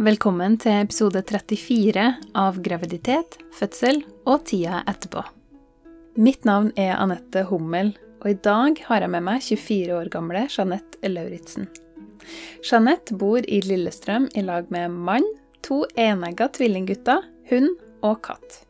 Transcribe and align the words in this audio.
Velkommen 0.00 0.54
til 0.56 0.78
episode 0.80 1.20
34 1.28 2.02
av 2.40 2.58
Graviditet, 2.64 3.34
fødsel 3.52 3.98
og 4.24 4.46
tida 4.48 4.78
etterpå. 4.88 5.20
Mitt 6.16 6.46
navn 6.48 6.70
er 6.80 6.94
Anette 6.94 7.42
Hummel, 7.50 7.90
og 8.22 8.30
i 8.30 8.38
dag 8.40 8.80
har 8.86 9.04
jeg 9.04 9.12
med 9.12 9.26
meg 9.26 9.44
24 9.44 9.98
år 9.98 10.08
gamle 10.14 10.46
Jeanette 10.46 11.10
Lauritzen. 11.12 11.68
Jeanette 12.64 13.18
bor 13.20 13.44
i 13.44 13.60
Lillestrøm 13.66 14.30
i 14.32 14.46
lag 14.46 14.72
med 14.72 14.96
mann, 14.96 15.28
to 15.60 15.82
enegga 16.00 16.48
tvillinggutter, 16.56 17.20
hund 17.52 17.68
og 18.00 18.22
katt. 18.24 18.62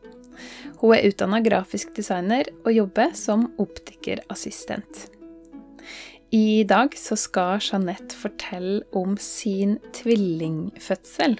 Hun 0.83 0.97
er 0.97 1.07
utdanna 1.13 1.39
grafisk 1.47 1.95
designer 1.95 2.51
og 2.65 2.75
jobber 2.75 3.15
som 3.15 3.47
optikerassistent. 3.55 5.05
I 6.31 6.63
dag 6.63 6.93
så 6.95 7.17
skal 7.19 7.59
Jeanette 7.59 8.15
fortelle 8.15 8.85
om 8.95 9.17
sin 9.19 9.73
tvillingfødsel. 9.97 11.33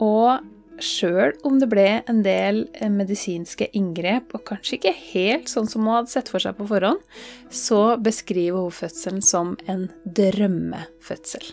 Og 0.00 0.80
sjøl 0.80 1.34
om 1.44 1.58
det 1.60 1.68
ble 1.68 1.84
en 2.08 2.22
del 2.24 2.62
medisinske 2.94 3.68
inngrep, 3.76 4.32
og 4.32 4.46
kanskje 4.48 4.78
ikke 4.78 4.94
helt 5.12 5.52
sånn 5.52 5.68
som 5.68 5.84
hun 5.84 5.98
hadde 5.98 6.14
sett 6.14 6.32
for 6.32 6.40
seg 6.40 6.56
på 6.56 6.70
forhånd, 6.72 7.02
så 7.52 7.98
beskriver 8.00 8.64
hun 8.64 8.72
fødselen 8.72 9.20
som 9.20 9.52
en 9.68 9.84
drømmefødsel. 10.16 11.44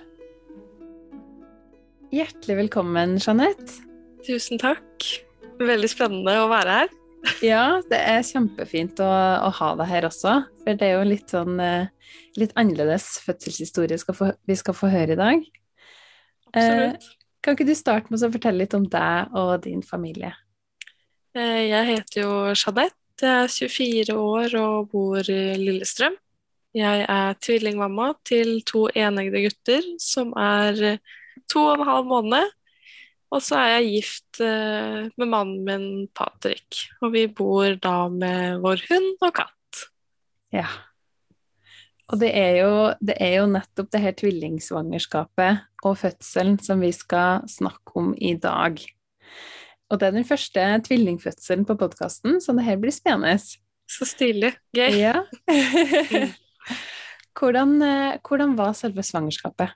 Hjertelig 2.16 2.62
velkommen, 2.64 3.20
Jeanette. 3.20 3.84
Tusen 4.24 4.60
takk. 4.62 5.12
Veldig 5.60 5.92
spennende 5.92 6.40
å 6.40 6.50
være 6.52 6.80
her. 6.80 6.98
Ja, 7.46 7.82
det 7.92 8.00
er 8.02 8.24
kjempefint 8.26 9.00
å, 9.04 9.08
å, 9.46 9.50
ha 9.54 9.72
deg 9.78 9.90
her 9.92 10.08
også. 10.08 10.42
For 10.64 10.78
det 10.78 10.88
er 10.88 10.98
jo 10.98 11.10
litt 11.12 11.34
sånn 11.34 11.60
litt 12.40 12.54
annerledes 12.60 13.20
fødselshistorie 13.26 13.98
skal 14.00 14.18
få, 14.18 14.30
vi 14.48 14.58
skal 14.60 14.78
få 14.78 14.92
høre 14.92 15.16
i 15.16 15.20
dag. 15.20 15.44
Absolutt. 16.52 17.04
Eh, 17.04 17.18
kan 17.42 17.58
ikke 17.58 17.68
du 17.68 17.76
starte 17.78 18.14
med 18.14 18.22
å 18.22 18.32
fortelle 18.34 18.62
litt 18.62 18.76
om 18.78 18.86
deg 18.86 19.38
og 19.38 19.54
din 19.66 19.82
familie? 19.86 20.34
Eh, 21.36 21.70
jeg 21.72 21.90
heter 21.96 22.22
jo 22.24 22.34
Jeanette. 22.54 22.98
Jeg 23.22 23.46
er 23.46 23.52
24 23.54 24.18
år 24.18 24.56
og 24.58 24.92
bor 24.94 25.28
i 25.30 25.42
Lillestrøm. 25.60 26.16
Jeg 26.74 27.04
er 27.04 27.36
tvillingmamma 27.44 28.14
til 28.26 28.62
to 28.66 28.88
enegde 28.98 29.44
gutter 29.44 29.86
som 30.02 30.32
er 30.40 30.98
to 31.52 31.66
og 31.68 31.76
en 31.76 31.90
halv 31.90 32.10
måned. 32.10 32.54
Og 33.32 33.40
så 33.44 33.58
er 33.62 33.70
jeg 33.78 33.92
gift 33.96 34.42
eh, 34.44 35.08
med 35.16 35.30
mannen 35.32 35.64
min 35.64 36.08
Patrick, 36.16 36.82
og 37.00 37.14
vi 37.14 37.28
bor 37.32 37.78
da 37.80 38.10
med 38.12 38.60
vår 38.64 38.84
hund 38.90 39.24
og 39.24 39.36
katt. 39.38 39.84
Ja. 40.52 40.68
Og 42.12 42.20
det 42.20 42.32
er, 42.36 42.58
jo, 42.60 42.72
det 43.00 43.16
er 43.24 43.38
jo 43.40 43.48
nettopp 43.48 43.92
det 43.94 44.02
her 44.04 44.16
tvillingsvangerskapet 44.20 45.62
og 45.88 46.00
fødselen 46.02 46.58
som 46.60 46.84
vi 46.84 46.92
skal 46.96 47.46
snakke 47.50 47.96
om 47.96 48.12
i 48.20 48.34
dag. 48.36 48.82
Og 49.92 50.00
det 50.00 50.08
er 50.08 50.16
den 50.16 50.28
første 50.28 50.66
tvillingfødselen 50.88 51.64
på 51.68 51.78
podkasten, 51.80 52.42
så 52.44 52.56
det 52.56 52.68
her 52.68 52.80
blir 52.84 52.92
spennende. 52.96 53.40
Så 53.92 54.08
stilig. 54.08 54.54
Gøy. 54.76 54.92
Ja. 55.00 55.24
hvordan, 57.40 57.74
eh, 57.84 58.20
hvordan, 58.20 58.58
var 58.60 58.76
selve 58.76 59.04
svangerskapet? 59.04 59.76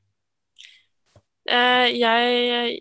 Eh, 1.47 1.87
jeg 1.99 2.79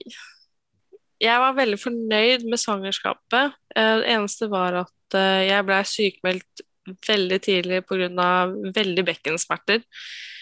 jeg 1.23 1.41
var 1.41 1.55
veldig 1.57 1.79
fornøyd 1.81 2.43
med 2.51 2.59
svangerskapet. 2.61 3.55
Eh, 3.77 3.97
det 4.03 4.15
eneste 4.17 4.51
var 4.51 4.83
at 4.83 4.91
jeg 5.15 5.63
blei 5.67 5.83
sykemeldt 5.87 6.65
veldig 7.07 7.41
tidlig 7.43 7.83
pga. 7.89 8.29
veldig 8.75 9.05
bekkensmerter. 9.07 9.83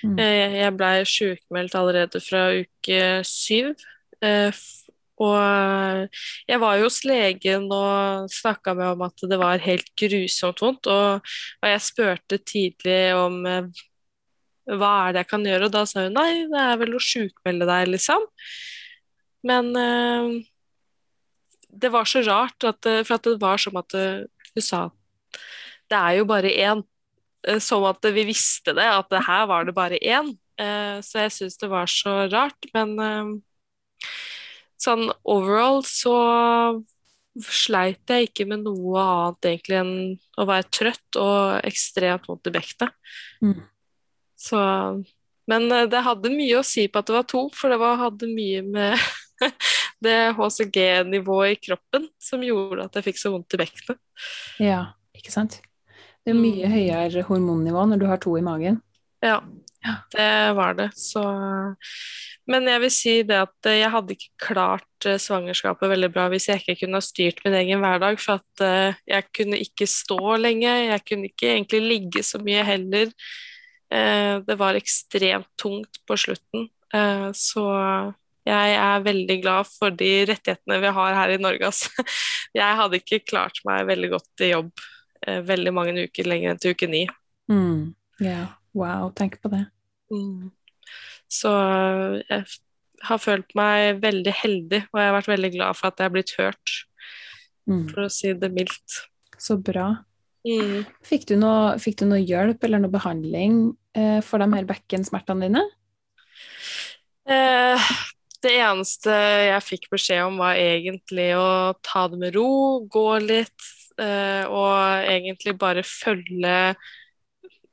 Mm. 0.03 0.19
Eh, 0.19 0.57
jeg 0.63 0.77
blei 0.77 0.95
sykemeldt 1.07 1.75
allerede 1.79 2.23
fra 2.23 2.49
uke 2.59 3.03
syv. 3.27 3.75
Og 5.23 6.19
jeg 6.49 6.59
var 6.63 6.77
jo 6.79 6.87
hos 6.87 7.01
legen 7.07 7.67
og 7.75 8.31
snakka 8.31 8.75
med 8.75 8.95
om 8.95 9.03
at 9.07 9.25
det 9.31 9.39
var 9.39 9.63
helt 9.63 9.91
grusomt 9.99 10.63
vondt. 10.63 10.87
Og, 10.91 11.33
jeg 11.67 11.83
spurte 11.83 12.39
tidlig 12.39 13.15
om 13.15 13.43
hva 13.43 14.93
er 15.09 15.15
det 15.15 15.25
jeg 15.25 15.31
kan 15.31 15.47
gjøre, 15.47 15.67
og 15.67 15.75
da 15.75 15.83
sa 15.87 16.07
hun 16.07 16.15
nei, 16.15 16.47
det 16.51 16.63
er 16.63 16.79
vel 16.79 16.95
å 16.95 17.03
sjukmelde 17.03 17.67
deg, 17.67 17.91
liksom. 17.97 18.27
Men 19.47 19.75
det 21.73 21.89
var 21.93 22.05
så 22.09 22.23
rart, 22.27 22.65
at, 22.65 22.87
eh, 22.87 23.03
for 23.03 23.17
at 23.17 23.29
det 23.29 23.41
var 23.41 23.61
som 23.61 23.77
at 23.81 23.95
eh, 23.97 24.25
hun 24.55 24.65
sa 24.65 24.83
det 25.93 26.01
er 26.01 26.19
jo 26.19 26.29
bare 26.29 26.53
én. 26.53 26.83
Eh, 27.47 27.61
som 27.63 27.85
at 27.89 28.05
vi 28.15 28.27
visste 28.29 28.75
det, 28.77 28.87
at 28.87 29.11
det 29.13 29.25
her 29.27 29.47
var 29.51 29.69
det 29.69 29.77
bare 29.77 30.01
én. 30.01 30.35
Så 31.03 31.19
jeg 31.19 31.33
syns 31.35 31.57
det 31.59 31.67
var 31.73 31.89
så 31.91 32.13
rart. 32.31 32.69
Men 32.77 32.93
sånn 34.79 35.09
overall 35.27 35.81
så 35.89 36.13
sleit 37.49 38.11
jeg 38.13 38.29
ikke 38.29 38.47
med 38.51 38.67
noe 38.67 39.01
annet 39.03 39.49
egentlig 39.49 39.79
enn 39.81 39.95
å 40.39 40.47
være 40.49 40.69
trøtt 40.75 41.19
og 41.19 41.67
ekstremt 41.67 42.29
vondt 42.29 42.51
i 42.51 42.55
bekkenet. 42.55 42.95
Mm. 43.43 43.59
Så 44.39 44.61
Men 45.51 45.67
det 45.91 46.05
hadde 46.07 46.31
mye 46.31 46.61
å 46.61 46.67
si 46.67 46.87
på 46.87 47.01
at 47.01 47.09
det 47.09 47.17
var 47.17 47.27
to, 47.27 47.49
for 47.51 47.73
det 47.73 47.81
var, 47.83 47.99
hadde 47.99 48.29
mye 48.31 48.63
med 48.63 48.95
det 50.05 50.19
HCG-nivået 50.39 51.57
i 51.57 51.61
kroppen 51.67 52.07
som 52.23 52.45
gjorde 52.47 52.87
at 52.87 52.99
jeg 52.99 53.11
fikk 53.11 53.21
så 53.21 53.33
vondt 53.35 53.57
i 53.57 53.61
bekkenet. 53.65 54.01
Ja, 54.63 54.85
ikke 55.17 55.35
sant. 55.35 55.59
Det 56.23 56.33
er 56.33 56.39
mye 56.39 56.69
mm. 56.69 56.75
høyere 56.77 57.27
hormonnivå 57.27 57.85
når 57.91 58.01
du 58.01 58.07
har 58.11 58.21
to 58.23 58.37
i 58.39 58.45
magen. 58.45 58.79
Ja, 59.23 59.41
det 60.15 60.53
var 60.59 60.77
det. 60.79 60.91
Så 60.99 61.23
Men 62.51 62.67
jeg 62.67 62.83
vil 62.83 62.91
si 62.95 63.15
det 63.27 63.39
at 63.39 63.69
jeg 63.71 63.91
hadde 63.91 64.15
ikke 64.17 64.47
klart 64.49 65.07
eh, 65.07 65.19
svangerskapet 65.23 65.91
veldig 65.93 66.09
bra 66.15 66.25
hvis 66.31 66.49
jeg 66.51 66.63
ikke 66.63 66.81
kunne 66.81 66.99
ha 66.99 67.07
styrt 67.07 67.43
min 67.45 67.59
egen 67.61 67.83
hverdag. 67.83 68.19
For 68.23 68.41
at 68.41 68.65
eh, 68.67 68.99
jeg 69.11 69.29
kunne 69.35 69.61
ikke 69.63 69.87
stå 69.91 70.37
lenge, 70.43 70.71
jeg 70.71 71.05
kunne 71.07 71.31
ikke 71.31 71.53
egentlig 71.55 71.83
ligge 71.87 72.25
så 72.27 72.43
mye 72.43 72.65
heller. 72.67 73.13
Eh, 73.95 74.35
det 74.47 74.59
var 74.59 74.79
ekstremt 74.79 75.51
tungt 75.59 76.03
på 76.07 76.19
slutten. 76.19 76.71
Så 77.33 77.63
jeg 78.45 78.73
er 78.77 79.05
veldig 79.07 79.37
glad 79.41 79.69
for 79.71 79.95
de 79.97 80.11
rettighetene 80.29 80.77
vi 80.83 80.91
har 80.93 81.15
her 81.17 81.31
i 81.33 81.39
Norge. 81.41 81.71
Altså. 81.71 82.05
Jeg 82.59 82.77
hadde 82.77 82.99
ikke 82.99 83.23
klart 83.25 83.63
meg 83.65 83.87
veldig 83.89 84.11
godt 84.13 84.43
i 84.45 84.51
jobb 84.51 84.83
veldig 85.23 85.73
mange 85.75 86.07
uker 86.09 86.29
lenger 86.29 86.53
enn 86.53 86.61
til 86.63 86.75
uke 86.77 86.89
ni. 86.91 87.05
Mm. 87.51 87.93
Yeah. 88.23 88.53
Wow, 88.77 89.11
tenk 89.17 89.39
på 89.43 89.51
det. 89.53 89.65
Mm. 90.13 90.51
Så 91.33 91.51
jeg 92.29 92.45
har 93.09 93.21
følt 93.21 93.55
meg 93.59 94.01
veldig 94.03 94.35
heldig, 94.43 94.81
og 94.93 95.01
jeg 95.01 95.11
har 95.11 95.17
vært 95.17 95.33
veldig 95.33 95.53
glad 95.57 95.79
for 95.79 95.91
at 95.91 96.01
jeg 96.01 96.11
er 96.11 96.15
blitt 96.15 96.35
hørt, 96.39 96.75
mm. 97.71 97.85
for 97.93 98.07
å 98.07 98.13
si 98.13 98.33
det 98.39 98.53
mildt. 98.55 99.03
Så 99.43 99.59
bra. 99.59 99.89
Mm. 100.47 100.83
Fikk, 101.07 101.29
du 101.31 101.37
noe, 101.39 101.77
fikk, 101.83 102.01
du 102.03 102.09
noe, 102.11 102.23
hjelp 102.23 102.65
eller 102.67 102.83
noe 102.83 102.93
behandling 102.93 103.61
eh, 103.99 104.19
for 104.27 104.43
de 104.43 104.49
her 104.55 104.67
bekkensmertene 104.69 105.49
dine? 105.49 105.63
Eh, 107.31 107.93
det 108.43 108.57
eneste 108.59 109.15
jeg 109.15 109.67
fikk 109.67 109.89
beskjed 109.93 110.25
om, 110.27 110.41
var 110.43 110.59
egentlig 110.59 111.31
å 111.39 111.75
ta 111.85 112.09
det 112.11 112.19
med 112.23 112.37
ro, 112.39 112.83
gå 112.91 113.07
litt, 113.23 113.55
eh, 113.59 113.82
og 114.01 115.09
egentlig 115.11 115.53
bare 115.61 115.83
følge 115.87 116.53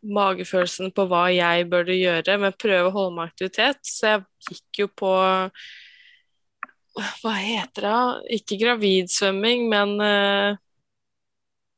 magefølelsen 0.05 0.93
på 0.95 1.05
hva 1.09 1.27
jeg 1.33 1.67
burde 1.71 1.95
gjøre, 1.97 2.37
men 2.41 2.55
prøve 2.59 2.87
å 2.89 2.95
holde 2.95 3.15
meg 3.17 3.31
aktivitet. 3.31 3.79
Så 3.83 4.13
jeg 4.13 4.25
gikk 4.49 4.83
jo 4.83 4.89
på 5.03 5.13
Hva 7.21 7.35
heter 7.37 7.85
det? 7.85 8.39
Ikke 8.39 8.57
gravidsvømming, 8.59 9.67
men 9.71 9.95
uh, 10.01 10.57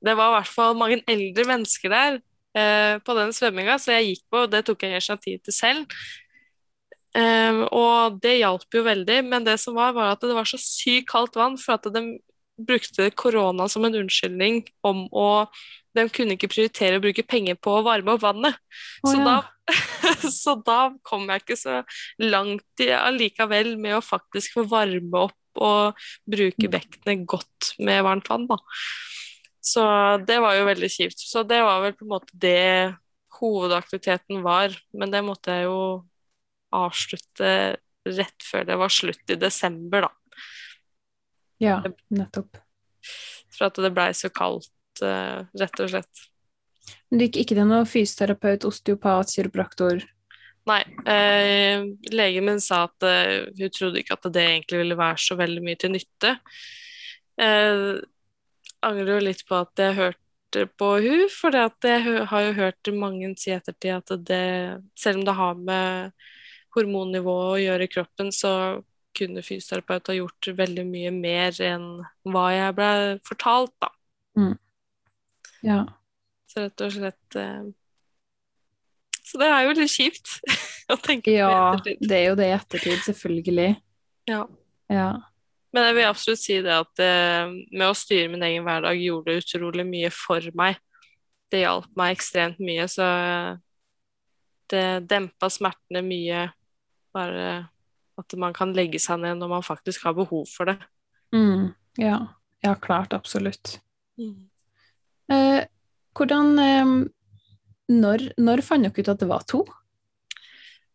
det 0.01 0.16
var 0.18 0.31
i 0.31 0.38
hvert 0.40 0.53
fall 0.56 0.78
mange 0.80 1.01
eldre 1.09 1.46
mennesker 1.50 1.94
der 1.94 2.18
uh, 2.18 2.96
på 3.06 3.18
den 3.18 3.35
svømminga, 3.35 3.78
så 3.78 3.97
jeg 3.97 4.16
gikk 4.16 4.25
på, 4.31 4.46
og 4.46 4.53
det 4.53 4.63
tok 4.66 4.85
jeg 4.85 4.96
initiativ 4.96 5.38
til 5.46 5.57
selv. 5.57 6.01
Um, 7.12 7.66
og 7.75 8.22
det 8.24 8.38
hjalp 8.40 8.78
jo 8.78 8.85
veldig, 8.88 9.19
men 9.28 9.46
det 9.46 9.57
som 9.59 9.75
var, 9.75 9.91
var 9.97 10.13
at 10.13 10.22
det 10.24 10.35
var 10.38 10.47
så 10.47 10.57
sykt 10.62 11.10
kaldt 11.12 11.36
vann 11.36 11.57
for 11.60 11.75
at 11.75 11.89
de 11.92 12.06
brukte 12.68 13.10
korona 13.18 13.68
som 13.72 13.86
en 13.88 13.98
unnskyldning 14.04 14.63
om 14.88 15.06
å 15.12 15.30
De 15.92 16.06
kunne 16.08 16.38
ikke 16.38 16.48
prioritere 16.48 17.02
å 17.02 17.04
bruke 17.04 17.25
penger 17.28 17.58
på 17.60 17.74
å 17.75 17.84
varme 17.84 18.13
opp 18.13 18.22
vannet. 18.24 18.56
Oh, 19.04 19.12
så, 19.12 19.18
ja. 19.18 19.25
da, 19.28 19.74
så, 20.44 20.54
da, 20.63 20.78
kom 21.04 21.25
jeg 21.28 21.44
ikke 21.44 21.58
så 21.60 21.81
langt 22.24 22.84
i, 22.84 22.88
allikevel 22.96 23.74
med 23.75 23.98
å 23.98 24.06
faktisk 24.06 24.56
få 24.56 24.63
varme 24.72 25.25
opp 25.28 25.60
og 25.60 26.00
bruke 26.31 26.69
mm. 26.69 26.72
bekkenet 26.72 27.25
godt 27.28 27.74
med 27.84 28.06
varmt 28.08 28.31
vann, 28.31 28.48
da. 28.48 28.56
Så 29.62 29.84
det 30.24 30.40
var 30.42 30.56
jo 30.56 30.69
veldig 30.69 30.90
kjipt. 30.96 31.19
Så 31.28 31.44
det 31.44 31.60
var 31.60 31.84
vel 31.84 31.98
på 31.98 32.08
en 32.08 32.13
måte 32.16 32.40
det 32.40 32.96
hovedaktiviteten 33.42 34.42
var, 34.46 34.74
men 34.96 35.12
det 35.12 35.25
måtte 35.25 35.60
jeg 35.60 35.68
jo 35.68 35.81
avslutte 36.72 37.52
rett 38.08 38.48
før 38.48 38.66
det 38.66 38.78
var 38.81 38.94
slutt 38.94 39.34
i 39.34 39.38
desember, 39.40 40.08
da. 40.08 40.12
Ja, 41.62 41.80
nettopp. 42.10 42.58
For 43.52 43.69
at 43.69 43.80
det 43.84 43.94
blei 43.94 44.10
så 44.18 44.31
kaldt, 44.34 44.72
uh, 45.04 45.46
rett 45.62 45.84
og 45.84 45.92
slett. 45.94 46.25
Men 47.10 47.19
det 47.19 47.30
gikk 47.30 47.44
ikke 47.44 47.58
til 47.60 47.69
noen 47.69 47.90
fysioterapeut, 47.90 48.66
osteopat, 48.68 49.34
kiropraktor? 49.36 50.02
Nei. 50.69 50.81
Eh, 51.10 51.84
legen 52.13 52.46
min 52.46 52.62
sa 52.62 52.86
at 52.86 53.06
eh, 53.08 53.50
hun 53.58 53.74
trodde 53.74 54.02
ikke 54.02 54.18
at 54.18 54.28
det 54.34 54.44
egentlig 54.46 54.81
ville 54.84 54.98
være 55.00 55.22
så 55.24 55.38
veldig 55.40 55.63
mye 55.66 55.80
til 55.81 55.94
nytte. 55.96 56.36
Eh, 57.42 57.86
angrer 58.86 59.16
jo 59.16 59.24
litt 59.25 59.42
på 59.48 59.58
at 59.58 59.81
jeg 59.81 59.98
hørte 59.98 60.68
på 60.78 60.92
hun, 61.06 61.25
for 61.34 61.56
jeg 61.56 62.25
har 62.30 62.46
jo 62.46 62.54
hørt 62.60 62.94
mange 62.94 63.34
si 63.40 63.54
ettertid 63.56 63.98
at 63.98 64.13
det, 64.28 64.46
selv 65.00 65.22
om 65.22 65.28
det 65.28 65.38
har 65.38 65.60
med 65.72 66.30
hormonnivået 66.75 67.52
å 67.52 67.62
gjøre 67.62 67.88
i 67.88 67.92
kroppen, 67.92 68.31
så 68.36 68.54
kunne 69.18 69.44
fysioterapeut 69.46 70.12
ha 70.12 70.16
gjort 70.18 70.52
veldig 70.58 70.86
mye 70.88 71.12
mer 71.16 71.58
enn 71.66 71.88
hva 72.28 72.46
jeg 72.54 72.75
ble 72.78 72.92
fortalt, 73.28 73.74
da. 73.84 73.92
Ja. 75.62 75.81
Så 76.50 76.66
rett 76.66 76.84
og 76.84 76.94
slett 76.96 77.38
eh, 77.40 77.66
Så 79.22 79.40
det 79.40 79.50
er 79.52 79.66
jo 79.68 79.75
litt 79.78 79.94
kjipt 79.94 80.38
å 80.94 80.98
tenke 81.00 81.30
på 81.30 81.36
i 81.36 81.40
ja, 81.40 81.52
ettertid. 81.75 82.08
det 82.10 82.18
er 82.18 82.25
jo 82.30 82.38
det 82.40 82.48
i 82.50 82.56
ettertid, 82.56 83.04
selvfølgelig. 83.06 83.74
Ja. 84.31 84.46
Ja. 84.92 85.10
Men 85.72 85.88
jeg 85.88 85.98
vil 86.00 86.10
absolutt 86.10 86.42
si 86.42 86.58
det 86.63 86.74
at 86.75 87.04
eh, 87.04 87.52
med 87.72 87.88
å 87.88 87.96
styre 87.96 88.31
min 88.31 88.44
egen 88.44 88.66
hverdag 88.68 89.00
gjorde 89.00 89.31
det 89.31 89.46
utrolig 89.46 89.86
mye 89.88 90.10
for 90.13 90.48
meg. 90.58 90.80
Det 91.52 91.63
hjalp 91.63 91.88
meg 92.00 92.16
ekstremt 92.16 92.60
mye, 92.63 92.88
så 92.92 93.08
eh, 93.08 93.52
det 94.72 94.86
dempa 95.08 95.48
smertene 95.52 96.04
mye. 96.04 96.50
Bare 97.16 97.46
at 98.19 98.36
man 98.40 98.54
kan 98.56 98.74
legge 98.75 99.00
seg 99.02 99.22
ned 99.24 99.40
når 99.40 99.52
man 99.56 99.66
faktisk 99.66 100.08
har 100.08 100.18
behov 100.18 100.48
for 100.52 100.72
det. 100.72 100.78
Mm. 101.36 101.72
ja. 102.02 102.19
Ja, 102.62 102.75
klart. 102.78 103.13
Absolutt. 103.13 103.80
Eh, 105.31 105.62
hvordan 106.18 106.60
eh, 106.62 106.92
når, 107.92 108.25
når 108.38 108.63
fant 108.66 108.86
dere 108.86 109.02
ut 109.02 109.13
at 109.16 109.24
det 109.24 109.30
var 109.31 109.46
to? 109.50 109.63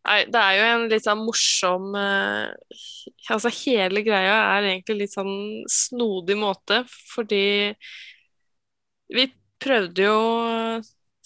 Nei, 0.07 0.21
det 0.31 0.39
er 0.39 0.55
jo 0.55 0.67
en 0.71 0.85
litt 0.91 1.03
sånn 1.03 1.25
morsom 1.27 1.89
eh, 1.99 2.77
Altså, 3.33 3.51
hele 3.65 4.05
greia 4.07 4.37
er 4.55 4.69
egentlig 4.69 5.01
litt 5.01 5.17
sånn 5.17 5.65
snodig 5.67 6.37
måte, 6.39 6.85
fordi 7.11 7.75
vi 9.11 9.25
prøvde 9.63 10.05
jo 10.07 10.21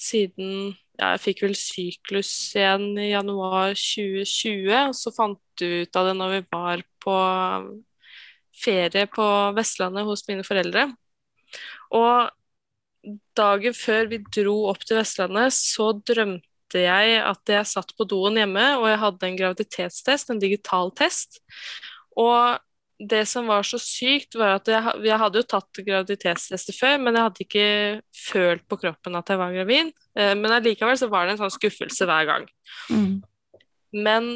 siden 0.00 0.70
Jeg 1.00 1.20
fikk 1.22 1.44
vel 1.46 1.54
syklus 1.56 2.30
igjen 2.58 2.90
i 3.00 3.10
januar 3.14 3.72
2020, 3.72 4.68
og 4.90 4.96
så 4.98 5.12
fant 5.16 5.62
vi 5.62 5.86
ut 5.86 5.96
av 5.96 6.10
det 6.10 6.16
når 6.18 6.34
vi 6.34 6.40
var 6.52 6.82
på 7.00 7.14
ferie 8.60 9.06
på 9.08 9.26
Vestlandet 9.56 10.04
hos 10.04 10.26
mine 10.28 10.44
foreldre. 10.44 10.90
Og 11.96 12.28
dagen 13.38 13.76
før 13.76 14.10
vi 14.10 14.20
dro 14.28 14.56
opp 14.70 14.84
til 14.84 15.00
Vestlandet, 15.00 15.56
så 15.56 15.92
drømte 15.96 16.84
jeg 16.84 17.16
at 17.24 17.54
jeg 17.54 17.70
satt 17.72 17.94
på 17.96 18.06
doen 18.08 18.36
hjemme, 18.36 18.66
og 18.78 18.90
jeg 18.90 19.00
hadde 19.04 19.30
en 19.30 19.38
graviditetstest, 19.40 20.30
en 20.30 20.42
digital 20.42 20.92
test. 21.00 21.40
Og 22.20 22.60
det 23.00 23.22
som 23.28 23.46
var 23.48 23.64
så 23.64 23.78
sykt, 23.80 24.36
var 24.36 24.58
at 24.58 24.68
jeg, 24.68 24.92
jeg 25.06 25.18
hadde 25.22 25.40
jo 25.40 25.48
tatt 25.48 25.80
graviditetstester 25.86 26.76
før, 26.76 26.98
men 27.00 27.16
jeg 27.16 27.26
hadde 27.26 27.44
ikke 27.46 27.68
følt 28.12 28.66
på 28.68 28.76
kroppen 28.82 29.16
at 29.16 29.32
jeg 29.32 29.40
var 29.40 29.54
gravid. 29.56 29.92
Eh, 30.18 30.34
Men 30.36 30.56
allikevel 30.58 30.98
så 31.00 31.08
var 31.08 31.26
det 31.26 31.34
en 31.34 31.42
sånn 31.46 31.54
skuffelse 31.54 32.08
hver 32.08 32.28
gang. 32.28 32.44
Mm. 32.92 33.14
Men 34.04 34.28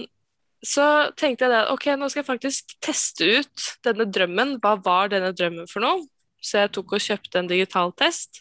så 0.64 1.10
tenkte 1.12 1.44
jeg 1.44 1.52
det, 1.52 1.60
ok, 1.74 1.90
nå 2.00 2.08
skal 2.08 2.22
jeg 2.22 2.30
faktisk 2.30 2.72
teste 2.82 3.28
ut 3.36 3.66
denne 3.84 4.06
drømmen. 4.08 4.56
Hva 4.64 4.78
var 4.80 5.12
denne 5.12 5.34
drømmen 5.36 5.68
for 5.68 5.84
noe? 5.84 6.06
Så 6.40 6.62
jeg 6.62 6.72
tok 6.76 6.96
og 6.96 7.04
kjøpte 7.04 7.40
en 7.40 7.50
digital 7.50 7.92
test. 8.00 8.40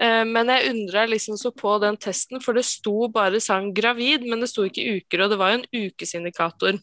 Eh, 0.00 0.22
Men 0.30 0.52
jeg 0.54 0.70
undra 0.70 1.08
liksom 1.10 1.40
så 1.40 1.50
på 1.50 1.74
den 1.82 1.98
testen, 1.98 2.38
for 2.44 2.54
det 2.54 2.68
sto 2.68 3.08
bare 3.10 3.42
sang 3.42 3.72
gravid, 3.74 4.28
men 4.30 4.46
det 4.46 4.52
sto 4.52 4.62
ikke 4.68 5.00
uker, 5.00 5.24
og 5.24 5.34
det 5.34 5.40
var 5.42 5.56
jo 5.56 5.58
en 5.58 5.90
ukesindikator. 5.90 6.78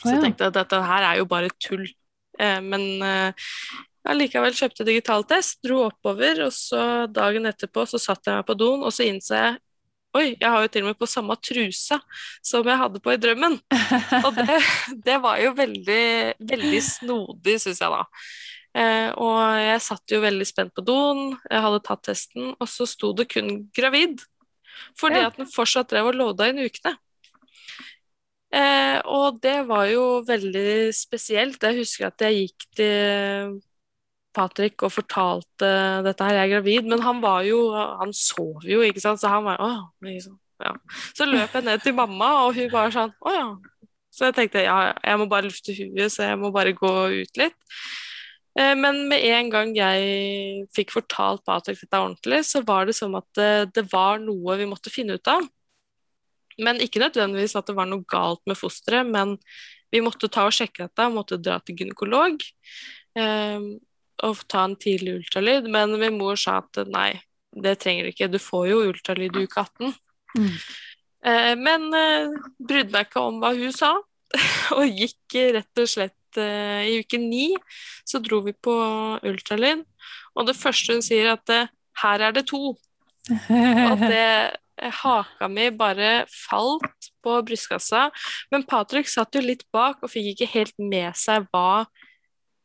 Så 0.00 0.14
jeg 0.14 0.22
tenkte 0.24 0.48
at 0.48 0.56
dette 0.56 0.82
her 0.84 1.06
er 1.10 1.20
jo 1.20 1.28
bare 1.28 1.50
tull. 1.62 1.86
Eh, 2.40 2.60
Men 2.64 2.84
eh, 3.04 3.48
allikevel 4.08 4.54
kjøpte 4.56 4.86
digital 4.88 5.24
test, 5.28 5.60
dro 5.66 5.84
oppover, 5.88 6.46
og 6.46 6.54
så 6.56 7.06
dagen 7.12 7.48
etterpå 7.50 7.84
så 7.88 8.00
satt 8.00 8.26
jeg 8.26 8.40
meg 8.40 8.46
på 8.48 8.56
doen, 8.58 8.84
og 8.84 8.94
så 8.94 9.08
innså 9.08 9.36
jeg 9.36 9.58
Oi, 10.10 10.32
jeg 10.40 10.50
har 10.50 10.64
jo 10.64 10.70
til 10.74 10.82
og 10.82 10.88
med 10.88 10.96
på 10.98 11.06
samme 11.06 11.36
trusa 11.38 12.00
som 12.42 12.66
jeg 12.66 12.80
hadde 12.80 12.98
på 12.98 13.12
i 13.14 13.18
drømmen. 13.22 13.52
Og 14.26 14.32
det, 14.34 14.56
det 15.06 15.18
var 15.22 15.38
jo 15.38 15.52
veldig, 15.54 16.06
veldig 16.50 16.80
snodig, 16.82 17.54
syns 17.62 17.78
jeg 17.78 17.92
da. 17.94 18.00
Eh, 18.74 19.10
og 19.14 19.38
jeg 19.62 19.84
satt 19.86 20.14
jo 20.14 20.18
veldig 20.22 20.48
spent 20.50 20.74
på 20.74 20.82
doen, 20.86 21.22
jeg 21.46 21.62
hadde 21.62 21.80
tatt 21.86 22.02
testen, 22.06 22.52
og 22.58 22.66
så 22.70 22.88
sto 22.90 23.12
det 23.14 23.28
kun 23.30 23.52
gravid. 23.76 24.18
Fordi 24.98 25.22
at 25.28 25.38
den 25.38 25.50
fortsatt 25.50 25.90
drev 25.90 26.10
og 26.10 26.18
loada 26.18 26.50
inn 26.50 26.62
ukene. 26.62 26.96
Eh, 28.50 28.98
og 29.06 29.38
det 29.42 29.60
var 29.68 29.86
jo 29.92 30.04
veldig 30.26 30.90
spesielt. 30.96 31.62
Jeg 31.62 31.78
husker 31.78 32.08
at 32.08 32.24
jeg 32.26 32.48
gikk 32.48 32.66
til 32.80 33.60
Patrick 34.34 34.82
og 34.86 34.92
fortalte 34.94 35.70
dette 36.06 36.26
her, 36.26 36.36
jeg 36.38 36.48
er 36.48 36.52
gravid, 36.56 36.86
men 36.90 37.02
han 37.02 37.18
var 37.22 37.42
jo 37.46 37.58
Han 37.74 38.12
sov 38.14 38.62
jo, 38.66 38.82
ikke 38.86 39.02
sant, 39.02 39.20
så 39.22 39.30
han 39.32 39.46
var 39.46 39.58
åh, 39.62 39.80
liksom, 40.06 40.36
ja. 40.62 40.74
Så 41.14 41.26
løp 41.26 41.54
jeg 41.54 41.66
ned 41.66 41.82
til 41.82 41.96
mamma, 41.98 42.28
og 42.46 42.54
hun 42.58 42.70
bare 42.70 42.92
sånn 42.94 43.14
å 43.26 43.34
ja. 43.34 43.48
Så 44.10 44.28
jeg 44.28 44.36
tenkte 44.36 44.62
ja, 44.66 44.92
jeg 45.06 45.18
må 45.18 45.26
bare 45.30 45.46
lufte 45.48 45.74
huet, 45.74 46.10
så 46.12 46.30
jeg 46.30 46.38
må 46.38 46.50
bare 46.54 46.74
gå 46.74 46.92
ut 47.22 47.38
litt. 47.42 47.58
Eh, 48.58 48.74
Men 48.78 49.04
med 49.10 49.22
en 49.30 49.50
gang 49.50 49.74
jeg 49.76 50.66
fikk 50.74 50.94
fortalt 50.94 51.44
Patrick 51.46 51.78
dette 51.82 51.98
ordentlig, 52.02 52.42
så 52.46 52.62
var 52.66 52.86
det 52.86 52.96
som 52.98 53.14
at 53.18 53.26
det, 53.38 53.52
det 53.78 53.86
var 53.92 54.18
noe 54.22 54.58
vi 54.58 54.66
måtte 54.70 54.90
finne 54.94 55.18
ut 55.18 55.30
av. 55.30 55.46
Men 56.62 56.80
ikke 56.82 57.02
nødvendigvis 57.02 57.56
at 57.58 57.68
det 57.70 57.76
var 57.78 57.88
noe 57.90 58.06
galt 58.08 58.42
med 58.48 58.58
fosteret, 58.58 59.08
men 59.08 59.36
vi 59.90 60.02
måtte 60.04 60.30
ta 60.30 60.46
og 60.46 60.54
sjekke 60.54 60.86
dette, 60.86 61.08
måtte 61.10 61.40
dra 61.42 61.58
til 61.64 61.80
gynekolog 61.80 62.44
eh, 63.18 63.64
og 64.26 64.44
ta 64.50 64.66
en 64.68 64.76
tidlig 64.78 65.16
ultralyd. 65.20 65.66
Men 65.72 65.96
min 65.98 66.18
mor 66.20 66.38
sa 66.38 66.60
at 66.60 66.84
nei, 66.90 67.14
det 67.50 67.78
trenger 67.82 68.06
du 68.06 68.12
ikke, 68.12 68.30
du 68.30 68.38
får 68.42 68.68
jo 68.70 68.84
ultralyd 68.90 69.36
i 69.36 69.44
uke 69.48 69.64
18. 69.64 69.96
Mm. 70.38 70.54
Eh, 71.26 71.52
men 71.58 71.88
eh, 71.96 72.38
brydde 72.62 72.94
meg 72.94 73.08
ikke 73.08 73.24
om 73.26 73.42
hva 73.42 73.52
hun 73.56 73.74
sa, 73.74 73.96
og 74.78 74.86
gikk 74.86 75.40
rett 75.56 75.82
og 75.82 75.90
slett 75.90 76.40
eh, 76.40 76.86
i 76.92 77.00
uke 77.02 77.18
ni. 77.20 77.50
Så 78.06 78.22
dro 78.22 78.42
vi 78.46 78.54
på 78.54 78.76
ultralyd, 79.26 79.84
og 80.38 80.46
det 80.48 80.58
første 80.58 80.96
hun 80.96 81.04
sier, 81.04 81.32
at 81.34 81.54
eh, 81.54 81.70
her 82.04 82.28
er 82.28 82.36
det 82.36 82.46
to. 82.50 82.74
Og 83.30 84.04
det 84.06 84.24
eh, 84.24 84.50
haka 84.80 85.48
mi 85.50 85.68
bare 85.74 86.24
falt 86.30 87.10
på 87.24 87.36
brystkassa. 87.46 88.08
Men 88.52 88.66
Patrick 88.68 89.10
satt 89.10 89.36
jo 89.36 89.42
litt 89.44 89.66
bak 89.74 90.00
og 90.04 90.12
fikk 90.12 90.32
ikke 90.34 90.52
helt 90.54 90.76
med 90.80 91.16
seg 91.18 91.48
hva 91.50 91.84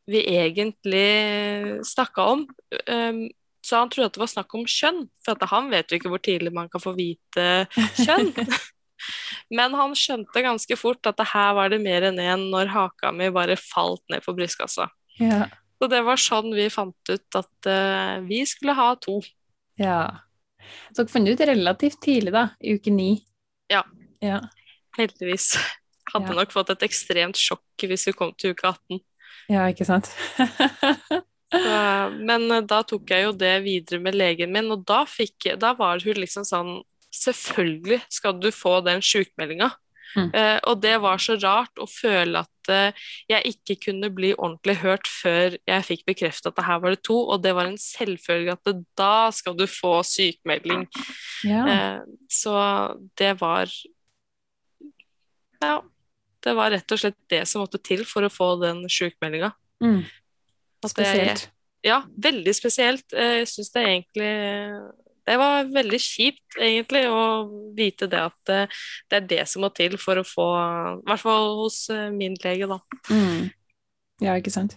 vi 0.06 0.22
egentlig 0.36 1.82
snakka 1.86 2.28
om. 2.36 2.46
Um, 2.86 3.26
så 3.66 3.82
han 3.82 3.90
trodde 3.90 4.12
at 4.12 4.16
det 4.16 4.22
var 4.22 4.30
snakk 4.30 4.54
om 4.54 4.66
kjønn, 4.70 5.02
for 5.26 5.34
at 5.34 5.50
han 5.50 5.70
vet 5.72 5.90
jo 5.90 5.98
ikke 5.98 6.12
hvor 6.12 6.22
tidlig 6.22 6.52
man 6.54 6.70
kan 6.70 6.82
få 6.82 6.94
vite 6.94 7.66
kjønn. 7.98 8.30
Men 9.56 9.74
han 9.78 9.94
skjønte 9.98 10.42
ganske 10.44 10.78
fort 10.78 11.06
at 11.10 11.18
det 11.18 11.28
her 11.32 11.52
var 11.58 11.70
det 11.72 11.82
mer 11.82 12.06
enn 12.08 12.20
én 12.22 12.46
når 12.52 12.70
haka 12.72 13.12
mi 13.14 13.28
bare 13.34 13.58
falt 13.60 14.02
ned 14.12 14.24
på 14.24 14.34
brystkassa. 14.38 14.88
ja. 15.22 15.46
Så 15.76 15.90
det 15.92 15.98
var 16.06 16.16
sånn 16.16 16.54
vi 16.56 16.70
fant 16.72 17.10
ut 17.10 17.36
at 17.36 17.66
eh, 17.68 18.14
vi 18.24 18.38
skulle 18.48 18.72
ha 18.78 18.94
to. 18.96 19.18
ja. 19.76 20.25
Så 20.92 21.02
dere 21.02 21.12
fant 21.12 21.28
ut 21.28 21.42
relativt 21.50 22.00
tidlig, 22.04 22.32
da, 22.34 22.48
i 22.60 22.76
uke 22.76 22.92
ni. 22.94 23.10
Ja. 23.72 23.82
Ja. 24.24 24.40
Heldigvis. 24.98 25.52
Hadde 26.12 26.30
Ja. 26.32 26.38
nok 26.38 26.52
fått 26.54 26.70
et 26.70 26.84
ekstremt 26.86 27.36
sjokk 27.36 27.82
hvis 27.82 28.06
vi 28.08 28.12
kom 28.16 28.32
til 28.38 28.54
uke 28.54 28.68
18. 28.70 29.00
ja, 29.50 29.66
ikke 29.70 29.84
sant? 29.88 30.10
Så, 31.46 32.10
men 32.26 32.50
eh, 32.50 32.64
da 32.66 32.80
tok 32.82 33.10
jeg 33.10 33.22
jo 33.28 33.32
det 33.38 33.52
videre 33.62 34.00
med 34.02 34.16
legen 34.18 34.50
min, 34.52 34.70
og 34.74 34.82
da, 34.88 35.04
fikk, 35.06 35.52
da 35.62 35.74
var 35.78 36.02
hun 36.02 36.18
liksom 36.22 36.46
sånn 36.46 36.76
Selvfølgelig 37.16 38.00
skal 38.12 38.34
du 38.42 38.50
få 38.52 38.80
den 38.84 39.00
sjukmeldinga. 39.00 39.70
Mm. 40.14 40.30
Eh, 40.32 40.58
og 40.70 40.80
det 40.82 40.94
var 41.02 41.20
så 41.22 41.36
rart 41.40 41.82
å 41.82 41.86
føle 41.90 42.40
at 42.44 42.70
eh, 42.72 43.06
jeg 43.28 43.54
ikke 43.54 43.76
kunne 43.88 44.10
bli 44.14 44.32
ordentlig 44.34 44.78
hørt 44.82 45.10
før 45.10 45.56
jeg 45.58 45.86
fikk 45.88 46.06
bekreftet 46.08 46.50
at 46.50 46.58
det 46.58 46.66
her 46.68 46.80
var 46.84 46.94
det 46.94 47.02
to, 47.06 47.18
og 47.18 47.42
det 47.44 47.54
var 47.56 47.68
en 47.68 47.80
selvfølge 47.80 48.54
at 48.54 48.62
det, 48.68 48.76
da 48.98 49.28
skal 49.34 49.56
du 49.58 49.66
få 49.70 49.98
sykemelding. 50.06 50.86
ja. 51.48 51.66
Eh, 51.72 52.00
så 52.32 52.56
det 53.18 53.36
var 53.40 53.70
Ja. 55.62 55.82
Det 56.46 56.52
var 56.54 56.70
rett 56.70 56.92
og 56.94 57.00
slett 57.00 57.16
det 57.32 57.40
som 57.48 57.64
måtte 57.64 57.80
til 57.82 58.04
for 58.06 58.22
å 58.22 58.30
få 58.30 58.52
den 58.60 58.84
sykemeldinga. 58.86 59.50
Mm. 59.82 60.04
Spesielt. 60.86 61.40
jeg-. 61.42 61.50
Ja, 61.82 62.04
veldig 62.06 62.54
spesielt. 62.54 63.10
Jeg 63.10 63.48
syns 63.50 63.72
det 63.74 63.82
er 63.82 63.88
egentlig 63.90 64.30
Det 65.26 65.36
var 65.40 65.64
veldig 65.74 65.98
kjipt, 66.00 66.56
egentlig, 66.62 67.04
å 67.10 67.22
vite 67.76 68.06
det 68.12 68.20
at 68.28 68.52
eh, 68.54 68.66
det 69.10 69.16
er 69.20 69.28
det 69.32 69.44
som 69.50 69.64
må 69.66 69.72
til 69.74 69.96
for 69.98 70.20
å 70.20 70.26
få 70.26 70.44
I 71.00 71.04
hvert 71.08 71.22
fall 71.24 71.56
hos 71.64 71.80
eh, 71.90 72.08
min 72.14 72.36
lege, 72.44 72.68
da. 72.70 72.78
Mm. 73.10 73.48
Ja, 74.22 74.36
ikke 74.38 74.52
sant. 74.54 74.76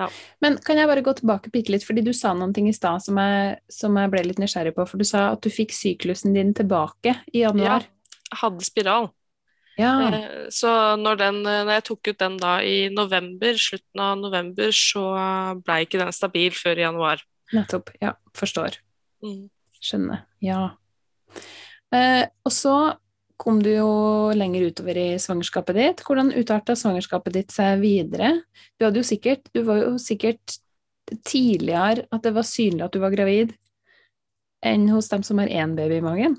Ja. 0.00 0.06
Men 0.40 0.56
kan 0.64 0.78
jeg 0.80 0.88
bare 0.88 1.02
gå 1.04 1.12
tilbake 1.18 1.50
bitte 1.52 1.74
litt, 1.74 1.84
fordi 1.86 2.02
du 2.06 2.12
sa 2.16 2.32
noen 2.34 2.54
ting 2.56 2.68
i 2.70 2.74
stad 2.74 3.02
som, 3.04 3.18
jeg- 3.20 3.58
som 3.70 3.96
jeg 3.98 4.10
ble 4.10 4.22
litt 4.24 4.38
nysgjerrig 4.40 4.72
på. 4.74 4.86
For 4.88 4.98
du 4.98 5.04
sa 5.04 5.32
at 5.34 5.42
du 5.44 5.50
fikk 5.52 5.74
syklusen 5.76 6.32
din 6.34 6.54
tilbake 6.56 7.16
i 7.34 7.42
januar. 7.44 7.84
Ja, 7.84 8.38
hadde 8.44 8.64
spiral. 8.64 9.10
Ja. 9.78 9.92
Eh, 10.14 10.46
Så 10.50 10.70
når, 11.00 11.16
den, 11.20 11.42
når 11.44 11.70
jeg 11.76 11.84
tok 11.90 12.08
ut 12.12 12.18
den 12.22 12.38
da 12.40 12.54
i 12.62 12.88
november, 12.92 13.54
slutten 13.58 14.00
av 14.04 14.18
november, 14.20 14.70
så 14.74 15.04
ble 15.62 15.82
ikke 15.86 16.00
den 16.00 16.12
stabil 16.16 16.50
før 16.56 16.78
i 16.80 16.86
januar. 16.86 17.22
Nettopp. 17.52 17.90
Ja, 18.00 18.14
forstår. 18.38 18.78
Mm. 19.24 19.50
Skjønner. 19.82 20.26
Ja. 20.42 20.62
Eh, 21.92 22.24
og 22.46 22.54
så 22.54 22.76
kom 23.42 23.58
du 23.62 23.72
jo 23.72 23.92
lenger 24.38 24.68
utover 24.70 24.98
i 25.00 25.08
svangerskapet 25.20 25.78
ditt. 25.78 26.02
Hvordan 26.06 26.30
utarta 26.36 26.76
svangerskapet 26.78 27.34
ditt 27.34 27.54
seg 27.54 27.80
videre? 27.82 28.36
Du 28.78 28.86
hadde 28.86 29.02
jo 29.02 29.08
sikkert 29.08 29.48
Du 29.54 29.64
var 29.66 29.82
jo 29.82 29.96
sikkert 30.00 30.60
tidligere 31.26 32.06
at 32.14 32.22
det 32.22 32.32
var 32.36 32.46
synlig 32.46 32.86
at 32.86 32.94
du 32.94 33.00
var 33.02 33.12
gravid, 33.12 33.50
enn 34.64 34.86
hos 34.94 35.10
dem 35.10 35.24
som 35.26 35.40
har 35.42 35.50
én 35.50 35.74
baby 35.76 35.98
i 35.98 36.04
magen. 36.04 36.38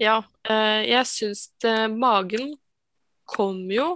Ja, 0.00 0.22
eh, 0.48 0.86
jeg 0.86 1.02
syns 1.10 1.50
magen 1.90 2.54
kom 3.28 3.66
jo 3.74 3.88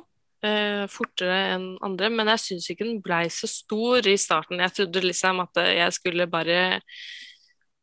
eh, 0.45 0.85
fortere 0.91 1.39
enn 1.55 1.69
andre, 1.87 2.11
men 2.13 2.31
jeg 2.35 2.43
syns 2.43 2.69
ikke 2.73 2.89
den 2.89 3.01
blei 3.05 3.25
så 3.33 3.49
stor 3.51 4.07
i 4.11 4.17
starten. 4.21 4.61
Jeg 4.61 4.75
trodde 4.77 5.05
liksom 5.07 5.41
at 5.47 5.63
jeg 5.63 5.97
skulle 5.97 6.29
bare 6.31 6.83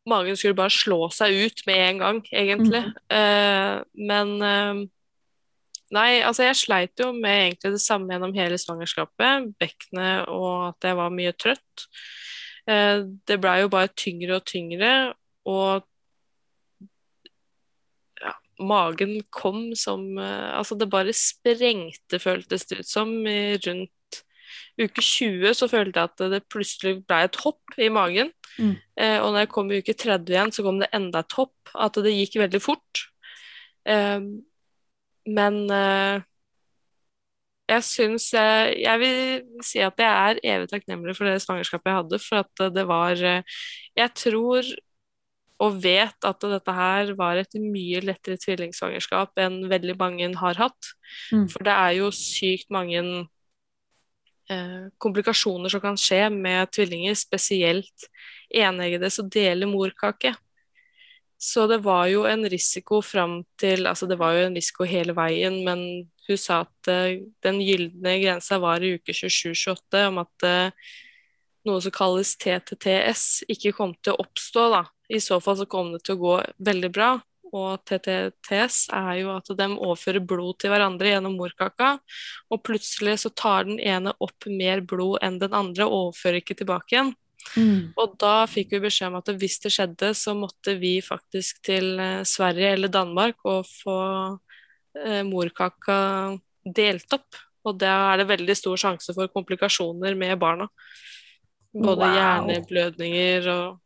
Magen 0.08 0.36
skulle 0.36 0.56
bare 0.56 0.72
slå 0.72 1.06
seg 1.14 1.32
ut 1.46 1.62
med 1.68 1.80
en 1.80 2.02
gang, 2.02 2.18
egentlig. 2.28 2.82
Eh, 3.08 3.78
men 4.10 4.36
eh, 4.42 4.84
Nei, 5.94 6.24
altså 6.26 6.42
jeg 6.42 6.58
sleit 6.58 6.98
jo 6.98 7.12
med 7.14 7.36
egentlig 7.52 7.70
det 7.76 7.80
samme 7.84 8.10
gjennom 8.10 8.32
hele 8.34 8.56
svangerskapet. 8.58 9.50
Bekkenet 9.62 10.24
og 10.32 10.72
at 10.72 10.86
jeg 10.88 10.98
var 10.98 11.12
mye 11.14 11.32
trøtt. 11.38 11.84
Eh, 12.66 13.04
det 13.28 13.36
blei 13.38 13.60
jo 13.60 13.70
bare 13.70 13.92
tyngre 13.94 14.40
og 14.40 14.46
tyngre, 14.48 14.90
og 15.46 15.84
ja, 18.18 18.32
magen 18.58 19.20
kom 19.28 19.68
som 19.78 20.16
Altså, 20.18 20.74
det 20.80 20.90
bare 20.90 21.14
sprengte, 21.14 22.18
føltes 22.18 22.66
det 22.66 22.80
ut 22.82 22.90
som. 22.90 23.14
Rundt 23.68 23.94
uke 24.80 25.02
20 25.02 25.54
så 25.58 25.68
følte 25.70 26.00
jeg 26.00 26.10
at 26.12 26.24
det 26.32 26.42
plutselig 26.52 26.98
ble 27.04 27.22
et 27.26 27.38
hopp 27.44 27.78
i 27.78 27.90
magen. 27.92 28.32
Mm. 28.58 28.74
Eh, 29.00 29.18
og 29.20 29.32
når 29.32 29.44
jeg 29.44 29.52
kom 29.54 29.72
i 29.72 29.80
uke 29.82 29.96
30 29.96 30.34
igjen, 30.34 30.54
så 30.54 30.66
kom 30.66 30.82
det 30.82 30.90
enda 30.96 31.24
et 31.24 31.38
hopp. 31.38 31.56
At 31.74 31.98
det 32.04 32.14
gikk 32.14 32.38
veldig 32.42 32.62
fort. 32.62 33.04
Eh, 33.88 34.20
men 35.24 35.60
eh, 35.72 36.24
jeg 37.70 37.84
syns 37.88 38.26
jeg, 38.34 38.74
jeg 38.84 39.00
vil 39.00 39.20
si 39.64 39.80
at 39.80 40.00
jeg 40.00 40.08
er 40.30 40.42
evig 40.54 40.68
takknemlig 40.68 41.14
for 41.16 41.28
det 41.28 41.40
svangerskapet 41.42 41.90
jeg 41.90 42.00
hadde, 42.02 42.20
for 42.20 42.42
at 42.44 42.66
det 42.74 42.84
var 42.90 43.22
eh, 43.24 43.62
Jeg 43.96 44.12
tror 44.20 44.74
og 45.62 45.76
vet 45.84 46.26
at 46.26 46.44
dette 46.50 46.72
her 46.74 47.12
var 47.18 47.38
et 47.38 47.56
mye 47.62 48.00
lettere 48.04 48.40
tvillingsvangerskap 48.42 49.38
enn 49.40 49.62
veldig 49.70 49.94
mange 50.00 50.30
har 50.40 50.58
hatt. 50.58 50.90
Mm. 51.30 51.46
For 51.52 51.66
det 51.66 51.74
er 51.74 51.92
jo 52.00 52.10
sykt 52.14 52.72
mange 52.74 53.00
komplikasjoner 55.00 55.72
som 55.72 55.80
kan 55.80 55.96
skje 55.96 56.26
med 56.30 56.68
tvillinger, 56.74 57.14
spesielt 57.16 58.08
eneggede 58.52 59.08
som 59.10 59.30
deler 59.32 59.70
morkake. 59.70 60.34
Så 61.44 61.66
det 61.66 61.78
var 61.84 62.06
jo 62.08 62.24
en 62.28 62.46
risiko 62.48 63.02
fram 63.02 63.42
til 63.60 63.86
Altså 63.86 64.06
det 64.08 64.16
var 64.16 64.32
jo 64.36 64.46
en 64.46 64.54
risiko 64.56 64.86
hele 64.88 65.12
veien, 65.16 65.58
men 65.66 65.80
hun 66.28 66.38
sa 66.40 66.62
at 66.64 66.88
eh, 66.88 67.20
den 67.44 67.60
gylne 67.60 68.14
grensa 68.22 68.58
var 68.62 68.84
i 68.84 68.94
uke 68.96 69.12
27-28 69.12 70.06
om 70.08 70.22
at 70.22 70.46
eh, 70.48 70.86
noe 71.68 71.82
som 71.84 71.92
kalles 71.92 72.34
TTTS 72.40 73.44
ikke 73.52 73.74
kom 73.76 73.92
til 74.00 74.14
å 74.14 74.24
oppstå, 74.24 74.64
da. 74.72 74.82
I 75.12 75.20
så 75.20 75.36
fall 75.44 75.58
så 75.60 75.68
kom 75.68 75.92
det 75.92 76.00
til 76.04 76.16
å 76.16 76.22
gå 76.22 76.34
veldig 76.64 76.90
bra. 76.92 77.10
Og 77.54 77.82
TTTS 77.86 78.88
er 78.94 79.20
jo 79.20 79.32
at 79.36 79.50
de 79.54 79.66
overfører 79.74 80.24
blod 80.26 80.58
til 80.58 80.72
hverandre 80.72 81.12
gjennom 81.12 81.36
morkaka, 81.38 81.96
og 82.50 82.62
plutselig 82.66 83.20
så 83.22 83.30
tar 83.30 83.68
den 83.68 83.78
ene 83.78 84.14
opp 84.24 84.48
mer 84.50 84.82
blod 84.82 85.20
enn 85.22 85.38
den 85.42 85.54
andre 85.54 85.86
og 85.86 86.08
overfører 86.08 86.40
ikke 86.42 86.58
tilbake 86.58 86.96
igjen. 86.96 87.12
Mm. 87.54 87.92
Og 88.00 88.16
da 88.20 88.46
fikk 88.50 88.72
vi 88.74 88.82
beskjed 88.86 89.12
om 89.12 89.18
at 89.20 89.30
hvis 89.38 89.58
det 89.62 89.72
skjedde, 89.74 90.10
så 90.16 90.34
måtte 90.36 90.74
vi 90.80 90.96
faktisk 91.04 91.60
til 91.66 91.98
eh, 92.00 92.22
Sverige 92.26 92.72
eller 92.74 92.92
Danmark 92.92 93.44
og 93.44 93.68
få 93.68 93.98
eh, 95.04 95.22
morkaka 95.28 95.98
delt 96.64 97.12
opp. 97.14 97.38
Og 97.64 97.78
da 97.80 97.94
er 98.12 98.22
det 98.22 98.30
veldig 98.32 98.56
stor 98.58 98.80
sjanse 98.80 99.14
for 99.16 99.30
komplikasjoner 99.32 100.16
med 100.18 100.38
barna. 100.40 100.68
Både 101.74 102.06
Wow. 102.06 102.16
hjerneblødninger 102.16 103.48
og 103.50 103.80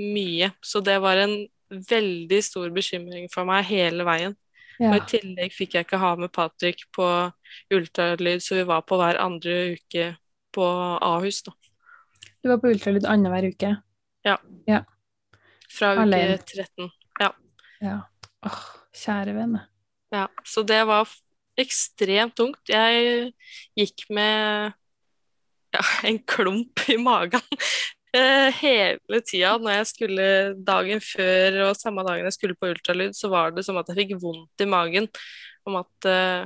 mye. 0.00 0.50
Så 0.64 0.82
det 0.84 0.96
var 1.02 1.20
en 1.22 1.36
veldig 1.70 2.40
stor 2.44 2.72
bekymring 2.74 3.28
for 3.32 3.48
meg 3.48 3.66
hele 3.68 4.06
veien. 4.06 4.36
Ja. 4.80 4.90
Og 4.90 4.96
i 4.98 5.06
tillegg 5.12 5.54
fikk 5.54 5.76
jeg 5.76 5.86
ikke 5.86 6.00
ha 6.02 6.14
med 6.18 6.32
Patrick 6.34 6.82
på 6.94 7.06
ultralyd, 7.74 8.42
så 8.42 8.58
vi 8.58 8.66
var 8.66 8.82
på 8.86 8.98
hver 8.98 9.20
andre 9.22 9.76
uke 9.76 10.08
på 10.54 10.66
Ahus, 11.04 11.42
da. 11.46 11.54
Du 12.42 12.50
var 12.50 12.60
på 12.62 12.72
ultralyd 12.74 13.06
annenhver 13.08 13.48
uke. 13.54 13.70
ja 14.26 14.80
Fra 15.70 15.94
uke 15.94 16.06
Alene. 16.06 16.38
13. 16.42 16.90
Ja. 17.22 18.00
Åh, 18.44 18.64
kjære 18.94 19.36
vene. 19.36 19.64
Ja, 20.14 20.28
så 20.46 20.62
det 20.66 20.82
var 20.86 21.10
ekstremt 21.60 22.36
tungt. 22.38 22.62
Jeg 22.68 23.32
gikk 23.78 24.06
med 24.14 24.74
ja, 25.74 25.82
en 26.06 26.20
klump 26.28 26.84
i 26.90 26.98
magen 27.00 27.42
hele 28.60 29.20
tida 29.26 29.54
når 29.58 29.78
jeg 29.78 29.86
skulle 29.90 30.26
dagen 30.66 31.00
før 31.02 31.60
og 31.68 31.78
samme 31.78 32.04
dagen 32.06 32.28
jeg 32.28 32.36
skulle 32.36 32.58
på 32.58 32.70
ultralyd, 32.70 33.16
så 33.16 33.30
var 33.32 33.54
det 33.54 33.64
som 33.66 33.78
at 33.80 33.90
jeg 33.90 34.02
fikk 34.02 34.18
vondt 34.22 34.62
i 34.62 34.68
magen 34.70 35.08
om 35.66 35.80
at 35.80 36.08
eh, 36.10 36.44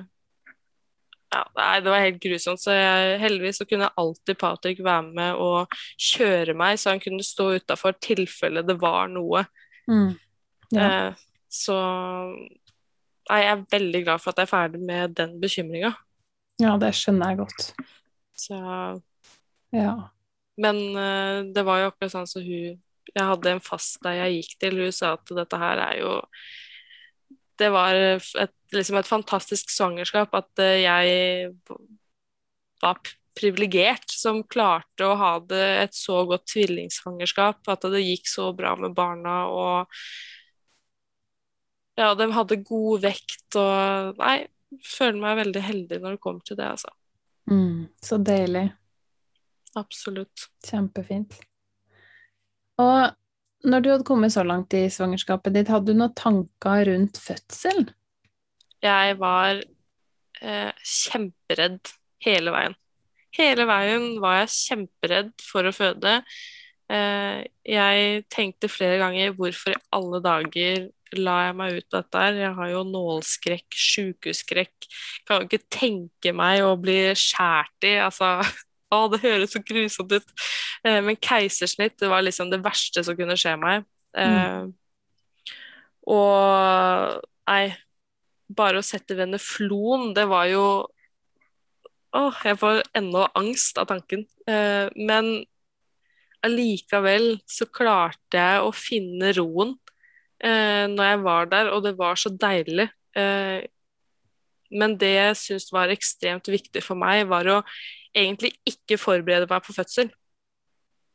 ja, 1.29 1.43
nei, 1.59 1.73
det 1.85 1.93
var 1.93 2.05
helt 2.05 2.21
grusomt. 2.23 2.63
Så 2.63 2.73
jeg, 2.73 3.19
heldigvis 3.21 3.61
så 3.61 3.67
kunne 3.69 3.91
alltid 4.01 4.39
Patrick 4.41 4.81
være 4.85 5.13
med 5.13 5.41
og 5.43 5.79
kjøre 6.01 6.57
meg, 6.57 6.79
så 6.81 6.95
han 6.95 7.03
kunne 7.03 7.27
stå 7.27 7.51
utafor 7.59 7.99
tilfelle 8.01 8.65
det 8.65 8.79
var 8.81 9.11
noe. 9.13 9.45
Mm. 9.91 10.15
Ja. 10.73 10.89
Eh, 10.89 11.25
så 11.53 11.77
nei, 13.29 13.41
jeg 13.43 13.53
er 13.53 13.67
veldig 13.73 14.05
glad 14.07 14.23
for 14.23 14.33
at 14.33 14.41
jeg 14.41 14.49
er 14.49 14.55
ferdig 14.55 14.81
med 14.85 15.17
den 15.19 15.37
bekymringa. 15.43 15.95
ja, 16.63 16.77
det 16.81 16.95
skjønner 16.97 17.35
jeg 17.35 17.43
godt. 17.45 17.73
Så, 18.39 18.57
Ja. 19.75 19.93
Men 20.61 20.79
uh, 20.97 21.47
det 21.55 21.65
var 21.67 21.83
jo 21.83 21.91
akkurat 21.93 22.15
sånn 22.15 22.31
som 22.31 22.45
hun 22.45 22.79
Jeg 23.09 23.25
hadde 23.25 23.55
en 23.55 23.63
fast 23.65 24.03
der 24.05 24.19
jeg 24.19 24.41
gikk 24.41 24.57
til, 24.61 24.81
hun 24.85 24.93
sa 24.93 25.15
at 25.17 25.31
dette 25.33 25.61
her 25.61 25.81
er 25.81 26.01
jo 26.03 26.11
Det 27.59 27.71
var 27.75 27.97
et, 27.97 28.53
liksom 28.75 28.99
et 29.01 29.09
fantastisk 29.09 29.71
svangerskap, 29.73 30.35
at 30.35 30.63
uh, 30.63 30.75
jeg 30.79 31.55
var 32.83 33.01
privilegert 33.39 34.11
som 34.11 34.43
klarte 34.51 35.07
å 35.07 35.17
ha 35.19 35.33
det 35.41 35.67
et 35.85 35.95
så 35.95 36.25
godt 36.27 36.49
tvillingsvangerskap, 36.53 37.63
at 37.71 37.87
det 37.93 38.03
gikk 38.03 38.31
så 38.31 38.51
bra 38.57 38.75
med 38.79 38.97
barna 38.99 39.45
og 39.53 40.01
Ja, 41.99 42.13
de 42.15 42.29
hadde 42.31 42.63
god 42.63 43.03
vekt 43.03 43.59
og 43.59 44.19
Nei, 44.21 44.47
føler 44.85 45.19
meg 45.23 45.41
veldig 45.43 45.63
heldig 45.65 46.01
når 46.03 46.17
det 46.17 46.23
kommer 46.23 46.45
til 46.47 46.59
det, 46.59 46.69
altså. 46.77 46.93
Mm. 47.51 47.89
Så 48.05 48.19
deilig. 48.21 48.69
Absolutt. 49.79 50.49
Kjempefint. 50.67 51.39
Og 52.83 53.15
når 53.69 53.83
du 53.83 53.89
hadde 53.91 54.07
kommet 54.07 54.35
så 54.35 54.45
langt 54.47 54.75
i 54.77 54.85
svangerskapet 54.93 55.55
ditt, 55.55 55.71
hadde 55.73 55.93
du 55.93 55.99
noen 55.99 56.15
tanker 56.19 56.85
rundt 56.91 57.19
fødsel? 57.19 57.89
Jeg 58.83 59.17
var 59.19 59.59
eh, 59.59 60.85
kjemperedd 60.87 61.91
hele 62.27 62.55
veien. 62.55 62.77
Hele 63.39 63.67
veien 63.69 64.07
var 64.23 64.43
jeg 64.43 64.55
kjemperedd 64.55 65.35
for 65.45 65.69
å 65.69 65.75
føde. 65.75 66.21
Eh, 66.89 67.43
jeg 67.69 68.23
tenkte 68.33 68.71
flere 68.73 69.01
ganger 69.03 69.35
hvorfor 69.37 69.75
i 69.75 69.83
alle 69.99 70.23
dager 70.25 70.87
la 71.17 71.35
jeg 71.47 71.57
meg 71.57 71.77
ut 71.79 71.89
på 71.89 71.99
dette 71.99 72.23
her? 72.23 72.39
Jeg 72.43 72.55
har 72.59 72.71
jo 72.73 72.85
nålskrekk, 72.89 73.69
sjukehusskrekk. 73.75 74.89
Kan 75.29 75.43
jo 75.43 75.49
ikke 75.49 75.67
tenke 75.73 76.35
meg 76.37 76.63
å 76.65 76.75
bli 76.81 77.01
skjært 77.19 77.89
i. 77.89 77.97
Altså, 78.05 78.37
å, 78.95 79.01
det 79.13 79.23
høres 79.25 79.55
så 79.55 79.63
grusomt 79.65 80.15
ut. 80.17 80.35
Eh, 80.87 81.01
men 81.05 81.19
keisersnitt 81.21 81.99
det 82.01 82.11
var 82.11 82.25
liksom 82.25 82.53
det 82.53 82.63
verste 82.65 83.05
som 83.07 83.17
kunne 83.19 83.37
skje 83.39 83.57
meg. 83.61 83.87
Eh, 84.19 84.69
og 86.09 87.19
nei, 87.49 87.65
bare 88.49 88.81
å 88.81 88.87
sette 88.87 89.17
veneflon, 89.19 90.13
det 90.17 90.29
var 90.31 90.49
jo 90.53 90.69
Åh, 92.17 92.39
jeg 92.41 92.57
får 92.57 92.79
ennå 92.97 93.27
angst 93.37 93.77
av 93.77 93.91
tanken. 93.91 94.23
Eh, 94.49 94.89
men 94.97 95.27
allikevel 96.47 97.35
så 97.45 97.67
klarte 97.69 98.39
jeg 98.39 98.63
å 98.65 98.71
finne 98.73 99.35
roen 99.37 99.75
eh, 100.41 100.87
når 100.89 101.11
jeg 101.11 101.21
var 101.27 101.51
der, 101.53 101.69
og 101.75 101.85
det 101.85 101.93
var 101.99 102.17
så 102.17 102.33
deilig. 102.33 102.89
Eh, 103.13 103.67
men 104.81 104.97
det 105.01 105.13
jeg 105.13 105.39
syns 105.43 105.69
var 105.73 105.93
ekstremt 105.93 106.49
viktig 106.49 106.81
for 106.85 106.97
meg, 106.97 107.27
var 107.29 107.53
å 107.53 107.61
egentlig 108.17 108.55
ikke 108.69 108.99
forberede 109.01 109.49
meg 109.51 109.65
på 109.65 109.75
fødsel. 109.77 110.11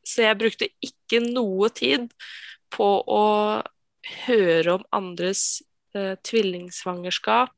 Så 0.03 0.25
jeg 0.25 0.39
brukte 0.39 0.69
ikke 0.83 1.21
noe 1.23 1.69
tid 1.73 2.09
på 2.73 2.87
å 3.07 3.25
høre 4.25 4.77
om 4.77 4.85
andres 4.95 5.63
eh, 5.95 6.15
tvillingsvangerskap, 6.27 7.53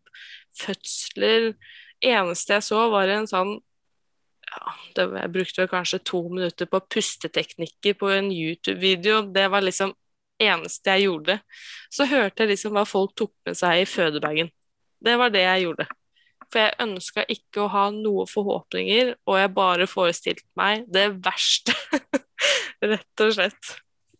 fødsler. 0.59 1.53
Eneste 2.05 2.59
jeg 2.59 2.67
så, 2.67 2.83
var 2.93 3.09
en 3.09 3.27
sånn 3.29 3.55
ja, 4.45 4.73
det, 4.95 5.05
Jeg 5.17 5.33
brukte 5.33 5.67
kanskje 5.71 6.03
to 6.05 6.21
minutter 6.29 6.69
på 6.69 6.83
pusteteknikker 6.93 7.97
på 7.99 8.11
en 8.13 8.29
YouTube-video. 8.31 9.23
Det 9.33 9.47
var 9.51 9.65
liksom 9.65 9.95
eneste 10.41 10.93
jeg 10.93 11.07
gjorde. 11.07 11.39
Så 11.89 12.05
hørte 12.11 12.43
jeg 12.43 12.53
liksom 12.53 12.75
hva 12.75 12.85
folk 12.87 13.15
tok 13.17 13.33
med 13.47 13.57
seg 13.57 13.81
i 13.81 13.89
fødebagen. 13.89 14.51
Det 15.05 15.15
var 15.17 15.33
det 15.33 15.43
jeg 15.47 15.65
gjorde. 15.65 15.87
For 16.55 16.63
jeg 16.63 16.79
ønska 16.79 17.25
ikke 17.27 17.65
å 17.65 17.71
ha 17.73 17.89
noen 17.91 18.29
forhåpninger, 18.31 19.09
og 19.27 19.39
jeg 19.41 19.51
bare 19.57 19.87
forestilte 19.91 20.47
meg 20.55 20.85
det 20.87 21.09
verste. 21.25 21.75
Rett 22.93 23.23
og 23.25 23.33
slett. 23.35 23.71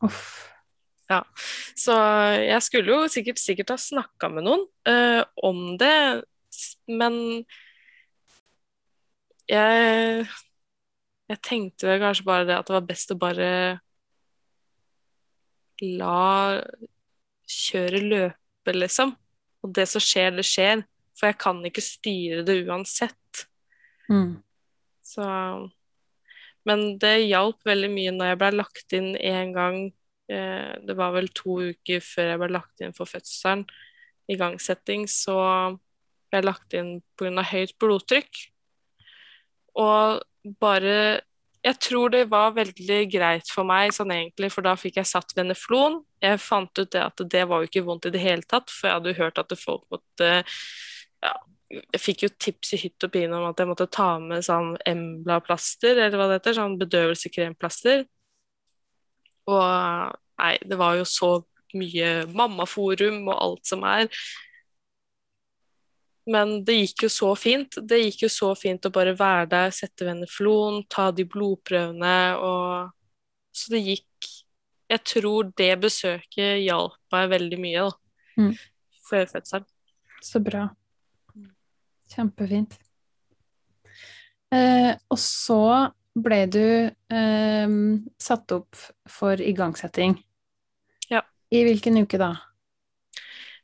Uff. 0.04 0.26
Ja. 1.08 1.22
Så 1.80 1.96
jeg 2.44 2.60
skulle 2.66 2.92
jo 2.92 3.12
sikkert, 3.14 3.40
sikkert 3.40 3.72
ha 3.72 3.78
snakka 3.80 4.28
med 4.34 4.44
noen 4.50 4.66
uh, 4.90 5.22
om 5.48 5.78
det, 5.80 6.26
men 6.92 7.16
jeg, 9.48 10.26
jeg 11.32 11.42
tenkte 11.46 11.88
vel 11.88 12.02
kanskje 12.04 12.28
bare 12.28 12.50
det 12.50 12.58
at 12.58 12.68
det 12.68 12.76
var 12.76 12.90
best 12.90 13.16
å 13.16 13.20
bare 13.22 13.50
la 15.86 16.60
kjøret 17.48 18.10
løpe, 18.12 18.76
liksom. 18.76 19.16
Og 19.64 19.72
det 19.80 19.88
som 19.88 20.04
skjer, 20.04 20.36
det 20.36 20.46
skjer. 20.52 20.84
For 21.16 21.32
jeg 21.32 21.40
kan 21.42 21.62
ikke 21.68 21.84
styre 21.84 22.44
det 22.48 22.60
uansett. 22.68 23.46
Mm. 24.12 24.42
Så 25.06 25.26
Men 26.66 26.98
det 26.98 27.28
hjalp 27.28 27.62
veldig 27.66 27.92
mye 27.94 28.12
når 28.16 28.32
jeg 28.32 28.40
ble 28.42 28.52
lagt 28.56 28.96
inn 28.98 29.12
en 29.16 29.52
gang. 29.54 29.78
Eh, 30.26 30.74
det 30.82 30.96
var 30.98 31.14
vel 31.14 31.30
to 31.38 31.60
uker 31.70 32.02
før 32.02 32.32
jeg 32.32 32.42
ble 32.42 32.50
lagt 32.56 32.82
inn 32.82 32.96
for 32.98 33.06
fødselen, 33.06 33.68
igangsetting, 34.32 35.06
så 35.06 35.38
ble 35.78 36.40
jeg 36.40 36.48
lagt 36.48 36.74
inn 36.74 36.92
pga. 37.20 37.46
høyt 37.46 37.76
blodtrykk. 37.78 38.42
Og 39.76 40.22
bare 40.60 41.22
Jeg 41.66 41.80
tror 41.82 42.12
det 42.14 42.28
var 42.30 42.52
veldig 42.54 43.10
greit 43.10 43.48
for 43.50 43.66
meg 43.66 43.90
sånn 43.90 44.12
egentlig, 44.14 44.52
for 44.54 44.62
da 44.62 44.76
fikk 44.78 45.00
jeg 45.00 45.10
satt 45.10 45.34
veneflon. 45.34 46.04
Jeg 46.22 46.38
fant 46.38 46.70
ut 46.78 46.92
det 46.94 47.02
at 47.02 47.24
det 47.26 47.42
var 47.50 47.64
jo 47.64 47.66
ikke 47.66 47.82
vondt 47.88 48.06
i 48.06 48.12
det 48.14 48.22
hele 48.22 48.46
tatt, 48.46 48.70
for 48.70 48.86
jeg 48.86 48.94
hadde 49.00 49.16
hørt 49.18 49.42
at 49.42 49.56
folk 49.58 49.82
måtte 49.90 50.44
jeg 51.72 52.02
fikk 52.02 52.26
jo 52.26 52.30
tips 52.38 52.76
i 52.76 52.80
hytt 52.84 53.08
og 53.08 53.12
pine 53.14 53.38
om 53.38 53.48
at 53.50 53.60
jeg 53.60 53.70
måtte 53.70 53.88
ta 53.90 54.16
med 54.22 54.46
sånn 54.46 54.76
Embla-plaster, 54.86 55.98
eller 55.98 56.18
hva 56.20 56.30
det 56.30 56.40
heter, 56.40 56.58
sånn 56.60 56.78
bedøvelsekremplaster. 56.82 58.06
Og 59.50 59.66
nei, 60.42 60.54
det 60.62 60.78
var 60.78 60.98
jo 61.00 61.08
så 61.10 61.32
mye 61.76 62.12
mammaforum 62.32 63.26
og 63.28 63.36
alt 63.36 63.72
som 63.72 63.86
er. 63.88 64.10
Men 66.30 66.60
det 66.66 66.78
gikk 66.80 67.06
jo 67.06 67.12
så 67.14 67.32
fint. 67.38 67.78
Det 67.82 68.00
gikk 68.02 68.26
jo 68.26 68.32
så 68.34 68.54
fint 68.58 68.86
å 68.88 68.94
bare 68.94 69.14
være 69.18 69.50
der, 69.52 69.74
sette 69.76 70.08
veneflon, 70.08 70.84
ta 70.90 71.12
de 71.14 71.28
blodprøvene 71.30 72.18
og 72.42 72.94
Så 73.56 73.72
det 73.72 73.86
gikk 73.86 74.32
Jeg 74.92 75.02
tror 75.08 75.48
det 75.58 75.72
besøket 75.82 76.60
hjalp 76.62 76.98
meg 77.14 77.30
veldig 77.32 77.58
mye, 77.58 77.86
da. 77.86 78.42
Mm. 78.42 78.52
Før 79.10 79.30
fødselen. 79.32 79.66
Så 80.22 80.42
bra. 80.44 80.68
Kjempefint. 82.14 82.78
Eh, 84.54 84.92
og 85.10 85.20
så 85.20 85.62
ble 86.16 86.42
du 86.48 86.66
eh, 86.88 87.78
satt 88.22 88.56
opp 88.56 88.80
for 89.10 89.42
igangsetting. 89.42 90.16
Ja. 91.12 91.26
I 91.52 91.66
hvilken 91.68 92.00
uke 92.06 92.20
da? 92.22 92.32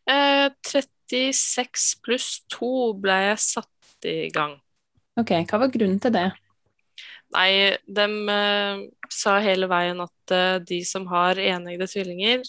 Eh, 0.10 0.50
36 0.68 1.88
pluss 2.04 2.42
2 2.52 2.74
ble 3.00 3.18
jeg 3.30 3.44
satt 3.46 4.10
i 4.10 4.32
gang. 4.34 4.58
Ok, 5.20 5.36
hva 5.48 5.62
var 5.62 5.72
grunnen 5.72 6.00
til 6.02 6.14
det? 6.16 6.30
Nei, 7.32 7.78
de 7.88 8.08
eh, 8.34 8.82
sa 9.12 9.38
hele 9.44 9.70
veien 9.72 10.02
at 10.04 10.34
eh, 10.36 10.58
de 10.68 10.82
som 10.88 11.06
har 11.12 11.40
eneggede 11.40 11.88
tvillinger 11.92 12.44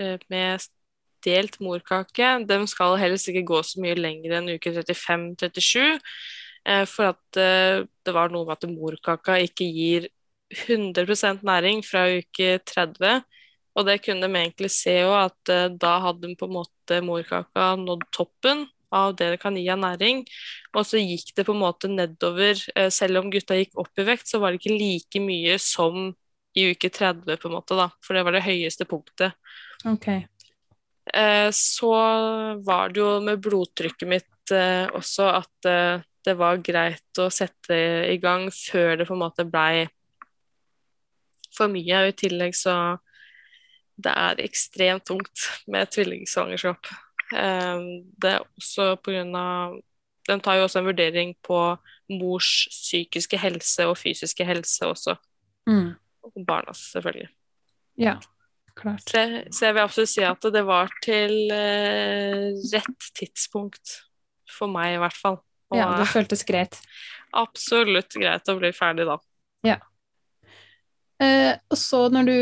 eh, 0.00 0.16
med 0.32 0.64
delt 1.24 1.58
morkake, 1.62 2.30
de 2.48 2.58
skal 2.70 2.96
helst 3.00 3.30
ikke 3.30 3.46
gå 3.48 3.60
så 3.66 3.82
mye 3.82 3.96
lenger 3.98 4.38
enn 4.38 4.52
uke 4.54 4.72
35-37. 4.74 6.00
eh, 6.66 6.84
for 6.88 7.12
at 7.12 7.40
eh, 7.40 7.84
det 8.04 8.14
var 8.16 8.32
noe 8.32 8.46
med 8.48 8.56
at 8.56 8.68
morkaka 8.70 9.38
ikke 9.44 9.68
gir 9.68 10.08
100% 10.54 11.44
næring 11.44 11.82
fra 11.84 12.06
uke 12.14 12.58
30. 12.64 13.24
Og 13.74 13.86
det 13.88 13.98
kunne 14.04 14.28
de 14.28 14.38
egentlig 14.38 14.70
se 14.70 15.00
òg, 15.02 15.16
at 15.26 15.52
eh, 15.52 15.68
da 15.72 15.98
hadde 16.04 16.28
de 16.28 16.38
på 16.38 16.48
en 16.48 16.58
måte 16.60 17.00
morkaka 17.04 17.74
nådd 17.80 18.06
toppen 18.14 18.66
av 18.94 19.16
det 19.18 19.32
det 19.34 19.40
kan 19.42 19.56
gi 19.58 19.66
av 19.72 19.80
næring. 19.82 20.22
Og 20.76 20.86
så 20.86 21.00
gikk 21.02 21.32
det 21.34 21.46
på 21.48 21.54
en 21.56 21.64
måte 21.64 21.90
nedover. 21.90 22.60
Selv 22.94 23.18
om 23.18 23.32
gutta 23.32 23.56
gikk 23.58 23.74
opp 23.80 23.98
i 23.98 24.06
vekt, 24.06 24.28
så 24.30 24.38
var 24.38 24.52
det 24.52 24.62
ikke 24.62 24.76
like 24.78 25.22
mye 25.24 25.58
som 25.58 26.12
i 26.54 26.70
uke 26.70 26.90
30, 26.90 27.36
på 27.36 27.48
en 27.48 27.56
måte, 27.56 27.76
da. 27.78 27.88
For 28.04 28.16
det 28.16 28.22
var 28.26 28.36
det 28.36 28.44
høyeste 28.46 28.86
punktet. 28.88 29.34
Ok. 29.90 30.06
Eh, 31.12 31.50
så 31.52 31.92
var 32.64 32.88
det 32.88 33.00
jo 33.00 33.20
med 33.20 33.42
blodtrykket 33.44 34.08
mitt 34.08 34.52
eh, 34.54 34.86
også 34.96 35.28
at 35.36 35.68
eh, 35.68 36.04
det 36.24 36.36
var 36.40 36.62
greit 36.64 37.20
å 37.20 37.28
sette 37.32 37.76
i 38.08 38.16
gang 38.22 38.46
før 38.48 38.96
det 38.96 39.08
på 39.08 39.16
en 39.16 39.24
måte 39.26 39.44
blei 39.44 39.84
for 41.52 41.68
mye. 41.68 42.00
Og 42.00 42.14
i 42.14 42.20
tillegg 42.24 42.56
så 42.56 42.96
Det 43.94 44.10
er 44.10 44.40
ekstremt 44.42 45.04
tungt 45.06 45.44
med 45.70 45.90
tvillingsvangerskap. 45.94 46.88
Det 47.30 48.30
er 48.30 48.40
også 48.42 48.96
på 48.96 49.12
grunn 49.12 49.36
av 49.38 49.76
Den 50.26 50.40
tar 50.40 50.56
jo 50.56 50.64
også 50.64 50.80
en 50.80 50.88
vurdering 50.88 51.34
på 51.44 51.60
mors 52.08 52.48
psykiske 52.72 53.38
helse 53.38 53.86
og 53.86 53.98
fysiske 54.00 54.44
helse 54.44 54.88
også. 54.88 55.14
Mm. 55.68 55.92
Og 56.24 56.46
barnas, 56.48 56.80
selvfølgelig. 56.90 57.28
Ja, 58.00 58.16
klart. 58.78 59.04
Så 59.08 59.22
så 59.54 59.68
jeg 59.68 59.76
vil 59.76 59.84
absolutt 59.84 60.12
si 60.12 60.24
at 60.26 60.48
det 60.54 60.64
var 60.66 60.90
til 61.04 61.34
eh, 61.54 62.50
rett 62.74 63.10
tidspunkt. 63.18 64.00
For 64.54 64.70
meg, 64.70 64.94
i 64.94 65.00
hvert 65.02 65.16
fall. 65.18 65.40
Og 65.72 65.78
Ja, 65.80 65.88
det 65.98 66.06
føltes 66.12 66.44
greit. 66.46 66.76
absolutt 67.34 68.14
greit 68.14 68.46
å 68.52 68.58
bli 68.60 68.70
ferdig 68.76 69.06
da. 69.08 69.18
Eh, 71.22 71.54
og 71.70 71.78
så 71.78 72.08
når 72.10 72.26
du 72.26 72.38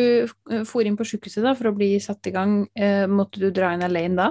eh, 0.50 0.62
for 0.64 0.80
inn 0.88 0.96
på 0.96 1.04
sykehuset 1.04 1.44
for 1.58 1.68
å 1.68 1.74
bli 1.76 1.90
satt 2.00 2.26
i 2.26 2.32
gang, 2.34 2.54
eh, 2.72 3.04
måtte 3.06 3.38
du 3.40 3.50
dra 3.52 3.74
inn 3.76 3.84
alene 3.84 4.16
da? 4.16 4.30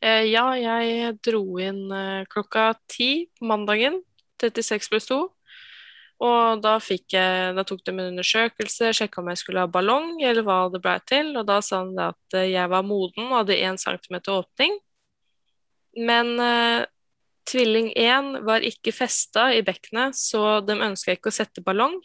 Eh, 0.00 0.30
ja, 0.30 0.46
jeg 0.56 1.16
dro 1.26 1.42
inn 1.60 1.90
eh, 1.92 2.22
klokka 2.30 2.70
ti 2.88 3.28
mandagen. 3.42 3.98
36 4.40 4.88
pluss 4.88 5.10
2. 5.10 5.18
Og 6.20 6.60
da 6.60 6.74
jeg, 6.84 7.54
da 7.56 7.64
tok 7.64 7.80
de 7.86 7.94
en 7.94 8.02
undersøkelse, 8.10 8.92
sjekka 8.96 9.22
om 9.22 9.30
jeg 9.32 9.40
skulle 9.40 9.64
ha 9.64 9.70
ballong, 9.72 10.18
eller 10.20 10.44
hva 10.44 10.66
det 10.72 10.82
ble 10.84 10.98
til. 11.08 11.32
Og 11.40 11.46
da 11.48 11.60
sa 11.64 11.80
han 11.80 11.94
det 11.96 12.10
at 12.12 12.36
eh, 12.36 12.50
jeg 12.52 12.68
var 12.72 12.84
moden 12.84 13.30
og 13.30 13.38
hadde 13.38 13.56
1 13.56 13.80
cm 13.80 14.18
åpning. 14.28 14.76
Men 15.96 16.34
eh, 16.44 16.84
tvilling 17.48 17.88
1 17.96 18.42
var 18.46 18.66
ikke 18.68 18.92
festa 18.92 19.48
i 19.56 19.64
bekkenet, 19.64 20.18
så 20.18 20.60
de 20.60 20.76
ønska 20.76 21.16
ikke 21.16 21.32
å 21.32 21.38
sette 21.40 21.64
ballong. 21.64 21.96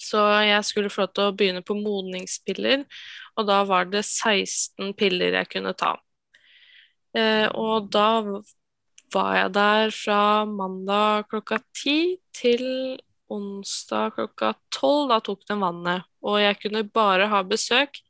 Så 0.00 0.20
jeg 0.44 0.60
skulle 0.68 0.92
få 0.92 1.06
lov 1.06 1.14
til 1.14 1.24
å 1.24 1.34
begynne 1.38 1.64
på 1.64 1.76
modningspiller, 1.78 2.84
og 3.38 3.48
da 3.48 3.62
var 3.64 3.88
det 3.88 4.04
16 4.04 4.92
piller 4.98 5.38
jeg 5.38 5.50
kunne 5.54 5.72
ta. 5.78 5.94
Eh, 7.16 7.46
og 7.48 7.88
da 7.94 8.42
var 9.14 9.34
jeg 9.38 9.52
der 9.54 9.92
fra 9.94 10.20
mandag 10.48 11.28
klokka 11.30 11.60
ti 11.76 12.16
til 12.34 12.64
onsdag 13.32 14.14
klokka 14.18 14.54
tolv. 14.74 15.08
Da 15.12 15.20
tok 15.24 15.44
den 15.48 15.62
vannet. 15.64 16.04
Og 16.24 16.40
jeg 16.42 16.58
kunne 16.62 16.84
bare 16.88 17.28
ha 17.32 17.42
besøk 17.46 18.00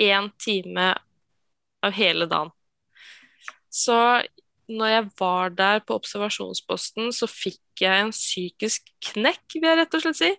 én 0.00 0.30
time 0.40 0.92
av 1.84 1.96
hele 1.96 2.28
dagen. 2.30 2.52
Så 3.70 3.96
når 4.70 4.92
jeg 4.92 5.08
var 5.18 5.50
der 5.54 5.82
på 5.82 5.96
observasjonsposten, 5.98 7.10
så 7.14 7.26
fikk 7.30 7.82
jeg 7.82 8.04
en 8.04 8.14
psykisk 8.14 8.86
knekk, 9.10 9.42
vil 9.56 9.68
jeg 9.70 9.78
rett 9.80 9.96
og 9.98 10.04
slett 10.04 10.20
si. 10.20 10.30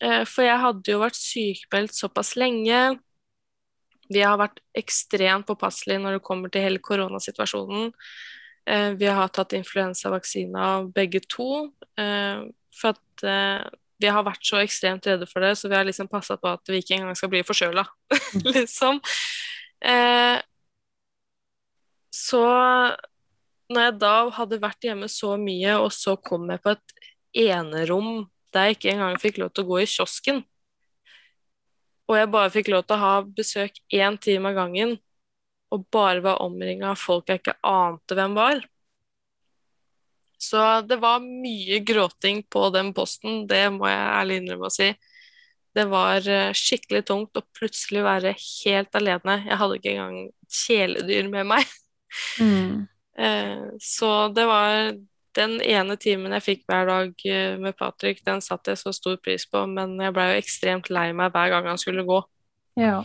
Eh, 0.00 0.24
For 0.24 0.46
jeg 0.46 0.60
hadde 0.64 0.92
jo 0.94 1.00
vært 1.02 1.18
sykemeldt 1.18 1.96
såpass 1.96 2.34
lenge. 2.40 2.98
Vi 4.10 4.22
har 4.24 4.38
vært 4.40 4.60
ekstremt 4.74 5.46
påpasselige 5.46 6.02
når 6.02 6.18
det 6.18 6.26
kommer 6.26 6.50
til 6.50 6.64
hele 6.64 6.82
koronasituasjonen. 6.82 7.92
Eh, 8.66 8.90
Vi 9.00 9.06
har 9.06 9.28
tatt 9.28 9.52
influensavaksina 9.56 10.64
av 10.76 10.92
begge 10.92 11.20
to. 11.28 11.72
eh, 11.98 12.42
For 12.80 12.94
at 12.94 13.24
eh, 13.24 13.68
vi 14.00 14.08
har 14.08 14.24
vært 14.24 14.44
så 14.46 14.56
ekstremt 14.62 15.04
redde 15.06 15.26
for 15.28 15.40
det, 15.44 15.56
så 15.58 15.68
vi 15.68 15.76
har 15.76 15.84
liksom 15.84 16.08
passa 16.08 16.36
på 16.40 16.48
at 16.48 16.64
vi 16.68 16.78
ikke 16.80 16.96
engang 16.96 17.16
skal 17.18 17.28
bli 17.28 17.42
forkjøla, 17.44 17.84
liksom. 18.56 19.00
Eh, 19.84 20.40
Så 22.12 22.40
når 23.70 23.82
jeg 23.84 23.98
da 24.02 24.14
hadde 24.34 24.58
vært 24.60 24.82
hjemme 24.82 25.06
så 25.08 25.36
mye, 25.38 25.76
og 25.78 25.92
så 25.94 26.16
kom 26.16 26.48
jeg 26.50 26.62
på 26.64 26.72
et 26.74 26.94
enerom 27.46 28.26
der 28.52 28.66
jeg 28.66 28.76
ikke 28.78 28.90
engang 28.96 29.18
fikk 29.22 29.38
lov 29.38 29.52
til 29.54 29.62
å 29.62 29.68
gå 29.68 29.76
i 29.82 29.86
kiosken, 29.86 30.40
og 32.10 32.16
jeg 32.18 32.30
bare 32.32 32.50
fikk 32.50 32.68
lov 32.72 32.82
til 32.88 32.96
å 32.96 33.04
ha 33.04 33.12
besøk 33.22 33.76
én 33.94 34.16
time 34.18 34.50
av 34.50 34.56
gangen, 34.58 34.96
og 35.70 35.86
bare 35.92 36.22
var 36.24 36.42
omringa 36.42 36.92
av 36.92 37.00
folk 37.00 37.30
jeg 37.30 37.42
ikke 37.42 37.58
ante 37.66 38.16
hvem 38.18 38.36
var. 38.38 38.62
Så 40.40 40.60
det 40.88 40.96
var 41.02 41.20
mye 41.20 41.82
gråting 41.84 42.42
på 42.48 42.70
den 42.74 42.94
posten, 42.96 43.44
det 43.46 43.66
må 43.74 43.90
jeg 43.90 44.12
ærlig 44.16 44.40
innrømme 44.40 44.70
å 44.70 44.74
si. 44.74 44.88
Det 45.76 45.84
var 45.90 46.26
eh, 46.26 46.50
skikkelig 46.56 47.04
tungt 47.06 47.38
å 47.38 47.44
plutselig 47.54 48.02
være 48.02 48.32
helt 48.34 48.96
alene. 48.98 49.36
Jeg 49.46 49.58
hadde 49.60 49.76
ikke 49.78 49.92
engang 49.92 50.16
kjæledyr 50.62 51.28
med 51.32 51.52
meg. 51.54 51.76
Mm. 52.40 52.72
Eh, 53.20 53.64
så 53.84 54.30
det 54.32 54.46
var 54.48 54.94
den 55.36 55.58
ene 55.60 55.96
timen 56.00 56.32
jeg 56.38 56.44
fikk 56.44 56.62
hver 56.70 56.86
dag 56.88 57.24
eh, 57.28 57.58
med 57.60 57.76
Patrick, 57.76 58.22
den 58.24 58.40
satte 58.40 58.72
jeg 58.72 58.80
så 58.80 58.94
stor 58.96 59.18
pris 59.20 59.44
på, 59.50 59.60
men 59.68 59.98
jeg 60.00 60.14
blei 60.16 60.24
jo 60.30 60.38
ekstremt 60.40 60.88
lei 60.88 61.10
meg 61.12 61.34
hver 61.34 61.52
gang 61.52 61.68
han 61.68 61.80
skulle 61.82 62.06
gå. 62.08 62.20
Ja. 62.80 63.02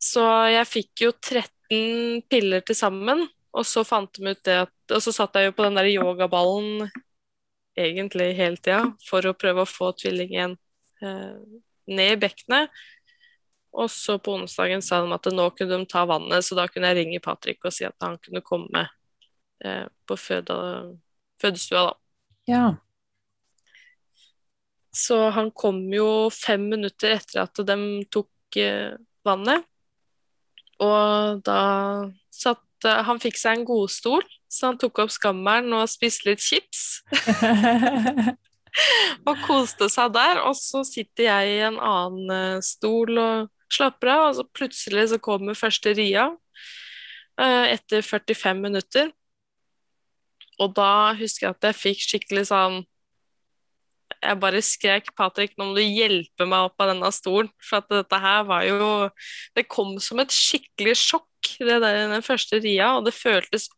Så 0.00 0.24
jeg 0.48 0.70
fikk 0.70 1.04
jo 1.04 1.12
13 1.12 1.59
piller 1.70 2.64
til 2.66 2.76
sammen, 2.76 3.22
og 3.54 3.66
så 3.66 3.84
fant 3.86 4.12
de 4.16 4.32
ut 4.32 4.42
det 4.46 4.56
at 4.66 4.94
Og 4.94 5.02
så 5.02 5.12
satt 5.14 5.36
jeg 5.38 5.50
jo 5.50 5.54
på 5.54 5.62
den 5.62 5.78
der 5.78 5.86
yogaballen 5.86 6.88
egentlig 7.78 8.32
hele 8.34 8.58
tida 8.58 8.88
for 9.06 9.26
å 9.26 9.36
prøve 9.38 9.62
å 9.62 9.68
få 9.68 9.92
tvillingen 9.94 10.56
eh, 11.02 11.36
ned 11.86 12.14
i 12.16 12.18
bekkenet. 12.18 12.74
Og 13.70 13.86
så 13.94 14.16
på 14.18 14.34
onsdagen 14.34 14.82
sa 14.82 14.98
de 15.04 15.14
at 15.14 15.30
nå 15.30 15.46
kunne 15.54 15.78
de 15.78 15.86
ta 15.86 16.02
vannet, 16.10 16.42
så 16.42 16.58
da 16.58 16.66
kunne 16.66 16.90
jeg 16.90 17.04
ringe 17.04 17.22
Patrick 17.22 17.62
og 17.62 17.74
si 17.74 17.86
at 17.86 17.94
han 18.02 18.18
kunne 18.18 18.42
komme 18.42 18.88
eh, 19.62 19.86
på 19.86 20.18
føde, 20.18 20.56
fødestua, 21.42 21.84
da. 21.86 21.94
Ja. 22.50 22.64
Så 24.90 25.28
han 25.30 25.52
kom 25.54 25.84
jo 25.94 26.26
fem 26.34 26.66
minutter 26.72 27.14
etter 27.14 27.44
at 27.44 27.62
de 27.62 27.78
tok 28.10 28.58
eh, 28.58 28.98
vannet. 29.26 29.69
Og 30.80 31.42
da 31.44 31.60
satt 32.32 32.64
Han 32.80 33.18
fikk 33.20 33.36
seg 33.36 33.58
en 33.58 33.66
godstol, 33.68 34.22
så 34.48 34.70
han 34.70 34.78
tok 34.80 35.02
opp 35.02 35.10
skammeren 35.12 35.68
og 35.76 35.90
spiste 35.92 36.30
litt 36.30 36.40
chips. 36.40 37.02
og 39.28 39.42
koste 39.44 39.90
seg 39.92 40.14
der. 40.14 40.40
Og 40.48 40.56
så 40.56 40.80
sitter 40.88 41.26
jeg 41.26 41.56
i 41.56 41.58
en 41.68 41.76
annen 41.76 42.32
eh, 42.32 42.62
stol 42.64 43.20
og 43.20 43.50
slapper 43.70 44.12
av, 44.14 44.22
og 44.30 44.38
så 44.38 44.46
plutselig 44.56 45.10
så 45.12 45.20
kommer 45.22 45.58
første 45.58 45.92
ria 45.98 46.30
eh, 47.36 47.74
etter 47.74 48.06
45 48.06 48.64
minutter. 48.64 49.12
Og 50.60 50.72
da 50.76 51.12
husker 51.20 51.48
jeg 51.48 51.56
at 51.56 51.70
jeg 51.70 51.80
fikk 51.82 52.06
skikkelig 52.06 52.48
sånn 52.50 52.82
Jeg 54.20 54.40
bare 54.40 54.60
skrek 54.60 55.10
'Patrick, 55.16 55.56
nå 55.56 55.70
må 55.70 55.74
du 55.78 55.82
hjelpe 55.82 56.44
meg 56.44 56.68
opp 56.68 56.82
av 56.82 56.92
denne 56.92 57.08
stolen'. 57.14 57.50
For 57.64 57.80
dette 57.88 58.20
her 58.20 58.44
var 58.44 58.64
jo 58.68 59.10
Det 59.56 59.68
kom 59.68 59.98
som 59.98 60.20
et 60.20 60.32
skikkelig 60.32 60.96
sjokk, 60.96 61.26
det 61.58 61.80
der 61.80 62.08
den 62.08 62.22
første 62.22 62.60
ria, 62.60 62.96
og 62.96 63.06
det 63.06 63.14
føltes 63.16 63.68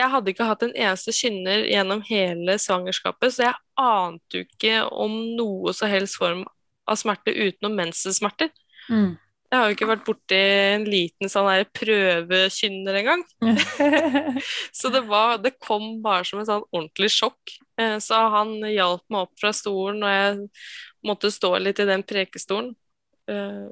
jeg 0.00 0.10
hadde 0.10 0.32
ikke 0.32 0.48
hatt 0.48 0.62
en 0.64 0.76
eneste 0.76 1.12
kynner 1.12 1.66
gjennom 1.68 2.02
hele 2.08 2.56
svangerskapet, 2.62 3.34
så 3.34 3.48
jeg 3.48 3.58
ante 3.80 4.38
jo 4.38 4.46
ikke 4.46 4.76
om 4.88 5.16
noe 5.36 5.74
så 5.76 5.90
helst 5.90 6.16
form 6.20 6.44
av 6.88 6.98
smerte 7.00 7.34
utenom 7.34 7.76
mensensmerter. 7.78 8.52
Mm. 8.88 9.18
Jeg 9.50 9.58
har 9.58 9.66
jo 9.66 9.74
ikke 9.74 9.88
vært 9.90 10.04
borti 10.06 10.38
en 10.38 10.84
liten 10.86 11.30
sånn 11.30 11.48
her 11.50 11.64
prøvekynner 11.74 13.00
engang. 13.00 13.24
så 14.78 14.92
det, 14.94 15.02
var, 15.10 15.40
det 15.42 15.56
kom 15.58 15.96
bare 16.04 16.22
som 16.28 16.38
en 16.38 16.46
sånn 16.46 16.66
ordentlig 16.70 17.10
sjokk. 17.16 17.56
Eh, 17.80 17.98
så 18.02 18.18
han 18.34 18.58
hjalp 18.68 19.04
meg 19.12 19.26
opp 19.26 19.40
fra 19.40 19.52
stolen, 19.56 20.02
og 20.04 20.12
jeg 20.12 21.06
måtte 21.06 21.32
stå 21.32 21.54
litt 21.62 21.80
i 21.82 21.88
den 21.88 22.04
prekestolen. 22.06 22.74
Eh, 23.30 23.70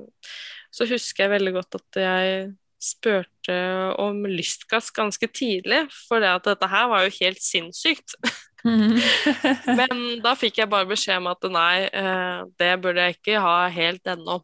så 0.73 0.89
husker 0.89 1.27
jeg 1.27 1.35
veldig 1.37 1.55
godt 1.59 1.79
at 1.81 2.01
jeg 2.05 2.51
spurte 2.79 3.55
om 3.99 4.21
lystgass 4.31 4.93
ganske 4.95 5.27
tidlig, 5.35 5.87
for 6.07 6.23
dette 6.23 6.69
her 6.71 6.93
var 6.93 7.07
jo 7.07 7.17
helt 7.19 7.43
sinnssykt. 7.43 8.15
Men 9.79 10.21
da 10.23 10.35
fikk 10.39 10.61
jeg 10.61 10.71
bare 10.71 10.89
beskjed 10.91 11.21
om 11.21 11.29
at 11.31 11.45
nei, 11.51 11.89
eh, 11.89 12.41
det 12.61 12.73
burde 12.83 13.07
jeg 13.07 13.19
ikke 13.19 13.43
ha 13.43 13.59
helt 13.73 14.15
ennå. 14.15 14.41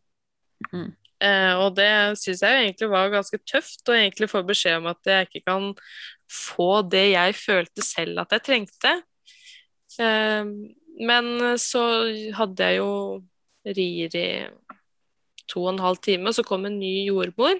Mm. 0.72 0.92
Og 1.24 1.70
det 1.78 2.18
syns 2.20 2.42
jeg 2.42 2.52
jo 2.52 2.62
egentlig 2.66 2.86
var 2.90 3.12
ganske 3.12 3.38
tøft, 3.48 3.80
å 3.88 3.94
egentlig 3.96 4.26
få 4.28 4.42
beskjed 4.44 4.82
om 4.82 4.90
at 4.90 5.08
jeg 5.08 5.28
ikke 5.28 5.40
kan 5.46 5.70
få 6.28 6.82
det 6.90 7.04
jeg 7.14 7.36
følte 7.38 7.84
selv 7.86 8.20
at 8.20 8.34
jeg 8.34 8.44
trengte. 8.44 8.92
Eh, 10.00 10.50
men 11.04 11.58
så 11.60 11.84
hadde 12.38 12.70
jeg 12.70 12.80
jo 12.80 12.90
rier 13.64 14.16
i 14.18 14.28
to 15.50 15.64
og 15.64 15.74
en 15.74 15.84
halv 15.84 16.00
time, 16.04 16.28
og 16.28 16.36
så 16.36 16.44
kom 16.46 16.66
en 16.68 16.78
ny 16.80 17.06
jordmor. 17.08 17.58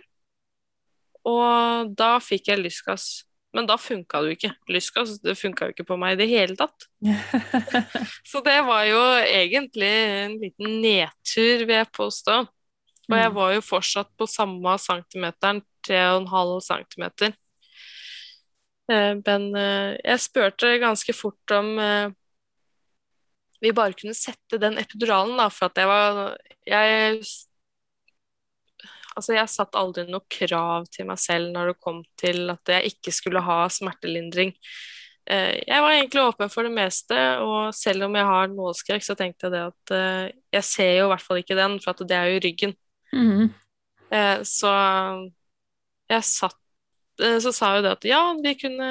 Og 1.24 1.94
da 1.96 2.16
fikk 2.22 2.52
jeg 2.52 2.60
lystgass. 2.60 3.24
Men 3.54 3.68
da 3.70 3.76
funka 3.78 4.20
det 4.20 4.32
jo 4.32 4.36
ikke. 4.38 4.50
Lystgass 4.74 5.18
det 5.22 5.36
funka 5.38 5.68
jo 5.68 5.74
ikke 5.76 5.86
på 5.86 5.98
meg 6.00 6.16
i 6.16 6.20
det 6.24 6.26
hele 6.32 6.56
tatt. 6.58 6.88
så 8.30 8.42
det 8.44 8.58
var 8.66 8.82
jo 8.88 9.02
egentlig 9.22 9.92
en 10.24 10.34
liten 10.42 10.80
nedtur, 10.82 11.62
vil 11.62 11.76
jeg 11.76 11.92
påstå. 11.94 12.40
Og 13.04 13.16
jeg 13.20 13.32
var 13.36 13.54
jo 13.54 13.62
fortsatt 13.64 14.10
på 14.18 14.26
samme 14.30 14.74
centimeteren, 14.80 15.62
3,5 15.86 16.52
centimeter. 16.64 17.34
Eh, 18.90 19.12
men 19.20 19.48
eh, 19.56 19.94
jeg 20.00 20.22
spurte 20.24 20.74
ganske 20.80 21.14
fort 21.16 21.54
om 21.56 21.74
eh, 21.80 22.14
vi 23.64 23.72
bare 23.76 23.96
kunne 23.96 24.14
sette 24.16 24.60
den 24.60 24.78
epiduralen, 24.80 25.36
da, 25.40 25.48
for 25.52 25.70
at 25.70 25.80
jeg 25.80 25.90
var 25.90 26.22
jeg, 26.68 27.20
Altså, 29.14 29.30
jeg 29.36 29.46
satte 29.46 29.78
aldri 29.78 30.02
noe 30.10 30.26
krav 30.26 30.88
til 30.90 31.06
meg 31.06 31.20
selv 31.22 31.52
når 31.54 31.68
det 31.70 31.82
kom 31.86 32.00
til 32.18 32.50
at 32.50 32.72
jeg 32.72 32.96
ikke 32.96 33.12
skulle 33.14 33.44
ha 33.46 33.60
smertelindring. 33.70 34.50
Jeg 35.24 35.84
var 35.84 35.94
egentlig 35.94 36.24
åpen 36.24 36.50
for 36.50 36.66
det 36.66 36.72
meste, 36.74 37.20
og 37.38 37.70
selv 37.78 38.08
om 38.08 38.18
jeg 38.18 38.26
har 38.26 38.50
nålskrekk, 38.50 39.06
så 39.06 39.14
tenkte 39.14 39.46
jeg 39.46 39.54
det 39.54 39.62
at 39.70 39.94
jeg 40.58 40.66
ser 40.66 40.90
jo 40.98 41.06
i 41.06 41.12
hvert 41.12 41.24
fall 41.28 41.38
ikke 41.44 41.56
den, 41.56 41.78
for 41.84 41.94
at 41.94 42.02
det 42.10 42.18
er 42.18 42.32
jo 42.32 42.40
i 42.40 42.42
ryggen. 42.42 42.74
Mm. 43.14 43.54
Eh, 44.14 44.40
så 44.46 44.72
jeg 46.10 46.26
satt 46.28 46.58
eh, 47.22 47.38
Så 47.42 47.52
sa 47.54 47.76
jo 47.76 47.84
det 47.84 47.94
at 47.96 48.06
ja, 48.08 48.22
vi 48.42 48.54
kunne 48.58 48.90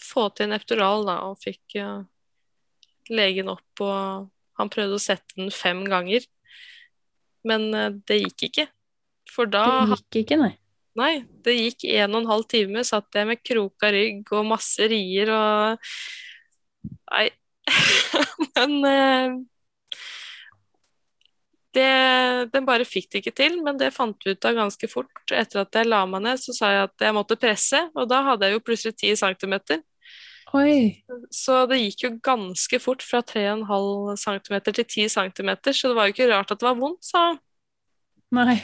få 0.00 0.28
til 0.34 0.48
en 0.48 0.56
epidural, 0.56 1.04
da, 1.06 1.18
og 1.28 1.40
fikk 1.42 1.76
legen 3.10 3.50
opp, 3.52 3.82
og 3.84 4.30
han 4.60 4.72
prøvde 4.72 4.98
å 4.98 5.02
sette 5.02 5.36
den 5.38 5.52
fem 5.54 5.82
ganger. 5.88 6.26
Men 7.46 7.68
uh, 7.74 7.90
det 8.08 8.22
gikk 8.24 8.48
ikke. 8.50 8.66
For 9.30 9.50
da 9.50 9.64
Det 9.84 10.00
gikk 10.00 10.24
ikke, 10.24 10.40
nei. 10.40 10.54
Nei, 10.98 11.12
det 11.46 11.54
gikk 11.54 11.84
en 12.00 12.16
og 12.16 12.24
en 12.24 12.32
halv 12.32 12.48
time, 12.50 12.82
satt 12.84 13.14
jeg 13.14 13.28
med 13.28 13.42
kroka 13.46 13.92
rygg 13.94 14.32
og 14.34 14.48
masse 14.48 14.90
rier 14.90 15.30
og 15.34 15.92
Nei. 17.10 17.28
Men 18.56 18.76
uh, 18.86 19.38
det, 21.74 22.50
den 22.52 22.66
bare 22.66 22.86
fikk 22.88 23.10
det 23.10 23.20
ikke 23.22 23.34
til, 23.36 23.60
men 23.62 23.78
det 23.78 23.92
fant 23.94 24.24
vi 24.26 24.34
ut 24.34 24.46
av 24.48 24.56
ganske 24.58 24.88
fort. 24.90 25.22
Etter 25.30 25.62
at 25.62 25.76
jeg 25.78 25.86
la 25.86 26.00
meg 26.08 26.24
ned, 26.24 26.40
så 26.42 26.54
sa 26.56 26.70
jeg 26.74 26.88
at 26.88 27.04
jeg 27.06 27.14
måtte 27.14 27.38
presse, 27.38 27.82
og 27.94 28.08
da 28.10 28.24
hadde 28.26 28.48
jeg 28.48 28.56
jo 28.56 28.62
plutselig 28.66 28.96
10 28.96 29.20
cm. 29.20 29.54
Oi. 30.56 31.04
Så 31.30 31.62
det 31.70 31.78
gikk 31.78 32.04
jo 32.06 32.10
ganske 32.26 32.80
fort 32.82 33.04
fra 33.06 33.20
3,5 33.22 34.16
cm 34.18 34.56
til 34.66 34.84
10 34.84 35.08
cm, 35.14 35.50
så 35.70 35.90
det 35.90 35.96
var 35.96 36.08
jo 36.08 36.14
ikke 36.14 36.30
rart 36.32 36.50
at 36.50 36.58
det 36.58 36.66
var 36.66 36.78
vondt, 36.80 37.06
sa 37.06 37.30
Nei. 38.34 38.58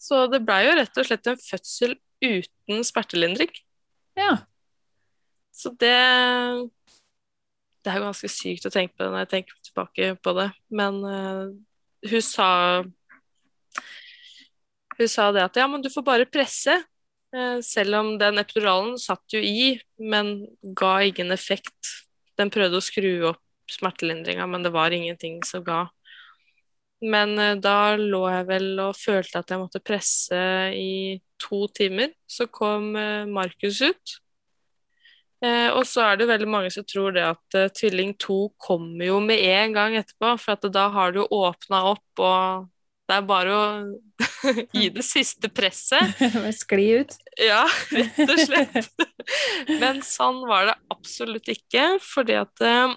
Så 0.00 0.26
det 0.28 0.42
blei 0.44 0.62
jo 0.66 0.74
rett 0.76 0.98
og 1.00 1.06
slett 1.08 1.28
en 1.30 1.40
fødsel 1.40 1.94
uten 2.24 2.82
smertelindring. 2.84 3.52
Ja. 4.16 4.44
Så 5.52 5.72
det 5.72 5.96
Det 7.84 7.92
er 7.92 8.00
jo 8.00 8.08
ganske 8.08 8.28
sykt 8.28 8.66
å 8.66 8.72
tenke 8.72 8.96
på 8.96 9.04
det 9.04 9.12
når 9.12 9.24
jeg 9.24 9.32
tenker 9.32 9.60
tilbake 9.62 10.08
på 10.18 10.32
det, 10.36 10.50
men 10.74 11.00
uh, 11.04 11.52
hun 12.10 12.22
sa 12.24 12.48
Hun 14.96 15.08
sa 15.08 15.30
det 15.32 15.44
at 15.44 15.56
ja, 15.56 15.66
men 15.68 15.82
du 15.84 15.90
får 15.92 16.02
bare 16.02 16.28
presse. 16.28 16.72
Eh, 17.36 17.60
selv 17.60 17.94
om 17.94 18.14
den 18.18 18.40
epiduralen 18.40 18.96
satt 19.00 19.34
jo 19.34 19.40
i, 19.42 19.76
men 20.00 20.46
ga 20.76 20.98
ingen 21.04 21.34
effekt. 21.34 21.92
Den 22.38 22.52
prøvde 22.52 22.80
å 22.80 22.84
skru 22.84 23.10
opp 23.32 23.42
smertelindringa, 23.72 24.46
men 24.48 24.64
det 24.64 24.72
var 24.72 24.94
ingenting 24.94 25.42
som 25.44 25.64
ga. 25.66 25.84
Men 27.04 27.36
eh, 27.38 27.56
da 27.60 27.96
lå 28.00 28.22
jeg 28.32 28.46
vel 28.48 28.70
og 28.86 28.96
følte 28.96 29.42
at 29.42 29.52
jeg 29.52 29.60
måtte 29.60 29.84
presse 29.84 30.38
i 30.72 31.18
to 31.42 31.66
timer. 31.76 32.14
Så 32.24 32.48
kom 32.48 32.94
eh, 32.96 33.26
Markus 33.28 33.82
ut. 33.84 34.20
Og 35.46 35.82
så 35.84 36.00
er 36.00 36.16
det 36.16 36.26
veldig 36.30 36.46
mange 36.48 36.70
som 36.72 36.82
tror 36.88 37.12
det 37.12 37.22
at 37.22 37.56
tvilling 37.76 38.14
2 38.18 38.36
kommer 38.58 39.04
jo 39.04 39.18
med 39.22 39.42
en 39.44 39.74
gang 39.76 39.94
etterpå, 39.98 40.30
for 40.40 40.70
da 40.72 40.86
har 40.90 41.12
du 41.12 41.20
åpna 41.22 41.82
opp, 41.92 42.22
og 42.24 42.64
det 43.06 43.16
er 43.16 43.26
bare 43.26 43.54
å 43.54 43.64
gi 44.76 44.88
det 44.94 45.04
siste 45.06 45.50
presset. 45.52 46.18
Skli 46.60 46.86
ut. 47.02 47.16
Ja, 47.38 47.64
rett 47.94 48.22
og 48.26 48.38
slett. 48.42 48.92
Men 49.82 50.02
sånn 50.06 50.42
var 50.48 50.70
det 50.70 50.78
absolutt 50.92 51.50
ikke, 51.52 51.96
fordi 52.02 52.38
at 52.40 52.64
uh, 52.64 52.96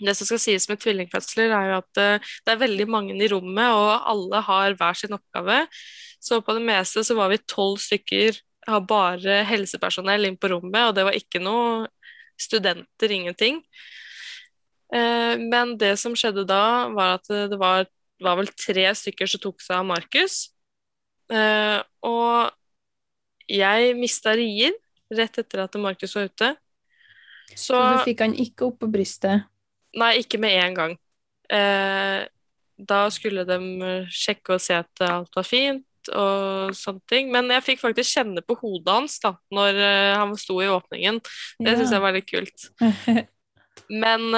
det 0.00 0.14
som 0.16 0.28
skal 0.28 0.40
sies 0.40 0.68
med 0.70 0.80
tvillingfødsler, 0.80 1.52
er 1.52 1.70
jo 1.70 1.78
at 1.82 2.00
eh, 2.00 2.28
det 2.46 2.54
er 2.54 2.62
veldig 2.62 2.86
mange 2.88 3.16
i 3.16 3.28
rommet, 3.28 3.68
og 3.76 4.08
alle 4.08 4.42
har 4.46 4.76
hver 4.78 4.96
sin 4.96 5.16
oppgave. 5.16 5.62
Så 6.20 6.40
på 6.44 6.56
det 6.56 6.64
meste 6.64 7.04
så 7.04 7.16
var 7.18 7.32
vi 7.32 7.40
tolv 7.44 7.80
stykker, 7.82 8.38
har 8.68 8.84
bare 8.88 9.42
helsepersonell 9.48 10.28
inn 10.28 10.38
på 10.40 10.52
rommet, 10.54 10.82
og 10.86 10.96
det 10.96 11.04
var 11.04 11.16
ikke 11.16 11.42
noe 11.42 11.88
studenter, 12.40 13.12
ingenting. 13.12 13.60
Eh, 14.94 15.36
men 15.36 15.76
det 15.80 15.94
som 16.00 16.16
skjedde 16.16 16.46
da, 16.48 16.88
var 16.96 17.18
at 17.18 17.28
det 17.28 17.60
var, 17.60 17.84
var 18.20 18.38
vel 18.40 18.50
tre 18.52 18.86
stykker 18.96 19.30
som 19.30 19.42
tok 19.42 19.62
seg 19.64 19.80
av 19.80 19.86
Markus. 19.88 20.48
Uh, 21.30 21.78
og 22.06 22.50
jeg 23.50 23.94
mista 23.98 24.34
rier 24.38 24.74
rett 25.14 25.40
etter 25.42 25.64
at 25.64 25.78
Markus 25.82 26.14
var 26.16 26.28
ute. 26.30 26.50
Så, 27.50 27.74
så 27.74 27.78
du 27.96 28.04
fikk 28.06 28.22
han 28.22 28.36
ikke 28.38 28.68
opp 28.68 28.80
på 28.82 28.90
brystet? 28.90 29.46
Nei, 29.98 30.20
ikke 30.22 30.38
med 30.42 30.54
en 30.60 30.76
gang. 30.76 30.98
Uh, 31.50 32.26
da 32.80 33.04
skulle 33.12 33.44
de 33.44 33.58
sjekke 34.14 34.56
og 34.56 34.62
se 34.62 34.78
at 34.78 35.02
alt 35.04 35.34
var 35.36 35.44
fint 35.44 35.86
og 36.16 36.70
sånne 36.76 37.02
ting. 37.10 37.28
Men 37.34 37.50
jeg 37.52 37.66
fikk 37.66 37.82
faktisk 37.82 38.14
kjenne 38.16 38.44
på 38.46 38.56
hodet 38.62 38.94
hans 38.94 39.18
da 39.22 39.34
når 39.54 39.80
uh, 39.82 40.18
han 40.22 40.36
sto 40.40 40.60
i 40.62 40.70
åpningen. 40.70 41.20
Det 41.60 41.74
ja. 41.74 41.78
syns 41.80 41.94
jeg 41.96 42.04
var 42.06 42.16
litt 42.16 42.30
kult. 42.30 42.70
Men 44.02 44.30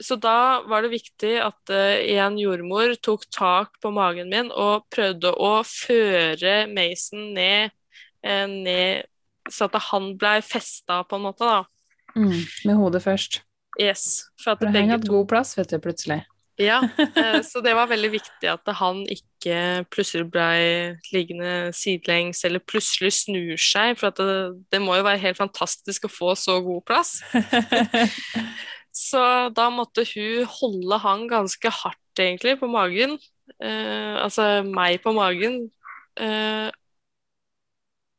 Så 0.00 0.16
da 0.16 0.62
var 0.68 0.84
det 0.84 0.94
viktig 0.94 1.34
at 1.44 1.72
uh, 1.72 1.96
en 2.16 2.38
jordmor 2.40 2.94
tok 3.04 3.26
tak 3.34 3.76
på 3.82 3.92
magen 3.92 4.32
min 4.32 4.48
og 4.50 4.86
prøvde 4.92 5.34
å 5.36 5.60
føre 5.66 6.64
Mason 6.72 7.30
ned, 7.36 7.76
ned 8.24 9.06
så 9.50 9.68
at 9.68 9.78
han 9.90 10.14
blei 10.20 10.40
festa, 10.44 11.02
på 11.08 11.18
en 11.18 11.28
måte, 11.28 11.46
da. 11.46 11.62
Mm, 12.16 12.42
med 12.68 12.76
hodet 12.76 13.02
først. 13.04 13.40
Yes. 13.80 14.26
For, 14.42 14.54
at 14.54 14.64
for 14.64 14.74
han 14.74 14.92
hadde 14.92 15.08
god 15.10 15.28
plass, 15.30 15.54
vet 15.58 15.72
du, 15.72 15.78
plutselig. 15.82 16.22
Ja, 16.60 16.82
eh, 17.16 17.40
så 17.46 17.62
det 17.64 17.72
var 17.76 17.88
veldig 17.88 18.10
viktig 18.12 18.50
at 18.50 18.68
han 18.80 19.02
ikke 19.08 19.86
plutselig 19.92 20.26
ble 20.32 20.48
liggende 21.14 21.70
sidelengs 21.76 22.44
eller 22.44 22.60
plutselig 22.60 23.14
snur 23.22 23.56
seg, 23.60 23.96
for 24.00 24.12
det, 24.16 24.66
det, 24.72 24.82
må 24.84 24.98
jo 24.98 25.06
være 25.06 25.22
helt 25.24 25.40
fantastisk 25.40 26.06
å 26.06 26.12
få 26.12 26.34
så 26.36 26.58
god 26.64 26.84
plass. 26.90 27.16
så 28.94 29.22
da 29.54 29.68
måtte 29.72 30.04
hun 30.12 30.46
holde 30.58 31.00
han 31.04 31.26
ganske 31.30 31.72
hardt, 31.80 32.20
egentlig, 32.20 32.56
på 32.60 32.68
magen. 32.70 33.16
Eh, 33.62 34.16
altså 34.20 34.62
meg 34.66 35.00
på 35.04 35.14
magen. 35.16 35.62
Eh, 36.20 36.68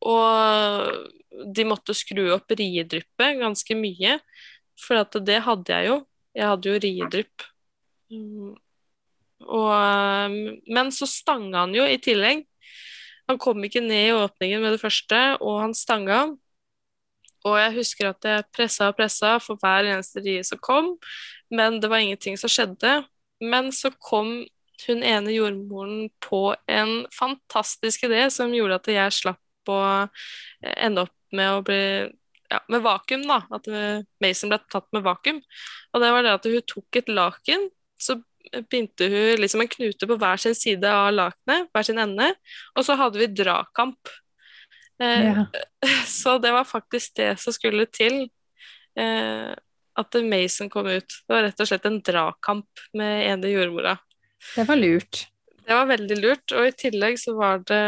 og 0.02 1.46
de 1.56 1.68
måtte 1.68 1.96
skru 1.96 2.26
opp 2.36 2.52
riedryppet 2.58 3.40
ganske 3.42 3.78
mye, 3.78 4.18
for 4.80 5.06
det 5.22 5.44
hadde 5.46 5.76
jeg 5.76 5.92
jo. 5.92 5.98
Jeg 6.36 6.48
hadde 6.48 6.72
jo 6.72 6.82
riedrypp 6.82 7.52
Mm. 8.12 8.56
Og, 9.42 9.72
um, 9.72 10.34
men 10.68 10.92
så 10.94 11.08
stanga 11.10 11.64
han 11.64 11.76
jo 11.76 11.86
i 11.88 12.00
tillegg. 12.04 12.44
Han 13.30 13.40
kom 13.42 13.64
ikke 13.64 13.84
ned 13.84 14.10
i 14.10 14.16
åpningen 14.16 14.64
med 14.64 14.76
det 14.76 14.82
første, 14.82 15.20
og 15.40 15.62
han 15.64 15.76
stanga. 15.78 16.26
Og 17.48 17.58
jeg 17.58 17.76
husker 17.80 18.12
at 18.12 18.28
jeg 18.28 18.48
pressa 18.54 18.92
og 18.92 18.98
pressa 19.00 19.36
for 19.42 19.60
hver 19.62 19.90
eneste 19.90 20.24
rie 20.24 20.44
som 20.46 20.62
kom, 20.62 20.94
men 21.52 21.80
det 21.82 21.90
var 21.92 22.04
ingenting 22.04 22.38
som 22.40 22.52
skjedde. 22.52 23.02
Men 23.42 23.72
så 23.76 23.92
kom 23.98 24.42
hun 24.86 25.04
ene 25.06 25.34
jordmoren 25.34 26.08
på 26.24 26.56
en 26.70 27.04
fantastisk 27.14 28.08
idé 28.08 28.28
som 28.34 28.54
gjorde 28.54 28.80
at 28.80 28.90
jeg 28.94 29.18
slapp 29.18 29.70
å 29.70 29.82
ende 30.62 31.06
opp 31.06 31.18
med 31.38 31.52
å 31.54 31.62
bli 31.66 31.84
ja, 32.52 32.60
med 32.68 32.82
vakuum, 32.84 33.28
da. 33.30 33.44
At 33.54 33.70
Mason 34.22 34.52
ble 34.52 34.60
tatt 34.72 34.90
med 34.96 35.06
vakuum. 35.06 35.40
Og 35.94 36.04
det 36.04 36.10
var 36.14 36.26
det 36.26 36.34
at 36.36 36.50
hun 36.50 36.66
tok 36.68 37.02
et 37.02 37.14
laken 37.14 37.70
så 38.02 38.18
begynte 38.52 39.08
hun 39.12 39.42
liksom 39.42 39.64
en 39.64 39.72
knute 39.72 40.08
på 40.08 40.18
hver 40.20 40.42
sin 40.42 40.58
side 40.58 40.90
av 40.90 41.12
lakenet, 41.16 41.70
hver 41.72 41.88
sin 41.88 42.02
ende, 42.02 42.32
og 42.76 42.88
så 42.88 42.98
hadde 43.00 43.22
vi 43.22 43.30
dragkamp. 43.32 44.12
Ja. 45.02 45.46
Så 46.08 46.38
det 46.38 46.52
var 46.54 46.68
faktisk 46.68 47.16
det 47.18 47.34
som 47.42 47.56
skulle 47.56 47.88
til. 47.90 48.24
Eh, 49.00 49.52
at 50.00 50.16
Mason 50.24 50.70
kom 50.70 50.88
ut. 50.88 51.08
Det 51.28 51.34
var 51.34 51.44
rett 51.48 51.64
og 51.64 51.68
slett 51.68 51.88
en 51.88 52.00
dragkamp 52.06 52.86
med 52.98 53.26
ene 53.28 53.52
jordmora. 53.52 53.98
Det 54.56 54.66
var 54.68 54.80
lurt. 54.80 55.26
Det 55.62 55.76
var 55.78 55.90
veldig 55.90 56.18
lurt, 56.20 56.54
og 56.58 56.68
i 56.68 56.76
tillegg 56.76 57.20
så 57.22 57.36
var 57.38 57.62
det 57.70 57.82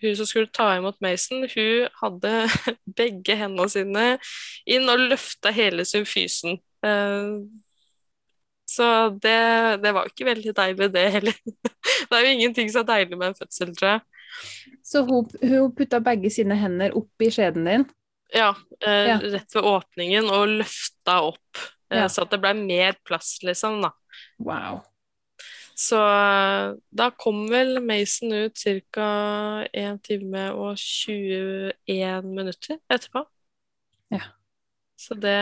hun 0.00 0.16
som 0.16 0.26
skulle 0.26 0.48
ta 0.52 0.70
imot 0.76 1.00
Mason, 1.04 1.44
hun 1.54 1.88
hadde 2.00 2.32
begge 3.00 3.36
hendene 3.36 3.68
sine 3.68 4.06
inn 4.68 4.88
og 4.88 5.02
løfta 5.12 5.52
hele 5.54 5.84
symfysen. 5.88 6.56
Eh, 6.86 7.34
så 8.70 8.86
det, 9.20 9.36
det 9.82 9.92
var 9.92 10.06
jo 10.06 10.12
ikke 10.12 10.28
veldig 10.30 10.54
deilig, 10.56 10.88
det 10.94 11.06
heller. 11.16 11.36
det 12.08 12.16
er 12.16 12.24
jo 12.24 12.34
ingenting 12.36 12.70
så 12.72 12.84
deilig 12.86 13.18
med 13.18 13.32
en 13.32 13.38
fødsel, 13.38 13.74
tror 13.76 13.96
jeg. 13.96 14.02
Så 14.86 15.04
hun, 15.06 15.28
hun 15.42 15.72
putta 15.76 16.00
begge 16.04 16.30
sine 16.32 16.56
hender 16.58 16.94
opp 16.98 17.24
i 17.24 17.30
skjeden 17.32 17.68
din? 17.68 17.88
Ja, 18.34 18.52
eh, 18.86 19.08
ja. 19.10 19.18
rett 19.22 19.56
ved 19.56 19.66
åpningen, 19.66 20.30
og 20.30 20.56
løfta 20.60 21.20
opp. 21.32 21.64
Eh, 21.90 22.02
ja. 22.02 22.08
Så 22.08 22.24
at 22.24 22.34
det 22.34 22.40
ble 22.42 22.54
mer 22.58 22.98
plass, 23.06 23.38
liksom, 23.46 23.80
da. 23.84 23.92
Wow. 24.38 24.80
Så 25.80 25.98
eh, 25.98 26.74
da 26.92 27.10
kom 27.16 27.46
vel 27.50 27.78
Mason 27.84 28.34
ut 28.34 28.64
ca. 28.92 29.10
1 29.72 30.02
time 30.06 30.48
og 30.52 30.76
21 30.78 32.28
minutter 32.28 32.80
etterpå. 32.90 33.24
Ja. 34.10 34.26
Så 35.00 35.16
det 35.16 35.38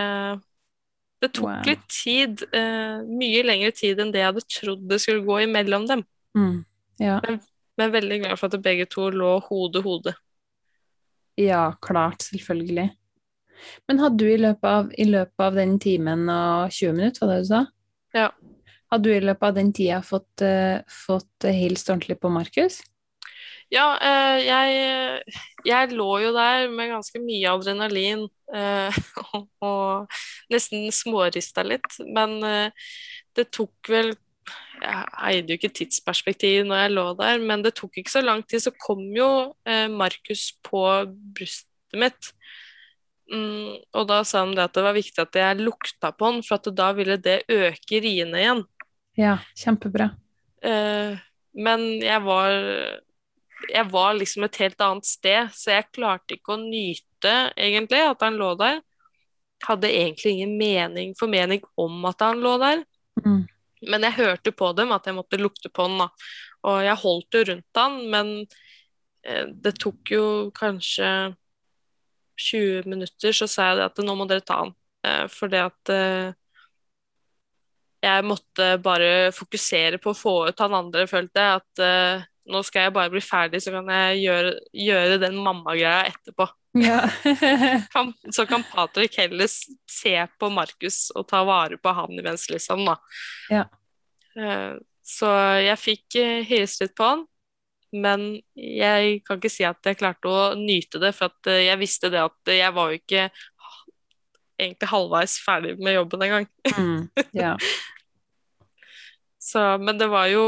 det 1.19 1.33
tok 1.35 1.49
wow. 1.49 1.63
litt 1.67 1.87
tid, 1.91 2.45
eh, 2.55 3.01
mye 3.03 3.43
lengre 3.43 3.73
tid 3.75 3.99
enn 3.99 4.13
det 4.15 4.21
jeg 4.21 4.31
hadde 4.31 4.45
trodd 4.55 4.85
det 4.91 5.01
skulle 5.03 5.27
gå 5.27 5.41
imellom 5.49 5.89
dem. 5.91 6.05
Mm. 6.39 6.61
Ja. 7.03 7.19
Men, 7.25 7.41
men, 7.79 7.93
veldig 7.95 8.23
glad 8.25 8.41
for 8.41 8.51
at 8.51 8.65
begge 8.65 8.89
to 8.91 9.09
lå 9.15 9.37
hode-hode. 9.49 10.15
Ja, 11.39 11.71
klart, 11.83 12.25
selvfølgelig. 12.27 12.89
Men 13.91 14.01
hadde 14.03 14.23
du 14.23 14.29
i 14.31 14.39
løpet, 14.39 14.69
av, 14.69 14.93
i 14.99 15.07
løpet 15.09 15.45
av 15.45 15.59
den 15.59 15.79
timen 15.83 16.29
og 16.31 16.75
20 16.75 16.95
minutter, 16.99 17.25
var 17.25 17.33
det 17.33 17.41
du 17.43 17.51
sa? 17.51 17.65
Ja. 18.17 18.29
Hadde 18.93 19.09
du 19.09 19.15
i 19.17 19.25
løpet 19.25 19.49
av 19.51 19.57
den 19.59 19.73
tida 19.77 19.99
fått, 20.03 20.45
uh, 20.45 20.79
fått 20.91 21.49
hilst 21.53 21.91
ordentlig 21.91 22.19
på 22.23 22.31
Markus? 22.33 22.81
Ja, 23.69 23.91
uh, 24.01 24.39
jeg, 24.41 25.39
jeg 25.69 25.93
lå 25.93 26.09
jo 26.25 26.33
der 26.37 26.71
med 26.73 26.95
ganske 26.95 27.21
mye 27.21 27.53
adrenalin 27.53 28.25
uh, 28.57 29.01
og 29.61 30.21
nesten 30.53 30.89
smårista 30.95 31.65
litt. 31.67 31.99
Men 32.09 32.39
eh, 32.47 32.89
det 33.37 33.51
tok 33.55 33.91
vel 33.93 34.15
Jeg 34.79 35.07
eide 35.29 35.51
jo 35.53 35.59
ikke 35.59 35.73
tidsperspektiv 35.75 36.67
når 36.69 36.85
jeg 36.85 36.95
lå 36.95 37.07
der, 37.19 37.43
men 37.43 37.65
det 37.65 37.75
tok 37.79 37.99
ikke 37.99 38.15
så 38.15 38.23
lang 38.23 38.45
tid, 38.47 38.63
så 38.63 38.73
kom 38.79 39.03
jo 39.17 39.31
eh, 39.67 39.89
Markus 39.91 40.53
på 40.67 40.85
brystet 41.35 41.99
mitt. 41.99 42.31
Mm, 43.29 43.81
og 43.93 44.07
da 44.09 44.23
sa 44.25 44.45
han 44.45 44.55
det 44.57 44.69
at 44.69 44.77
det 44.77 44.85
var 44.87 44.97
viktig 44.97 45.21
at 45.25 45.41
jeg 45.41 45.61
lukta 45.61 46.13
på 46.15 46.31
han, 46.31 46.41
for 46.47 46.61
at 46.61 46.71
da 46.79 46.93
ville 46.97 47.19
det 47.21 47.43
øke 47.51 48.01
riene 48.05 48.41
igjen. 48.45 48.63
Ja, 49.19 49.37
kjempebra. 49.59 50.13
Eh, 50.63 51.19
men 51.59 51.87
jeg 52.05 52.23
var 52.23 52.55
jeg 53.67 53.89
var 53.91 54.15
liksom 54.17 54.47
et 54.47 54.59
helt 54.63 54.81
annet 54.85 55.09
sted, 55.09 55.51
så 55.55 55.75
jeg 55.75 55.91
klarte 55.95 56.37
ikke 56.37 56.55
å 56.55 56.63
nyte 56.63 57.35
egentlig 57.59 58.01
at 58.07 58.23
han 58.25 58.39
lå 58.39 58.53
der. 58.59 58.81
Hadde 59.67 59.91
egentlig 59.91 60.37
ingen 60.37 60.55
mening, 60.61 61.15
formening 61.19 61.65
om 61.79 62.05
at 62.09 62.23
han 62.23 62.39
lå 62.43 62.55
der. 62.63 62.85
Mm. 63.25 63.43
Men 63.87 64.07
jeg 64.07 64.19
hørte 64.19 64.55
på 64.55 64.73
dem 64.79 64.95
at 64.95 65.07
jeg 65.07 65.17
måtte 65.19 65.41
lukte 65.41 65.71
på 65.71 65.87
den, 65.89 66.01
da. 66.03 66.09
Og 66.69 66.81
jeg 66.87 67.03
holdt 67.05 67.39
jo 67.39 67.45
rundt 67.51 67.79
den, 67.79 68.01
men 68.13 68.33
eh, 69.25 69.47
det 69.53 69.77
tok 69.79 70.13
jo 70.15 70.25
kanskje 70.57 71.13
20 72.39 72.91
minutter, 72.91 73.35
så 73.35 73.49
sa 73.51 73.71
jeg 73.71 73.81
det 73.81 73.89
at 73.89 74.05
nå 74.05 74.15
må 74.19 74.27
dere 74.31 74.47
ta 74.47 74.63
den 74.65 74.75
for 75.09 75.31
fordi 75.31 75.59
at 75.63 75.91
eh, 75.95 76.33
jeg 78.03 78.25
måtte 78.27 78.67
bare 78.83 79.31
fokusere 79.35 80.01
på 80.03 80.11
å 80.11 80.19
få 80.19 80.35
ut 80.51 80.61
han 80.63 80.75
andre, 80.75 81.07
følte 81.11 81.43
jeg. 81.43 81.63
At 81.63 82.27
nå 82.51 82.63
skal 82.67 82.87
jeg 82.87 82.95
bare 82.97 83.13
bli 83.13 83.23
ferdig, 83.25 83.61
så 83.63 83.73
kan 83.75 83.89
jeg 83.91 84.21
gjøre, 84.25 84.53
gjøre 84.87 85.21
den 85.23 85.39
mammagreia 85.43 86.05
etterpå. 86.11 86.47
Ja. 86.73 87.11
så 88.33 88.47
kan 88.47 88.65
Patrick 88.73 89.19
heller 89.19 89.47
se 89.91 90.27
på 90.39 90.51
Markus 90.51 91.09
og 91.15 91.29
ta 91.29 91.43
vare 91.45 91.79
på 91.81 91.93
han 91.97 92.19
imens, 92.19 92.49
liksom, 92.51 92.85
da. 92.89 92.97
Ja. 93.51 93.65
Uh, 94.39 94.79
så 95.03 95.33
jeg 95.65 95.81
fikk 95.81 96.19
uh, 96.21 96.41
hilse 96.47 96.85
litt 96.85 96.97
på 96.99 97.09
han, 97.09 97.25
men 97.97 98.27
jeg 98.55 99.23
kan 99.27 99.41
ikke 99.41 99.53
si 99.53 99.65
at 99.67 99.81
jeg 99.89 99.99
klarte 99.99 100.31
å 100.31 100.51
nyte 100.59 101.01
det, 101.03 101.15
for 101.17 101.33
uh, 101.49 101.55
jeg 101.57 101.81
visste 101.81 102.13
det 102.13 102.21
at 102.27 102.53
jeg 102.53 102.75
var 102.77 102.93
jo 102.93 103.01
ikke 103.01 103.29
egentlig 104.59 104.91
halvveis 104.91 105.39
ferdig 105.43 105.79
med 105.79 105.97
jobben 105.97 106.27
engang. 106.27 106.51
mm, 106.75 107.09
yeah. 107.33 107.57
Så, 109.49 109.79
men 109.81 109.97
det 109.97 110.11
var 110.13 110.27
jo 110.29 110.45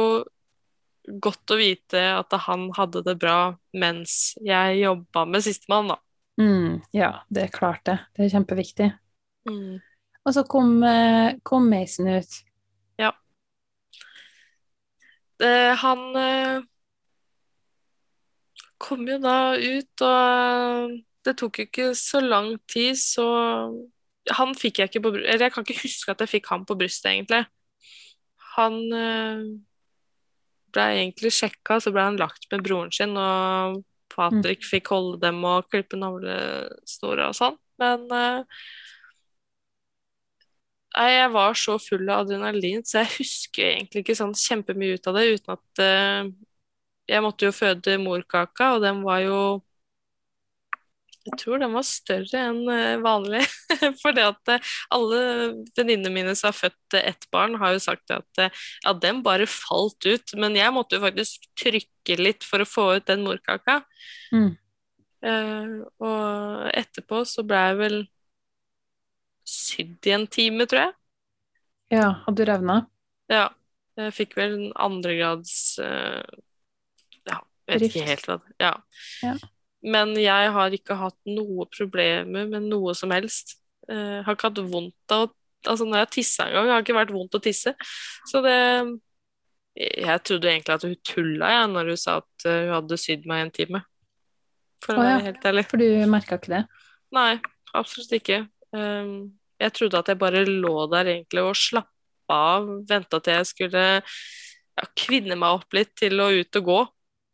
godt 1.22 1.54
å 1.54 1.56
vite 1.56 2.00
at 2.18 2.34
han 2.44 2.66
hadde 2.76 3.00
det 3.06 3.14
bra 3.22 3.54
mens 3.72 4.34
jeg 4.44 4.82
jobba 4.82 5.24
med 5.24 5.46
sistemann, 5.46 5.94
da. 5.94 5.96
Mm, 6.40 6.80
ja, 6.96 7.12
det 7.28 7.46
er 7.46 7.54
klart 7.54 7.84
det. 7.86 7.98
Det 8.16 8.24
er 8.24 8.34
kjempeviktig. 8.34 8.92
Mm. 9.48 9.80
Og 10.24 10.34
så 10.36 10.44
kom, 10.48 10.78
eh, 10.84 11.36
kom 11.44 11.68
Mason 11.68 12.08
ut. 12.08 12.40
Eh, 15.40 15.74
han 15.76 16.16
eh, 16.16 16.60
kom 18.80 19.06
jo 19.08 19.16
da 19.22 19.54
ut, 19.56 20.02
og 20.04 20.98
det 21.24 21.34
tok 21.40 21.60
jo 21.60 21.66
ikke 21.68 21.86
så 21.96 22.20
lang 22.24 22.54
tid, 22.68 22.98
så 22.98 23.26
Han 24.36 24.52
fikk 24.54 24.78
jeg 24.78 24.90
ikke 24.90 25.00
på 25.02 25.10
brystet 25.14 25.30
Eller 25.32 25.46
jeg 25.46 25.52
kan 25.54 25.64
ikke 25.64 25.82
huske 25.82 26.12
at 26.12 26.20
jeg 26.20 26.30
fikk 26.30 26.50
han 26.52 26.66
på 26.68 26.76
brystet, 26.78 27.08
egentlig. 27.10 27.40
Han 28.56 28.76
eh, 28.92 29.46
ble 30.70 30.84
egentlig 30.98 31.32
sjekka, 31.34 31.80
så 31.80 31.92
ble 31.94 32.04
han 32.04 32.20
lagt 32.20 32.44
med 32.52 32.62
broren 32.66 32.92
sin, 32.94 33.16
og 33.16 33.80
Patrick 34.12 34.64
fikk 34.66 34.90
holde 34.92 35.20
dem 35.22 35.42
og 35.46 35.68
klippe 35.70 35.98
navlesnora 36.00 37.30
og 37.30 37.38
sånn. 37.38 37.58
Men 37.80 38.06
uh, 38.12 38.60
jeg 40.98 41.30
var 41.32 41.56
så 41.58 41.78
full 41.80 42.08
av 42.10 42.24
adrenalin, 42.24 42.82
så 42.84 43.04
jeg 43.04 43.12
husker 43.20 43.68
egentlig 43.70 44.04
ikke 44.04 44.18
sånn 44.18 44.36
kjempemye 44.36 44.98
ut 44.98 45.10
av 45.10 45.18
det, 45.18 45.26
uten 45.36 45.56
at 45.56 45.82
uh, 45.84 46.30
Jeg 47.10 47.24
måtte 47.24 47.48
jo 47.48 47.54
føde 47.54 47.96
morkaka, 47.98 48.74
og 48.76 48.84
den 48.84 49.00
var 49.02 49.22
jo 49.24 49.38
Jeg 51.26 51.36
tror 51.42 51.60
den 51.60 51.74
var 51.74 51.84
større 51.84 52.42
enn 52.48 52.62
vanlig. 53.04 53.42
For 54.00 54.16
det 54.16 54.24
at 54.24 54.52
eh, 54.54 54.70
alle 54.94 55.18
venninnene 55.76 56.12
mine 56.14 56.32
som 56.38 56.48
har 56.48 56.56
født 56.56 56.96
eh, 56.96 57.10
ett 57.12 57.26
barn, 57.34 57.58
har 57.60 57.74
jo 57.74 57.82
sagt 57.84 58.14
at 58.14 58.40
eh, 58.40 58.62
ja, 58.86 58.94
den 58.96 59.20
bare 59.26 59.48
falt 59.50 60.06
ut. 60.08 60.34
Men 60.40 60.56
jeg 60.56 60.72
måtte 60.72 60.96
jo 60.96 61.04
faktisk 61.04 61.44
trykke 61.60 62.16
litt 62.20 62.46
for 62.46 62.64
å 62.64 62.68
få 62.68 62.86
ut 62.96 63.08
den 63.10 63.26
morkaka. 63.26 63.82
Mm. 64.32 64.54
Uh, 65.20 65.84
og 66.00 66.70
etterpå 66.72 67.18
så 67.28 67.44
ble 67.44 67.58
jeg 67.60 67.76
vel 67.76 67.96
sydd 69.44 70.08
i 70.08 70.14
en 70.16 70.24
time, 70.32 70.64
tror 70.64 70.86
jeg. 70.86 70.94
Ja, 71.98 72.06
hadde 72.24 72.40
du 72.40 72.48
revna? 72.48 72.78
Ja. 73.28 73.50
Jeg 74.00 74.14
fikk 74.16 74.36
vel 74.38 74.54
en 74.54 74.68
andregrads 74.80 75.52
uh, 75.82 76.22
Ja, 77.28 77.40
vet 77.68 77.82
Rift. 77.82 77.98
ikke 77.98 78.06
helt 78.06 78.28
hva 78.30 78.36
det 78.38 78.54
ja. 78.62 78.70
Ja. 79.26 79.34
Men 79.86 80.12
jeg 80.20 80.52
har 80.54 80.74
ikke 80.76 80.98
hatt 81.00 81.16
noe 81.28 81.66
problemer 81.72 82.48
med 82.50 82.68
noe 82.68 82.94
som 82.98 83.12
helst. 83.14 83.56
Uh, 83.88 84.20
har 84.26 84.36
ikke 84.36 84.50
hatt 84.50 84.64
vondt 84.70 85.14
av 85.14 85.28
å 85.28 85.30
Altså, 85.68 85.84
når 85.84 86.04
jeg 86.04 86.12
tissa 86.14 86.46
en 86.46 86.54
gang, 86.56 86.70
har 86.70 86.80
det 86.80 86.88
ikke 86.88 86.96
vært 86.96 87.14
vondt 87.14 87.36
å 87.36 87.42
tisse. 87.44 87.74
Så 88.28 88.40
det 88.44 88.56
Jeg 89.76 90.22
trodde 90.26 90.48
egentlig 90.50 90.74
at 90.74 90.84
hun 90.84 90.96
tulla, 91.06 91.50
jeg, 91.54 91.66
når 91.70 91.90
hun 91.92 91.98
sa 92.00 92.16
at 92.20 92.46
eh, 92.48 92.62
hun 92.66 92.72
hadde 92.74 92.96
sydd 93.00 93.26
meg 93.30 93.44
en 93.44 93.52
time. 93.54 93.80
For 94.82 94.96
å 94.96 95.00
oh, 95.00 95.06
ja. 95.06 95.12
være 95.14 95.26
helt 95.28 95.44
ærlig. 95.46 95.64
For 95.70 95.80
du 95.80 95.86
merka 96.10 96.38
ikke 96.40 96.52
det? 96.52 96.62
Nei, 97.14 97.30
absolutt 97.78 98.16
ikke. 98.18 98.40
Um, 98.74 99.12
jeg 99.62 99.76
trodde 99.76 100.00
at 100.02 100.10
jeg 100.10 100.20
bare 100.20 100.42
lå 100.48 100.74
der 100.90 101.12
egentlig 101.14 101.44
og 101.46 101.60
slappa 101.60 102.40
av, 102.56 102.68
venta 102.90 103.20
til 103.22 103.38
jeg 103.38 103.48
skulle 103.52 103.84
ja, 104.00 104.88
kvinne 105.04 105.38
meg 105.38 105.60
opp 105.60 105.78
litt 105.78 105.94
til 106.00 106.18
å 106.20 106.32
ut 106.34 106.60
og 106.62 106.72
gå 106.72 106.80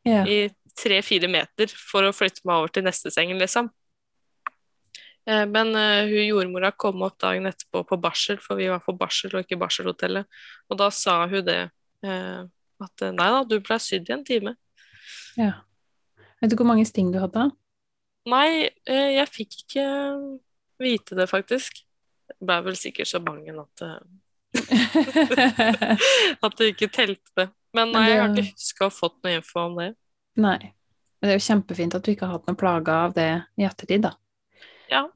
Yeah. 0.07 0.29
i 0.31 0.37
tre-fire 0.77 1.29
meter 1.31 1.73
for 1.73 2.07
å 2.07 2.15
flytte 2.15 2.45
meg 2.45 2.61
over 2.61 2.73
til 2.73 2.87
neste 2.87 3.13
seng, 3.15 3.33
liksom. 3.41 3.71
Eh, 5.27 5.47
Men 5.51 5.75
uh, 5.75 6.07
hun 6.07 6.27
jordmora 6.29 6.73
kom 6.73 7.03
opp 7.07 7.19
dagen 7.23 7.49
etterpå 7.51 7.83
på 7.89 7.99
barsel, 8.01 8.39
for 8.43 8.59
vi 8.61 8.69
var 8.71 8.83
på 8.85 8.95
barsel 8.97 9.35
og 9.35 9.43
ikke 9.43 9.59
barselhotellet. 9.61 10.29
Og 10.71 10.81
da 10.81 10.91
sa 10.95 11.25
hun 11.27 11.45
det, 11.47 11.63
uh, 12.07 12.47
at 12.87 13.07
nei 13.09 13.31
da, 13.35 13.43
du 13.49 13.59
ble 13.61 13.79
sydd 13.83 14.11
i 14.11 14.17
en 14.19 14.27
time. 14.27 14.57
ja. 15.39 15.63
Vet 16.37 16.53
du 16.53 16.59
hvor 16.59 16.69
mange 16.69 16.85
sting 16.85 17.09
du 17.15 17.17
hadde? 17.17 17.47
Nei, 18.29 18.69
uh, 18.91 19.11
jeg 19.17 19.33
fikk 19.33 19.55
ikke 19.63 19.87
vite 20.83 21.17
det, 21.17 21.25
faktisk. 21.31 21.81
Det 22.29 22.37
ble 22.45 22.59
vel 22.67 22.77
sikkert 22.77 23.09
så 23.09 23.23
mange 23.25 23.55
at, 23.57 23.85
at 26.45 26.59
det 26.61 26.75
ikke 26.75 26.91
telte. 26.93 27.49
Men 27.77 27.95
nei, 27.95 28.11
jeg 28.11 28.21
har 28.21 28.35
ikke 28.35 28.51
huska 28.51 28.85
å 28.85 28.91
ha 28.91 28.95
fått 28.95 29.17
noe 29.25 29.39
info 29.39 29.65
om 29.65 29.81
det. 29.81 29.95
Nei. 30.37 30.59
Men 31.17 31.29
det 31.29 31.35
er 31.35 31.41
jo 31.41 31.47
kjempefint 31.49 31.97
at 31.97 32.05
du 32.05 32.13
ikke 32.13 32.29
har 32.29 32.37
hatt 32.37 32.49
noen 32.49 32.59
plager 32.61 32.93
av 33.07 33.15
det 33.17 33.31
i 33.57 33.65
ettertid, 33.67 34.05
da. 34.05 34.13
Ja. 34.93 35.07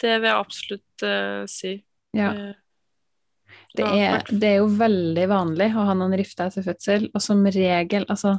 Det 0.00 0.14
vil 0.16 0.30
jeg 0.30 0.40
absolutt 0.40 1.04
uh, 1.04 1.42
si. 1.50 1.74
Ja. 2.16 2.30
Eh, 2.32 2.56
Det 3.76 3.84
er, 3.84 4.24
det 4.30 4.48
er 4.48 4.56
jo 4.62 4.70
veldig 4.78 5.26
vanlig 5.30 5.68
å 5.76 5.84
ha 5.86 5.94
noen 5.94 6.16
rifter 6.18 6.48
etter 6.48 6.64
fødsel, 6.64 7.10
og 7.14 7.22
som 7.22 7.44
regel, 7.46 8.06
altså 8.08 8.38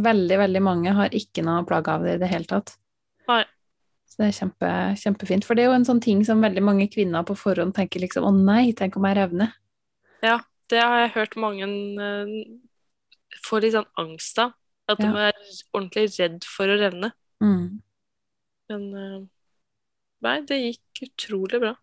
Veldig, 0.00 0.36
veldig 0.38 0.60
mange 0.62 0.92
har 0.96 1.12
ikke 1.12 1.42
noe 1.44 1.64
plage 1.66 1.92
av 1.92 2.04
det 2.06 2.12
i 2.14 2.20
det 2.22 2.28
hele 2.30 2.46
tatt. 2.48 2.70
Nei. 3.28 3.42
Så 4.08 4.20
det 4.20 4.28
er 4.28 4.36
kjempe, 4.36 4.70
kjempefint. 5.02 5.44
For 5.44 5.58
det 5.58 5.64
er 5.64 5.68
jo 5.68 5.74
en 5.76 5.84
sånn 5.84 6.00
ting 6.00 6.22
som 6.24 6.40
veldig 6.40 6.62
mange 6.64 6.86
kvinner 6.92 7.26
på 7.26 7.34
forhånd 7.36 7.74
tenker 7.76 8.00
liksom 8.00 8.24
Å 8.24 8.30
nei, 8.32 8.70
tenk 8.78 8.96
om 8.96 9.08
jeg 9.10 9.18
revner. 9.18 9.50
Ja, 10.24 10.38
Det 10.70 10.80
har 10.80 11.02
jeg 11.02 11.12
hørt 11.18 11.36
mange 11.42 11.66
uh, 11.66 12.32
får 13.46 13.66
litt 13.66 13.76
sånn 13.76 13.90
angst 14.00 14.40
av. 14.42 14.54
At 14.90 15.00
Ja. 15.02 15.10
de 15.12 15.26
er 15.30 15.38
ordentlig 15.74 16.06
redd 16.18 16.44
for 16.48 16.70
å 16.70 16.78
revne. 16.80 17.12
Mm. 17.42 17.80
Men 18.70 18.86
eh, 19.02 19.20
nei, 20.26 20.36
det 20.48 20.58
gikk 20.60 21.04
utrolig 21.08 21.60
bra. 21.62 21.74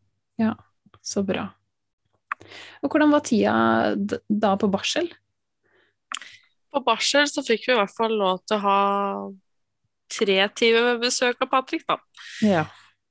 Ja, 0.41 0.53
Så 1.01 1.23
bra. 1.25 1.49
Og 2.83 2.91
hvordan 2.91 3.11
var 3.15 3.23
tida 3.25 3.95
da 4.29 4.51
på 4.59 4.67
barsel? 4.69 5.07
På 6.71 6.81
barsel 6.85 7.25
så 7.31 7.41
fikk 7.45 7.65
vi 7.67 7.73
i 7.73 7.77
hvert 7.79 7.95
fall 7.95 8.13
lov 8.19 8.41
til 8.45 8.57
å 8.59 8.65
ha 8.65 8.81
tre 10.11 10.35
timer 10.55 10.83
med 10.93 11.01
besøk 11.07 11.41
av 11.43 11.49
Patrick, 11.51 11.85
da. 11.87 11.97
Ja. 12.45 12.65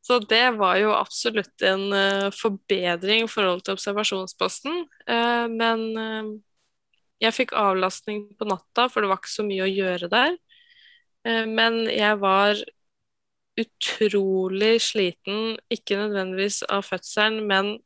Så 0.07 0.21
det 0.23 0.45
var 0.57 0.77
jo 0.79 0.93
absolutt 0.95 1.65
en 1.67 1.89
eh, 1.93 2.29
forbedring 2.37 3.25
i 3.25 3.31
forhold 3.31 3.65
til 3.67 3.75
observasjonsposten. 3.75 4.85
Eh, 5.09 5.47
men 5.51 5.83
jeg 7.23 7.35
fikk 7.35 7.55
avlastning 7.57 8.27
på 8.37 8.49
natta, 8.49 8.89
for 8.93 9.03
det 9.03 9.11
var 9.11 9.21
ikke 9.23 9.33
så 9.33 9.47
mye 9.47 9.65
å 9.65 9.71
gjøre 9.71 10.11
der. 10.13 10.37
Eh, 11.27 11.45
men 11.49 11.85
jeg 11.91 12.19
var 12.23 12.61
utrolig 13.57 14.75
sliten, 14.85 15.57
ikke 15.73 15.97
nødvendigvis 16.03 16.63
av 16.69 16.85
fødselen, 16.85 17.47
men 17.49 17.77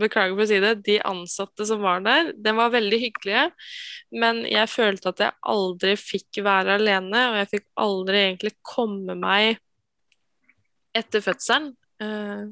beklager 0.00 0.34
for 0.34 0.46
å 0.46 0.48
si 0.50 0.60
det, 0.62 0.72
de 0.86 0.96
ansatte 1.06 1.66
som 1.68 1.82
var 1.84 2.00
der, 2.06 2.32
de 2.34 2.54
var 2.56 2.72
veldig 2.74 2.98
hyggelige, 3.02 3.44
men 4.16 4.42
jeg 4.48 4.70
følte 4.72 5.12
at 5.12 5.22
jeg 5.22 5.38
aldri 5.54 5.92
fikk 6.00 6.40
være 6.46 6.78
alene, 6.80 7.28
og 7.30 7.38
jeg 7.42 7.50
fikk 7.52 7.68
aldri 7.84 8.22
egentlig 8.24 8.54
komme 8.64 9.14
meg 9.20 9.60
etter 10.96 11.22
fødselen. 11.24 11.72
Eh, 12.02 12.50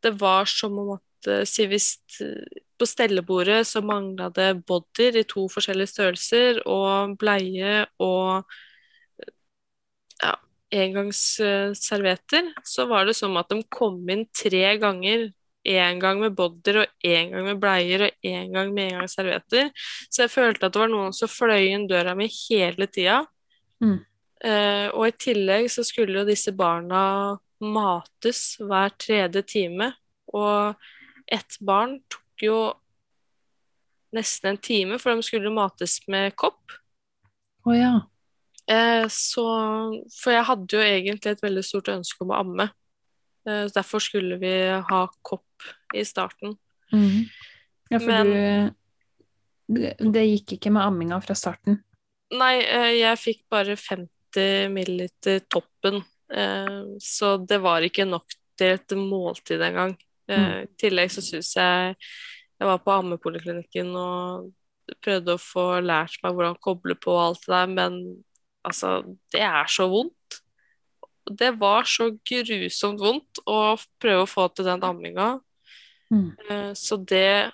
Det 0.00 0.14
var 0.16 0.46
som 0.48 0.78
om 0.80 0.94
at 0.94 1.02
hvis 1.26 1.88
eh, 2.20 2.60
på 2.78 2.86
stellebordet 2.88 3.66
så 3.66 3.82
mangla 3.84 4.30
det 4.32 4.64
bodyer 4.66 5.20
i 5.20 5.26
to 5.28 5.46
forskjellige 5.52 5.92
størrelser, 5.92 6.62
og 6.66 7.16
bleie 7.20 7.84
og 8.00 8.46
ja, 10.22 10.34
engangsservietter, 10.70 12.54
så 12.64 12.86
var 12.90 13.06
det 13.06 13.16
som 13.18 13.36
at 13.40 13.50
de 13.52 13.62
kom 13.68 14.00
inn 14.08 14.26
tre 14.32 14.78
ganger. 14.80 15.30
Én 15.60 15.98
gang 16.00 16.22
med 16.22 16.32
bodyer, 16.32 16.78
og 16.80 16.86
én 17.04 17.34
gang 17.34 17.44
med 17.44 17.58
bleier, 17.60 18.06
og 18.06 18.24
én 18.24 18.48
gang 18.54 18.72
med 18.72 18.94
engangsservietter. 18.94 19.68
Så 20.08 20.22
jeg 20.24 20.32
følte 20.32 20.66
at 20.66 20.72
det 20.72 20.80
var 20.80 20.88
noen 20.88 21.12
som 21.12 21.28
fløy 21.28 21.66
inn 21.74 21.84
døra 21.90 22.14
mi 22.16 22.30
hele 22.32 22.88
tida. 22.88 23.26
Mm. 23.84 23.98
Uh, 24.40 24.88
og 24.96 25.04
i 25.04 25.16
tillegg 25.20 25.68
så 25.68 25.84
skulle 25.84 26.22
jo 26.22 26.24
disse 26.24 26.54
barna 26.56 27.36
mates 27.60 28.56
hver 28.64 28.96
tredje 28.96 29.42
time. 29.44 29.92
Og 30.32 30.80
ett 31.30 31.58
barn 31.60 31.98
tok 32.10 32.44
jo 32.44 32.58
nesten 34.16 34.50
en 34.50 34.58
time, 34.58 34.98
for 34.98 35.14
de 35.14 35.22
skulle 35.22 35.52
mates 35.54 36.00
med 36.10 36.34
kopp. 36.38 36.74
Å 37.66 37.76
ja. 37.76 37.92
Eh, 38.70 39.06
så, 39.10 39.44
for 40.14 40.34
jeg 40.34 40.46
hadde 40.48 40.76
jo 40.76 40.82
egentlig 40.82 41.34
et 41.34 41.44
veldig 41.44 41.62
stort 41.66 41.90
ønske 41.92 42.24
om 42.24 42.32
å 42.34 42.40
amme. 42.40 42.68
Eh, 43.46 43.66
derfor 43.74 44.02
skulle 44.02 44.38
vi 44.42 44.52
ha 44.90 45.00
kopp 45.26 45.70
i 45.94 46.04
starten. 46.06 46.56
Mhm. 46.92 47.28
Ja, 47.90 47.98
for 47.98 48.06
Men- 48.06 48.74
du 49.68 50.10
Det 50.12 50.24
gikk 50.26 50.58
ikke 50.58 50.72
med 50.72 50.82
amminga 50.82 51.20
fra 51.22 51.34
starten. 51.34 51.82
Nei, 52.32 52.58
eh, 52.62 52.98
jeg 52.98 53.18
fikk 53.18 53.42
bare 53.50 53.76
50 53.76 54.68
milliliter 54.70 55.40
toppen, 55.48 56.04
eh, 56.30 56.84
så 56.98 57.36
det 57.46 57.60
var 57.60 57.80
ikke 57.82 58.06
nok 58.08 58.26
til 58.56 58.74
et 58.74 58.88
måltid 58.88 59.60
engang. 59.60 59.96
Eh, 60.30 60.62
I 60.64 60.70
tillegg 60.80 61.10
så 61.14 61.22
syns 61.24 61.54
jeg 61.56 61.96
Jeg 62.60 62.68
var 62.68 62.78
på 62.84 62.92
ammepoliklinikken 62.92 63.94
og 63.96 64.50
prøvde 65.00 65.32
å 65.36 65.40
få 65.40 65.62
lært 65.80 66.18
meg 66.22 66.34
hvordan 66.34 66.58
koble 66.60 66.96
på 67.00 67.14
og 67.14 67.20
alt 67.22 67.46
det 67.46 67.54
der, 67.54 67.70
men 67.72 67.94
altså, 68.66 68.90
det 69.32 69.40
er 69.46 69.70
så 69.70 69.86
vondt. 69.88 70.40
Det 71.30 71.52
var 71.60 71.88
så 71.88 72.10
grusomt 72.26 73.00
vondt 73.00 73.40
å 73.48 73.76
prøve 74.02 74.26
å 74.26 74.28
få 74.28 74.48
til 74.52 74.66
den 74.68 74.84
amminga. 74.84 75.38
Mm. 76.12 76.28
Eh, 76.50 76.72
Så 76.74 76.98
det 77.06 77.52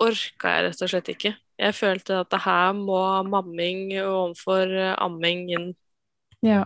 orka 0.00 0.52
jeg 0.56 0.64
rett 0.68 0.82
og 0.82 0.90
slett 0.92 1.10
ikke. 1.14 1.34
Jeg 1.60 1.76
følte 1.76 2.20
at 2.20 2.30
det 2.32 2.40
her 2.44 2.72
må 2.76 3.00
mamming 3.28 3.92
overfor 4.02 4.68
eh, 4.72 4.94
amming 4.98 5.48
inn, 5.52 5.70
Ja. 6.42 6.64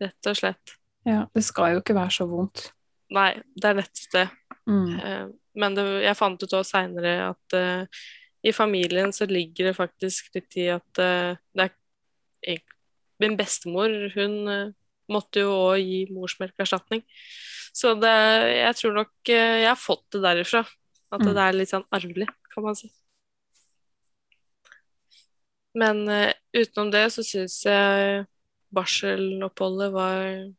rett 0.00 0.26
og 0.26 0.36
slett. 0.36 0.76
ja. 1.06 1.26
Det 1.34 1.44
skal 1.44 1.74
jo 1.74 1.80
ikke 1.82 1.94
være 1.94 2.10
så 2.10 2.26
vondt. 2.26 2.72
Nei, 3.12 3.30
det 3.60 3.68
er 3.68 3.76
nettopp 3.78 4.12
det. 4.14 4.28
Mm. 4.64 4.92
Eh, 4.98 5.24
Men 5.54 5.74
det, 5.76 5.84
jeg 6.02 6.18
fant 6.18 6.40
ut 6.42 6.50
også 6.50 6.72
seinere 6.74 7.28
at 7.28 7.54
uh, 7.54 7.84
i 8.42 8.50
familien 8.52 9.12
så 9.14 9.26
ligger 9.30 9.68
det 9.68 9.76
faktisk 9.76 10.32
litt 10.34 10.56
i 10.58 10.64
at 10.72 10.98
uh, 10.98 11.36
det 11.54 11.68
er 11.68 11.70
jeg, 12.42 12.64
Min 13.22 13.36
bestemor, 13.38 13.92
hun 14.16 14.34
uh, 14.50 14.72
måtte 15.08 15.44
jo 15.44 15.52
òg 15.68 15.78
gi 15.78 16.00
morsmelkerstatning. 16.10 17.04
Så 17.74 17.94
det, 17.94 18.10
jeg 18.56 18.74
tror 18.80 18.96
nok 18.98 19.30
jeg 19.30 19.68
har 19.68 19.78
fått 19.78 20.04
det 20.16 20.24
derifra. 20.24 20.64
At 21.14 21.22
Mm. 21.22 21.30
det 21.34 21.42
er 21.44 21.54
litt 21.54 21.70
sånn 21.70 21.86
arvelig, 21.94 22.26
kan 22.50 22.64
man 22.64 22.74
si. 22.74 22.90
Men 25.74 26.02
utenom 26.54 26.90
det 26.90 27.06
så 27.14 27.22
syns 27.26 27.60
jeg 27.66 28.24
barseloppholdet 28.74 29.92
var, 29.94 30.50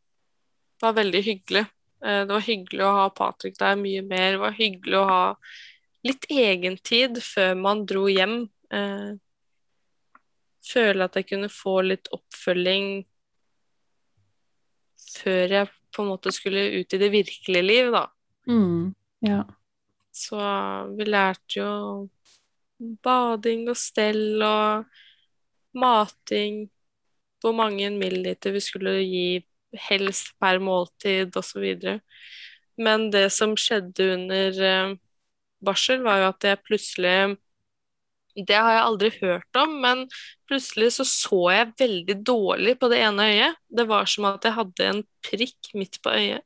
var 0.84 0.96
veldig 0.96 1.22
hyggelig. 1.24 1.66
Eh, 2.04 2.22
det 2.26 2.34
var 2.34 2.44
hyggelig 2.44 2.84
å 2.86 2.96
ha 3.00 3.06
Patrick 3.16 3.60
der 3.60 3.78
mye 3.80 4.04
mer. 4.06 4.36
Det 4.36 4.44
var 4.44 4.58
hyggelig 4.58 5.00
å 5.00 5.08
ha 5.10 5.24
litt 6.06 6.28
egentid 6.30 7.22
før 7.24 7.56
man 7.60 7.86
dro 7.90 8.06
hjem. 8.12 8.38
Eh, 8.74 9.12
føle 10.66 11.08
at 11.08 11.20
jeg 11.20 11.30
kunne 11.30 11.52
få 11.54 11.80
litt 11.86 12.10
oppfølging 12.16 13.06
før 15.16 15.54
jeg 15.60 15.72
på 15.96 16.04
en 16.04 16.12
måte 16.12 16.34
skulle 16.36 16.68
ut 16.82 16.94
i 16.94 17.00
det 17.00 17.10
virkelige 17.14 17.64
liv, 17.64 17.92
da. 17.94 18.06
Mm. 18.50 18.94
Ja. 19.26 19.44
Så 20.12 20.40
vi 20.98 21.08
lærte 21.08 21.60
jo 21.62 21.70
bading 23.06 23.70
og 23.72 23.78
stell 23.80 24.44
og 24.44 24.86
mating, 25.76 26.66
hvor 27.40 27.56
mange 27.56 27.90
milliliter 27.96 28.56
vi 28.56 28.64
skulle 28.64 28.98
gi 29.04 29.28
helst 29.88 30.34
per 30.42 30.60
måltid 30.64 31.36
osv. 31.38 31.66
Men 32.78 33.10
det 33.14 33.30
som 33.34 33.56
skjedde 33.60 34.12
under 34.16 34.62
eh, 34.70 34.94
barsel, 35.66 36.04
var 36.06 36.22
jo 36.22 36.30
at 36.34 36.48
jeg 36.50 36.64
plutselig 36.66 37.18
Det 38.36 38.56
har 38.56 38.74
jeg 38.74 38.84
aldri 38.84 39.10
hørt 39.22 39.60
om, 39.62 39.78
men 39.80 40.02
plutselig 40.50 40.90
så 40.98 41.06
så 41.08 41.40
jeg 41.54 41.76
veldig 41.80 42.18
dårlig 42.28 42.74
på 42.80 42.90
det 42.92 43.00
ene 43.06 43.30
øyet. 43.32 43.62
Det 43.72 43.88
var 43.88 44.10
som 44.12 44.28
at 44.28 44.44
jeg 44.44 44.58
hadde 44.58 44.90
en 44.90 45.02
prikk 45.24 45.72
midt 45.74 46.02
på 46.04 46.12
øyet 46.12 46.44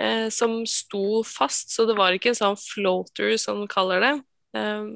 eh, 0.00 0.28
som 0.32 0.62
sto 0.66 1.22
fast, 1.28 1.74
så 1.74 1.86
det 1.88 1.96
var 1.98 2.16
ikke 2.16 2.32
en 2.32 2.40
sånn 2.40 2.60
floater, 2.60 3.36
som 3.40 3.60
de 3.62 3.68
kaller 3.70 4.00
det. 4.04 4.14
Eh, 4.56 4.88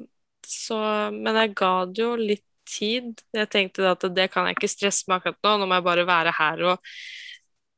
så, 0.49 0.79
men 1.13 1.37
jeg 1.43 1.55
ga 1.61 1.73
det 1.85 2.03
jo 2.03 2.13
litt 2.17 2.45
tid. 2.69 3.21
Jeg 3.33 3.49
tenkte 3.53 3.87
at 3.89 4.05
det 4.13 4.29
kan 4.33 4.47
jeg 4.47 4.57
ikke 4.57 4.71
stresse 4.71 5.09
med 5.09 5.19
akkurat 5.19 5.39
nå, 5.45 5.55
nå 5.61 5.69
må 5.69 5.79
jeg 5.79 5.87
bare 5.89 6.09
være 6.09 6.35
her 6.37 6.65
og 6.73 6.91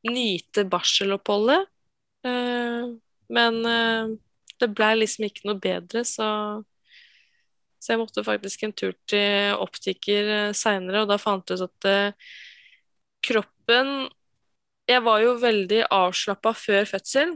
nyte 0.08 0.66
barseloppholdet. 0.70 1.68
Eh, 2.26 2.89
men 3.34 3.66
eh, 3.66 4.14
det 4.62 4.70
blei 4.76 4.93
liksom 4.99 5.28
ikke 5.28 5.47
noe 5.49 5.62
bedre, 5.62 6.04
så, 6.06 6.30
så 7.82 7.93
jeg 7.93 8.02
måtte 8.02 8.26
faktisk 8.26 8.66
en 8.66 8.76
tur 8.78 8.95
til 9.10 9.58
optiker 9.62 10.34
eh, 10.38 10.56
seinere, 10.58 11.04
og 11.04 11.12
da 11.12 11.20
fant 11.22 11.49
jeg 11.49 11.62
ut 11.62 11.70
at 11.70 12.18
kroppen 13.22 14.10
Jeg 14.89 15.04
var 15.06 15.22
jo 15.22 15.36
veldig 15.39 15.86
avslappa 15.93 16.52
før 16.58 16.88
fødsel, 16.89 17.36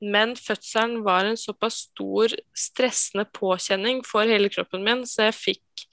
men 0.00 0.36
fødselen 0.36 1.00
var 1.04 1.26
en 1.26 1.38
såpass 1.40 1.86
stor 1.88 2.30
stressende 2.54 3.24
påkjenning 3.34 4.04
for 4.06 4.28
hele 4.28 4.48
kroppen 4.52 4.84
min, 4.84 5.02
så 5.08 5.28
jeg 5.28 5.38
fikk 5.38 5.86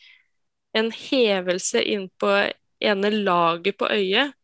en 0.78 0.92
hevelse 0.94 1.82
inn 1.82 2.06
på 2.20 2.30
ene 2.84 3.10
laget 3.16 3.80
på 3.80 3.90
øyet 3.90 4.37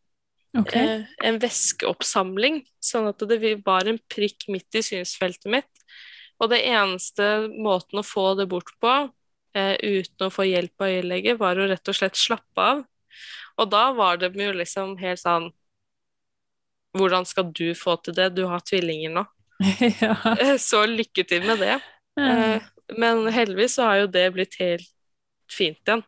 Ok. 0.58 0.74
eh, 0.76 1.04
en 1.24 1.38
væskeoppsamling, 1.42 2.62
sånn 2.82 3.08
at 3.10 3.18
det 3.28 3.40
var 3.66 3.88
en 3.90 3.98
prikk 4.12 4.46
midt 4.48 4.74
i 4.78 4.82
synsfeltet 4.86 5.50
mitt. 5.50 5.84
Og 6.42 6.50
det 6.50 6.62
eneste 6.66 7.48
måten 7.50 8.00
å 8.00 8.06
få 8.06 8.34
det 8.38 8.46
bort 8.50 8.72
på, 8.82 8.94
eh, 9.54 9.76
uten 9.82 10.28
å 10.28 10.32
få 10.34 10.46
hjelp 10.48 10.80
av 10.80 10.88
øyelege, 10.88 11.38
var 11.38 11.56
å 11.56 11.68
rett 11.70 11.88
og 11.88 11.94
slett 11.94 12.18
slappe 12.18 12.58
av. 12.58 12.84
Og 13.58 13.70
da 13.70 13.92
var 13.92 14.16
det 14.18 14.32
jo 14.34 14.52
liksom 14.52 14.96
helt 14.98 15.20
sånn 15.20 15.52
Hvordan 16.94 17.24
skal 17.26 17.48
du 17.50 17.74
få 17.74 17.96
til 18.04 18.14
det? 18.14 18.28
Du 18.36 18.44
har 18.46 18.60
tvillinger 18.62 19.10
nå. 19.10 19.24
ja. 20.02 20.14
Eh, 20.38 20.56
Så 20.62 20.84
lykke 20.86 21.24
til 21.26 21.42
med 21.42 21.58
det. 21.58 21.80
Eh, 22.20 22.62
Men 22.98 23.26
heldigvis 23.34 23.74
så 23.74 23.88
har 23.88 23.96
jo 24.04 24.06
det 24.06 24.28
blitt 24.36 24.54
helt 24.60 24.86
fint 25.50 25.80
igjen. 25.82 26.04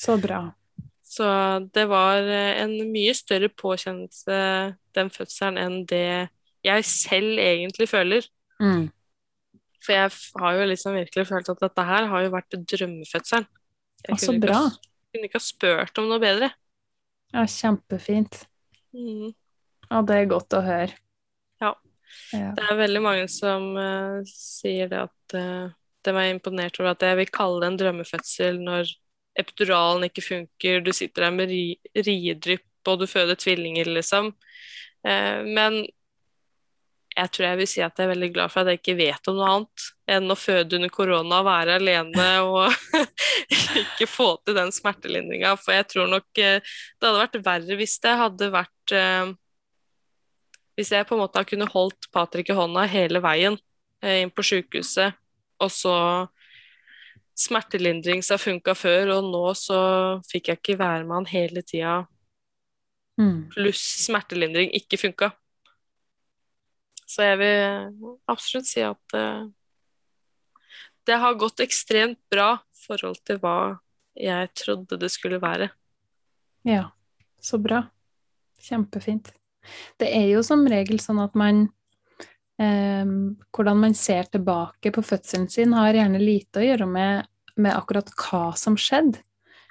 Så 0.00 0.16
bra. 0.16 0.46
Så 1.10 1.26
det 1.74 1.88
var 1.90 2.22
eh, 2.22 2.60
en 2.62 2.76
mye 2.92 3.14
større 3.18 3.50
påkjennelse 3.50 4.36
den 4.94 5.10
fødselen 5.10 5.58
enn 5.58 5.80
det 5.90 6.30
jeg 6.66 6.86
selv 6.86 7.40
egentlig 7.42 7.88
føler. 7.90 8.26
Mm. 8.62 8.90
For 9.80 9.96
jeg 9.96 10.12
har 10.42 10.58
jo 10.58 10.68
liksom 10.70 10.94
virkelig 10.94 11.26
følt 11.30 11.50
at 11.50 11.64
dette 11.64 11.86
her 11.88 12.06
har 12.12 12.24
jo 12.26 12.32
vært 12.34 12.58
drømmefødselen. 12.72 13.48
Jeg 14.04 14.14
altså, 14.14 14.26
så 14.26 14.32
kunne 14.32 14.46
ikke, 14.46 14.60
ha, 14.60 14.94
kunne 15.10 15.28
ikke 15.28 15.40
ha 15.40 15.44
spurt 15.44 16.00
om 16.00 16.08
noe 16.12 16.22
bedre. 16.22 16.50
Ja, 17.34 17.44
kjempefint. 17.48 18.42
Mm. 18.94 19.32
Ja, 19.90 20.02
det 20.06 20.16
er 20.16 20.30
godt 20.30 20.54
å 20.56 20.62
høre. 20.64 20.94
Ja. 21.62 21.74
Ja. 22.34 22.54
Det 22.54 22.64
er 22.70 22.78
veldig 22.78 23.02
mange 23.02 23.26
som 23.30 23.70
uh, 23.78 24.22
sier 24.30 24.90
det 24.90 25.04
at 25.08 25.36
uh, 25.36 25.70
de 26.06 26.14
er 26.14 26.32
imponert 26.32 26.78
over 26.80 26.94
at 26.94 27.04
jeg 27.06 27.18
vil 27.18 27.32
kalle 27.34 27.62
det 27.62 27.70
en 27.70 27.78
drømmefødsel 27.82 28.60
når 28.62 28.90
epiduralen 29.38 30.08
ikke 30.08 30.24
funker, 30.24 30.80
du 30.84 30.92
sitter 30.96 31.26
der 31.26 31.34
med 31.34 31.50
ri 31.52 31.64
riedrypp 31.94 32.88
og 32.88 33.02
du 33.02 33.06
føder 33.10 33.38
tvillinger, 33.38 33.90
liksom. 33.92 34.32
Eh, 35.06 35.42
men 35.46 35.82
jeg 37.10 37.30
tror 37.34 37.46
jeg 37.48 37.58
vil 37.58 37.68
si 37.68 37.82
at 37.82 37.98
jeg 37.98 38.06
er 38.06 38.12
veldig 38.12 38.28
glad 38.32 38.52
for 38.52 38.62
at 38.62 38.70
jeg 38.70 38.80
ikke 38.80 38.96
vet 39.00 39.28
om 39.30 39.36
noe 39.36 39.50
annet 39.54 39.86
enn 40.14 40.30
å 40.30 40.38
føde 40.38 40.78
under 40.78 40.92
korona, 40.94 41.40
være 41.46 41.76
alene 41.80 42.28
og 42.46 42.70
ikke 43.82 44.06
få 44.08 44.30
til 44.44 44.56
den 44.56 44.70
smertelindringa. 44.74 45.56
For 45.60 45.74
jeg 45.74 45.88
tror 45.90 46.10
nok 46.10 46.40
eh, 46.40 46.60
det 46.62 47.08
hadde 47.08 47.22
vært 47.24 47.40
verre 47.46 47.78
hvis 47.80 47.96
det 48.04 48.16
hadde 48.24 48.50
vært 48.54 48.96
eh, 48.96 49.32
Hvis 50.78 50.92
jeg 50.94 51.04
på 51.04 51.16
en 51.16 51.20
måte 51.20 51.42
kunne 51.44 51.68
holdt 51.68 52.08
Patrick 52.14 52.48
i 52.48 52.56
hånda 52.56 52.86
hele 52.88 53.20
veien 53.20 53.58
eh, 54.00 54.22
inn 54.22 54.30
på 54.32 54.46
sykehuset, 54.46 55.18
og 55.60 55.72
så 55.74 55.96
smertelindring 57.40 58.22
som 58.26 58.40
funka 58.40 58.74
før, 58.76 59.14
og 59.16 59.28
nå 59.32 59.44
så 59.58 59.80
fikk 60.28 60.50
jeg 60.50 60.60
ikke 60.60 60.78
være 60.80 61.04
med 61.06 61.22
han 61.22 61.30
hele 61.34 61.62
tida, 61.66 62.00
Mm. 63.20 63.50
pluss 63.52 63.82
smertelindring 64.06 64.70
ikke 64.72 64.96
funka. 64.96 65.26
Så 67.04 67.26
jeg 67.26 67.36
vil 67.36 68.14
absolutt 68.30 68.68
si 68.70 68.80
at 68.80 69.16
eh, 69.18 69.42
det 71.04 71.18
har 71.20 71.36
gått 71.36 71.60
ekstremt 71.60 72.20
bra 72.32 72.54
i 72.62 72.80
forhold 72.86 73.18
til 73.26 73.40
hva 73.42 73.78
jeg 74.16 74.48
trodde 74.56 74.96
det 75.00 75.10
skulle 75.12 75.40
være. 75.42 75.68
Ja, 76.64 76.86
så 77.42 77.60
bra. 77.60 77.82
Kjempefint. 78.62 79.32
Det 80.00 80.08
er 80.08 80.30
jo 80.30 80.40
som 80.46 80.64
regel 80.70 81.00
sånn 81.02 81.20
at 81.20 81.36
man 81.36 81.66
Hvordan 82.60 83.78
man 83.80 83.94
ser 83.96 84.26
tilbake 84.28 84.90
på 84.92 85.04
fødselen 85.06 85.46
sin, 85.48 85.72
har 85.72 85.96
gjerne 85.96 86.20
lite 86.20 86.60
å 86.60 86.64
gjøre 86.66 86.88
med, 86.90 87.28
med 87.56 87.72
akkurat 87.72 88.10
hva 88.20 88.50
som 88.58 88.76
skjedde, 88.76 89.22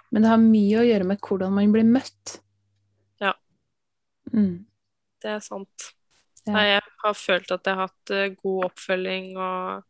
men 0.09 0.25
det 0.25 0.31
har 0.31 0.41
mye 0.41 0.79
å 0.81 0.87
gjøre 0.87 1.05
med 1.11 1.21
hvordan 1.21 1.53
man 1.53 1.75
blir 1.75 1.85
møtt. 1.85 2.39
Ja. 3.21 3.35
Mm. 4.33 4.65
Det 5.21 5.35
er 5.35 5.43
sant. 5.45 5.91
Ja. 6.47 6.55
Nei, 6.55 6.65
jeg 6.71 6.81
har 7.03 7.19
følt 7.19 7.53
at 7.53 7.67
jeg 7.67 7.77
har 7.77 7.91
hatt 7.91 8.15
eh, 8.15 8.31
god 8.39 8.65
oppfølging, 8.71 9.29
og 9.37 9.85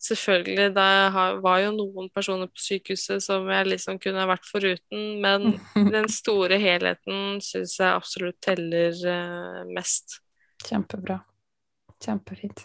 selvfølgelig, 0.00 0.68
det 0.74 0.88
var 1.44 1.62
jo 1.62 1.72
noen 1.76 2.10
personer 2.14 2.50
på 2.50 2.64
sykehuset 2.64 3.22
som 3.22 3.46
jeg 3.52 3.68
liksom 3.68 4.00
kunne 4.02 4.26
vært 4.30 4.48
foruten, 4.48 5.06
men 5.22 5.60
den 5.94 6.10
store 6.10 6.58
helheten 6.62 7.38
syns 7.44 7.78
jeg 7.78 7.92
absolutt 7.92 8.40
teller 8.42 8.96
eh, 9.14 9.60
mest. 9.70 10.18
Kjempebra. 10.66 11.20
Kjempefint. 12.00 12.64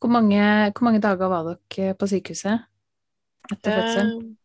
Hvor 0.00 0.10
mange, 0.10 0.40
hvor 0.72 0.86
mange 0.86 1.00
dager 1.02 1.28
var 1.30 1.48
dere 1.50 1.94
på 1.98 2.08
sykehuset 2.08 2.62
etter 3.52 3.80
fødselen? 3.80 4.14
Eh, 4.20 4.36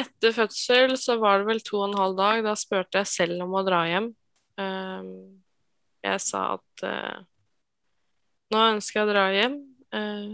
Etter 0.00 0.30
fødsel 0.30 0.92
så 1.02 1.16
var 1.18 1.40
det 1.40 1.48
vel 1.48 1.60
to 1.66 1.80
og 1.80 1.88
en 1.88 1.98
halv 1.98 2.14
dag. 2.18 2.44
Da 2.46 2.54
spurte 2.54 3.00
jeg 3.00 3.10
selv 3.10 3.42
om 3.42 3.56
å 3.58 3.64
dra 3.66 3.82
hjem. 3.90 4.06
Eh, 4.62 5.10
Jeg 6.06 6.20
sa 6.24 6.44
at 6.54 6.84
eh, 6.86 7.18
nå 8.54 8.62
ønsker 8.70 9.00
jeg 9.00 9.08
å 9.08 9.10
dra 9.12 9.26
hjem. 9.34 9.56
Eh, 9.92 10.30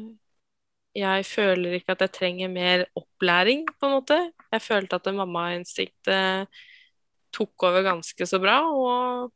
Jeg 0.97 1.25
føler 1.29 1.79
ikke 1.79 1.97
at 1.97 2.05
jeg 2.07 2.15
trenger 2.15 2.53
mer 2.53 2.87
opplæring, 2.97 3.67
på 3.81 3.89
en 3.89 3.97
måte. 3.99 4.21
Jeg 4.53 4.63
følte 4.65 4.97
at 4.97 5.09
mammainstinktet 5.13 6.49
tok 7.37 7.67
over 7.69 7.83
ganske 7.85 8.29
så 8.29 8.39
bra, 8.41 8.61
og 8.73 9.33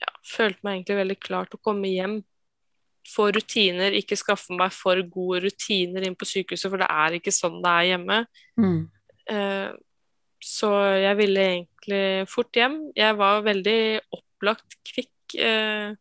ja, 0.00 0.12
følte 0.26 0.64
meg 0.66 0.78
egentlig 0.78 0.98
veldig 1.00 1.18
klar 1.22 1.48
til 1.50 1.58
å 1.60 1.64
komme 1.66 1.90
hjem. 1.92 2.16
Få 3.06 3.28
rutiner, 3.34 3.94
ikke 3.94 4.18
skaffe 4.18 4.54
meg 4.58 4.72
for 4.74 4.98
gode 5.12 5.44
rutiner 5.46 6.06
inn 6.08 6.16
på 6.18 6.26
sykehuset, 6.26 6.70
for 6.72 6.82
det 6.82 6.88
er 6.90 7.18
ikke 7.20 7.34
sånn 7.34 7.60
det 7.62 7.74
er 7.74 7.90
hjemme. 7.92 8.22
Mm. 8.58 8.80
Eh, 9.30 9.68
Så 10.46 10.68
jeg 11.00 11.16
ville 11.16 11.42
egentlig 11.42 12.28
fort 12.28 12.54
hjem. 12.54 12.74
Jeg 12.94 13.16
var 13.18 13.40
veldig 13.46 13.78
opplagt 14.14 14.76
kvikk. 14.84 15.12
eh, 15.42 15.94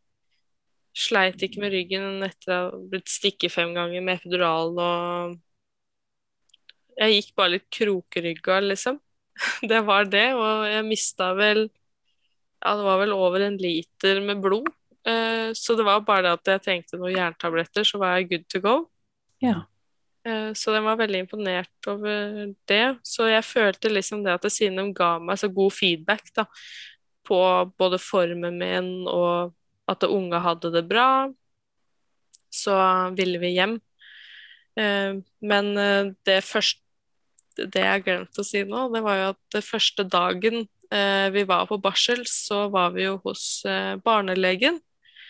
sleit 0.95 1.41
ikke 1.43 1.59
med 1.63 1.73
ryggen 1.73 2.23
etter 2.23 2.51
å 2.53 2.57
ha 2.69 2.77
blitt 2.91 3.09
stikket 3.09 3.51
fem 3.51 3.73
ganger 3.75 4.03
med 4.05 4.19
epidural 4.21 4.77
og 4.79 5.39
Jeg 6.97 7.11
gikk 7.11 7.33
bare 7.35 7.51
litt 7.57 7.65
krokrygga, 7.75 8.61
liksom. 8.63 9.01
Det 9.71 9.81
var 9.83 10.05
det, 10.07 10.29
og 10.33 10.63
jeg 10.69 10.85
mista 10.87 11.33
vel 11.35 11.65
Ja, 12.65 12.73
det 12.79 12.85
var 12.87 12.97
vel 13.03 13.13
over 13.13 13.43
en 13.45 13.59
liter 13.61 14.19
med 14.25 14.41
blod. 14.41 14.71
Eh, 15.05 15.51
så 15.53 15.75
det 15.77 15.85
var 15.85 16.01
bare 16.01 16.23
det 16.25 16.33
at 16.33 16.49
jeg 16.55 16.63
trengte 16.65 16.97
noen 16.97 17.13
jerntabletter, 17.13 17.85
så 17.85 17.99
var 18.01 18.15
jeg 18.17 18.29
good 18.31 18.45
to 18.49 18.61
go. 18.63 18.75
Ja. 19.43 19.59
Eh, 20.25 20.49
Så 20.57 20.73
den 20.73 20.87
var 20.87 20.97
veldig 20.97 21.19
imponert 21.27 21.89
over 21.91 22.55
det. 22.65 22.97
Så 23.05 23.29
jeg 23.29 23.45
følte 23.45 23.93
liksom 23.93 24.23
det 24.25 24.33
at 24.33 24.49
siden 24.49 24.81
de 24.81 24.87
ga 24.97 25.19
meg 25.21 25.37
så 25.37 25.51
god 25.53 25.73
feedback 25.77 26.33
da, 26.33 26.47
på 27.25 27.37
både 27.77 27.99
formen 28.01 28.57
min 28.57 28.89
og 29.09 29.53
at 29.87 30.01
unga 30.09 30.39
hadde 30.41 30.71
det 30.73 30.87
bra, 30.89 31.29
så 32.49 32.73
ville 33.13 33.37
vi 33.43 33.53
hjem. 33.59 33.77
Eh, 34.77 35.21
Men 35.41 36.15
det 36.25 36.41
første 36.43 36.81
Det 37.55 37.79
jeg 37.79 38.03
glemte 38.03 38.41
å 38.41 38.43
si 38.43 38.65
nå, 38.67 38.89
det 38.91 38.99
var 39.05 39.15
jo 39.15 39.27
at 39.29 39.37
det 39.53 39.61
første 39.63 40.03
dagen 40.03 40.65
vi 41.33 41.43
var 41.47 41.65
på 41.69 41.79
barsel, 41.81 42.23
så 42.29 42.67
var 42.73 42.93
vi 42.95 43.05
jo 43.07 43.17
hos 43.25 43.63
eh, 43.69 43.95
barnelegen. 44.03 44.79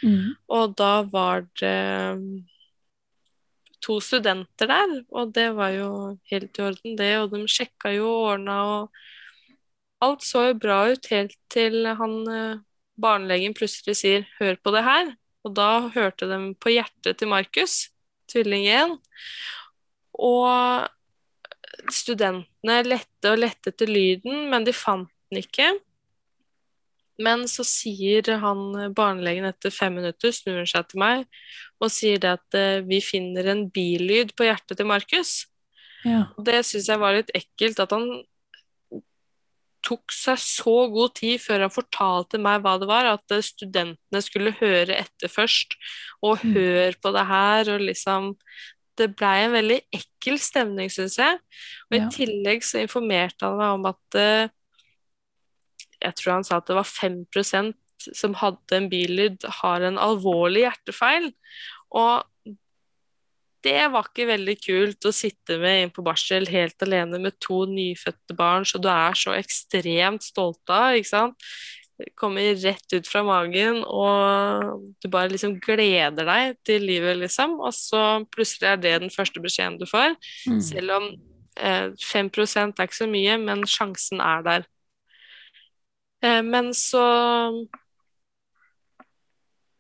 Mm. 0.04 0.36
Og 0.52 0.76
da 0.78 1.00
var 1.08 1.46
det 1.60 1.76
to 3.86 4.00
studenter 4.02 4.70
der, 4.70 4.96
og 5.14 5.34
det 5.36 5.50
var 5.58 5.74
jo 5.76 5.90
helt 6.32 6.58
i 6.58 6.66
orden, 6.66 6.96
det. 7.00 7.12
Og 7.22 7.34
de 7.34 7.44
sjekka 7.50 7.94
jo 7.96 8.08
og 8.10 8.30
ordna, 8.34 8.58
og 8.76 10.06
alt 10.06 10.26
så 10.26 10.50
jo 10.50 10.58
bra 10.62 10.80
ut 10.92 11.12
helt 11.14 11.38
til 11.54 11.86
han 12.00 12.16
eh, 12.32 12.64
barnelegen 13.02 13.56
plutselig 13.56 13.98
sier 14.00 14.28
'hør 14.40 14.58
på 14.64 14.74
det 14.76 14.84
her'. 14.84 15.16
Og 15.46 15.54
da 15.54 15.88
hørte 15.94 16.26
de 16.26 16.56
på 16.58 16.74
hjertet 16.74 17.18
til 17.20 17.30
Markus, 17.30 17.90
tvilling 18.32 18.66
1. 18.66 18.98
Og 20.18 20.88
studentene 21.94 22.80
lette 22.88 23.30
og 23.30 23.38
lette 23.44 23.70
etter 23.70 23.90
lyden, 23.90 24.50
men 24.50 24.66
de 24.66 24.74
fant 24.74 25.12
den 25.36 25.44
ikke. 25.44 25.68
Men 27.22 27.46
så 27.48 27.64
sier 27.64 28.28
han 28.42 28.94
barnelegen 28.96 29.46
etter 29.48 29.72
fem 29.72 29.94
minutter, 29.96 30.34
snur 30.36 30.58
han 30.64 30.68
seg 30.68 30.88
til 30.92 31.00
meg 31.00 31.28
og 31.80 31.92
sier 31.92 32.20
det 32.24 32.34
at 32.38 32.58
eh, 32.60 32.82
vi 32.88 33.00
finner 33.04 33.48
en 33.54 33.66
billyd 33.72 34.34
på 34.36 34.48
hjertet 34.48 34.80
til 34.80 34.88
Markus. 34.90 35.46
Ja. 36.08 36.26
Det 36.44 36.60
syns 36.68 36.90
jeg 36.92 37.00
var 37.02 37.16
litt 37.18 37.32
ekkelt, 37.36 37.80
at 37.84 37.94
han 37.96 38.10
tok 39.86 40.10
seg 40.16 40.40
så 40.42 40.74
god 40.90 41.14
tid 41.20 41.38
før 41.44 41.66
han 41.68 41.74
fortalte 41.74 42.40
meg 42.42 42.64
hva 42.66 42.76
det 42.82 42.88
var, 42.90 43.06
at 43.16 43.36
eh, 43.36 43.44
studentene 43.46 44.22
skulle 44.26 44.56
høre 44.60 44.98
etter 44.98 45.30
først, 45.32 45.76
og 46.26 46.40
Mm. 46.42 46.54
høre 46.58 46.96
på 47.04 47.12
det 47.16 47.26
her, 47.32 47.74
og 47.76 47.82
liksom 47.92 48.36
Det 48.98 49.10
blei 49.20 49.44
en 49.44 49.52
veldig 49.52 49.82
ekkel 49.92 50.38
stemning, 50.40 50.88
syns 50.90 51.18
jeg. 51.20 51.40
Og 51.92 51.98
Ja. 51.98 52.06
i 52.06 52.10
tillegg 52.16 52.64
så 52.64 52.80
informerte 52.80 53.44
han 53.44 53.58
meg 53.58 53.74
om 53.76 53.86
at 53.90 54.16
eh, 54.16 54.48
Jeg 56.04 56.18
tror 56.20 56.38
han 56.38 56.48
sa 56.48 56.60
at 56.60 56.70
det 56.70 56.78
var 56.78 56.88
5% 56.90 57.76
som 58.14 58.36
hadde 58.38 58.78
en 58.78 58.90
billyd, 58.92 59.46
har 59.62 59.86
en 59.86 60.00
alvorlig 60.02 60.66
hjertefeil. 60.66 61.32
Og 61.96 62.56
det 63.66 63.88
var 63.94 64.10
ikke 64.10 64.28
veldig 64.30 64.56
kult 64.62 65.08
å 65.08 65.14
sitte 65.16 65.58
med 65.62 65.80
inn 65.82 65.94
på 65.94 66.04
barsel 66.06 66.46
helt 66.52 66.82
alene 66.86 67.20
med 67.22 67.38
to 67.42 67.64
nyfødte 67.70 68.36
barn 68.38 68.68
som 68.68 68.84
du 68.84 68.92
er 68.92 69.18
så 69.18 69.34
ekstremt 69.38 70.26
stolt 70.26 70.62
av, 70.70 70.98
ikke 70.98 71.12
sant. 71.12 71.50
Kommer 72.20 72.58
rett 72.60 72.92
ut 72.92 73.08
fra 73.08 73.24
magen, 73.26 73.80
og 73.88 74.84
du 75.00 75.08
bare 75.10 75.32
liksom 75.32 75.56
gleder 75.64 76.28
deg 76.28 76.58
til 76.68 76.84
livet, 76.84 77.16
liksom. 77.22 77.56
Og 77.64 77.72
så 77.74 78.04
plutselig 78.36 78.74
er 78.74 78.82
det 78.84 78.96
den 79.06 79.14
første 79.14 79.42
beskjeden 79.42 79.80
du 79.80 79.88
får. 79.90 80.18
Mm. 80.52 80.60
Selv 80.68 80.98
om 80.98 81.08
eh, 81.56 81.88
5 81.96 82.32
er 82.36 82.84
ikke 82.84 83.00
så 83.00 83.08
mye, 83.10 83.40
men 83.42 83.64
sjansen 83.70 84.22
er 84.22 84.44
der. 84.46 84.68
Eh, 86.26 86.44
men 86.44 86.74
så 86.74 87.06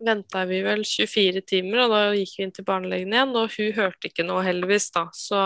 venta 0.06 0.46
vi 0.46 0.60
vel 0.62 0.84
24 0.86 1.42
timer, 1.48 1.86
og 1.86 1.94
da 1.94 2.02
gikk 2.14 2.36
vi 2.38 2.46
inn 2.46 2.54
til 2.56 2.68
barnelegen 2.68 3.14
igjen, 3.16 3.32
og 3.40 3.54
hun 3.56 3.72
hørte 3.78 4.10
ikke 4.10 4.26
noe, 4.28 4.44
heldigvis, 4.46 4.90
da. 4.94 5.08
Så 5.16 5.40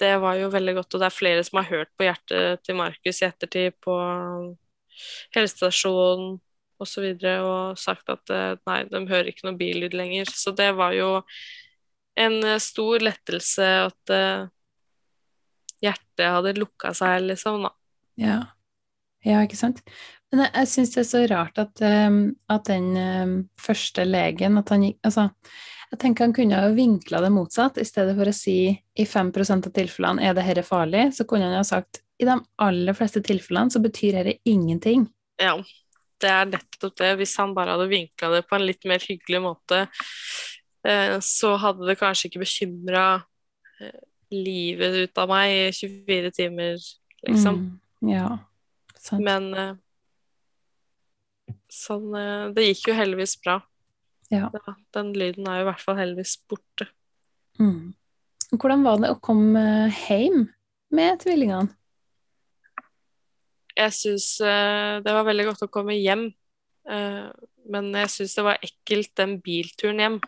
det 0.00 0.14
var 0.22 0.38
jo 0.40 0.50
veldig 0.50 0.74
godt, 0.80 0.96
og 0.96 1.02
det 1.02 1.10
er 1.10 1.18
flere 1.18 1.44
som 1.46 1.60
har 1.60 1.68
hørt 1.70 1.92
på 1.94 2.08
hjertet 2.08 2.64
til 2.66 2.78
Markus 2.80 3.20
i 3.22 3.28
ettertid 3.28 3.76
på 3.84 3.98
helsestasjonen 5.36 6.40
og 6.82 6.90
så 6.90 7.04
videre, 7.04 7.36
og 7.46 7.78
sagt 7.78 8.10
at 8.10 8.32
eh, 8.34 8.56
nei, 8.66 8.80
de 8.90 9.04
hører 9.06 9.30
ikke 9.30 9.46
noe 9.46 9.60
billyd 9.60 9.94
lenger. 9.94 10.32
Så 10.34 10.50
det 10.56 10.72
var 10.74 10.96
jo 10.96 11.20
en 12.18 12.40
eh, 12.42 12.58
stor 12.62 13.04
lettelse 13.04 13.70
at 13.84 14.14
hjertet 15.84 16.26
hadde 16.38 16.56
lukka 16.58 16.90
seg, 16.96 17.22
liksom, 17.28 17.68
da. 17.68 17.72
Ja. 18.18 18.40
Ja, 19.24 19.42
ikke 19.44 19.58
sant? 19.58 19.82
Men 20.32 20.46
jeg, 20.46 20.52
jeg 20.58 20.70
syns 20.72 20.94
det 20.94 21.02
er 21.02 21.10
så 21.10 21.22
rart 21.30 21.60
at, 21.62 21.84
um, 22.08 22.18
at 22.50 22.66
den 22.66 22.90
um, 22.98 23.36
første 23.60 24.06
legen 24.08 24.58
at 24.60 24.72
han 24.74 24.88
gikk 24.88 24.98
Altså, 25.06 25.28
jeg 25.94 26.00
tenker 26.02 26.26
han 26.26 26.34
kunne 26.34 26.58
ha 26.58 26.72
vinkla 26.74 27.20
det 27.22 27.30
motsatt. 27.30 27.78
I 27.78 27.86
stedet 27.86 28.16
for 28.18 28.26
å 28.26 28.34
si 28.34 28.58
i 28.72 29.04
5% 29.06 29.68
av 29.68 29.74
tilfellene 29.76 30.24
er 30.26 30.34
det 30.34 30.42
dette 30.48 30.64
farlig, 30.66 31.06
så 31.14 31.26
kunne 31.28 31.46
han 31.46 31.60
ha 31.60 31.66
sagt 31.66 32.00
i 32.18 32.26
de 32.26 32.34
aller 32.62 32.96
fleste 32.98 33.22
tilfellene 33.24 33.70
så 33.70 33.82
betyr 33.82 34.18
dette 34.18 34.36
ingenting. 34.50 35.06
Ja, 35.40 35.54
det 36.22 36.30
er 36.30 36.50
nettopp 36.50 36.96
det. 36.98 37.12
Hvis 37.20 37.36
han 37.38 37.54
bare 37.54 37.76
hadde 37.76 37.90
vinkla 37.90 38.32
det 38.34 38.42
på 38.48 38.58
en 38.58 38.66
litt 38.66 38.86
mer 38.90 39.02
hyggelig 39.02 39.42
måte, 39.44 39.84
eh, 40.86 41.14
så 41.22 41.54
hadde 41.62 41.86
det 41.86 41.98
kanskje 42.00 42.30
ikke 42.30 42.42
bekymra 42.42 43.06
eh, 43.78 44.02
livet 44.34 44.98
ut 45.04 45.22
av 45.22 45.30
meg 45.30 45.54
i 45.54 45.62
24 45.78 46.34
timer, 46.34 46.82
liksom. 47.26 47.62
Mm, 48.02 48.10
ja, 48.14 48.32
sant. 49.04 49.24
Men 49.24 49.50
eh, 49.58 49.74
sånn 51.72 52.10
eh, 52.18 52.50
Det 52.56 52.66
gikk 52.68 52.90
jo 52.90 52.98
heldigvis 52.98 53.36
bra. 53.42 53.60
Ja. 54.32 54.48
Ja, 54.50 54.74
den 54.96 55.12
lyden 55.16 55.48
er 55.50 55.60
jo 55.60 55.66
i 55.66 55.70
hvert 55.70 55.84
fall 55.84 55.98
heldigvis 56.00 56.36
borte. 56.50 56.88
Mm. 57.60 57.94
Hvordan 58.54 58.84
var 58.86 59.00
det 59.02 59.12
å 59.12 59.20
komme 59.22 59.64
hjem 60.06 60.46
med 60.94 61.20
tvillingene? 61.22 61.70
Jeg 63.74 63.94
syns 63.94 64.28
eh, 64.42 65.00
det 65.04 65.14
var 65.14 65.26
veldig 65.26 65.48
godt 65.50 65.66
å 65.66 65.72
komme 65.72 65.96
hjem, 65.98 66.28
men 66.84 67.86
jeg 67.96 68.10
syns 68.12 68.34
det 68.36 68.42
var 68.44 68.58
ekkelt 68.62 69.08
den 69.16 69.38
bilturen 69.40 70.02
hjem. 70.02 70.18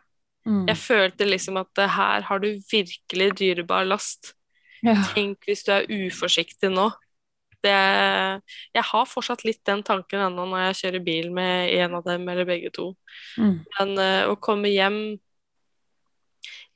Mm. 0.49 0.63
Jeg 0.71 0.79
følte 0.81 1.27
liksom 1.29 1.59
at 1.61 1.83
her 1.93 2.25
har 2.25 2.41
du 2.41 2.49
virkelig 2.71 3.27
dyrebar 3.37 3.85
last. 3.85 4.33
Ja. 4.81 4.97
Tenk 5.13 5.45
hvis 5.45 5.67
du 5.67 5.75
er 5.75 5.85
uforsiktig 5.93 6.71
nå. 6.73 6.89
Det, 7.67 7.77
jeg 8.77 8.87
har 8.91 9.11
fortsatt 9.11 9.45
litt 9.47 9.63
den 9.69 9.83
tanken 9.87 10.23
ennå 10.29 10.47
når 10.49 10.69
jeg 10.69 10.79
kjører 10.81 11.05
bil 11.07 11.31
med 11.35 11.75
en 11.77 11.99
av 11.99 12.07
dem 12.07 12.27
eller 12.31 12.49
begge 12.49 12.73
to. 12.75 12.91
Mm. 13.41 13.59
Men 13.79 13.95
uh, 14.01 14.33
å 14.33 14.39
komme 14.41 14.73
hjem 14.73 15.01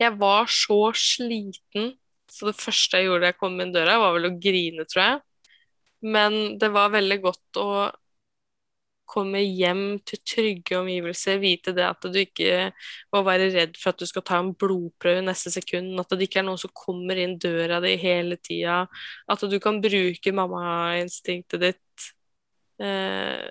Jeg 0.00 0.16
var 0.16 0.46
så 0.48 0.78
sliten, 0.96 1.90
så 2.30 2.48
det 2.48 2.56
første 2.56 2.96
jeg 2.96 3.10
gjorde 3.10 3.26
da 3.26 3.32
jeg 3.34 3.40
kom 3.42 3.58
inn 3.60 3.74
døra, 3.74 3.98
var 4.00 4.14
vel 4.16 4.30
å 4.30 4.36
grine, 4.40 4.86
tror 4.88 5.02
jeg. 5.02 5.18
Men 6.16 6.36
det 6.60 6.70
var 6.72 6.94
veldig 6.94 7.18
godt 7.20 7.60
å 7.60 7.68
komme 9.10 9.42
hjem 9.42 9.98
til 10.06 10.20
trygge 10.26 10.78
omgivelser, 10.78 11.40
vite 11.42 11.74
det 11.76 11.86
at 11.86 12.06
du 12.06 12.18
ikke 12.20 12.70
må 13.14 13.24
være 13.26 13.50
redd 13.54 13.74
for 13.80 13.92
at 13.92 14.00
du 14.00 14.06
skal 14.08 14.24
ta 14.26 14.38
en 14.40 14.52
blodprøve 14.54 15.24
neste 15.26 15.52
sekund, 15.54 15.92
at 16.00 16.14
det 16.14 16.28
ikke 16.28 16.42
er 16.42 16.46
noen 16.48 16.60
som 16.62 16.72
kommer 16.76 17.18
inn 17.18 17.36
døra 17.42 17.80
di 17.84 17.96
hele 18.00 18.38
tida, 18.38 18.84
at 19.30 19.44
du 19.50 19.58
kan 19.62 19.82
bruke 19.82 20.34
mammainstinktet 20.36 21.66
ditt 21.66 22.08
eh, 22.82 23.46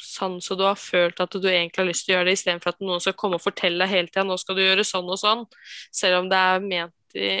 sånn 0.00 0.38
så 0.40 0.56
du 0.56 0.64
har 0.64 0.78
følt 0.80 1.20
at 1.20 1.34
du 1.36 1.48
egentlig 1.48 1.82
har 1.82 1.88
lyst 1.90 2.06
til 2.06 2.14
å 2.14 2.18
gjøre 2.18 2.30
det, 2.30 2.36
istedenfor 2.38 2.72
at 2.72 2.84
noen 2.84 3.02
skal 3.04 3.16
komme 3.18 3.36
og 3.36 3.44
fortelle 3.44 3.84
deg 3.84 3.92
hele 3.92 4.10
tida 4.10 4.24
nå 4.26 4.38
skal 4.40 4.56
du 4.56 4.64
gjøre 4.64 4.86
sånn 4.86 5.10
og 5.12 5.20
sånn, 5.20 5.44
selv 5.92 6.22
om 6.22 6.30
det 6.30 6.40
er 6.40 6.64
ment 6.64 7.18
i 7.18 7.32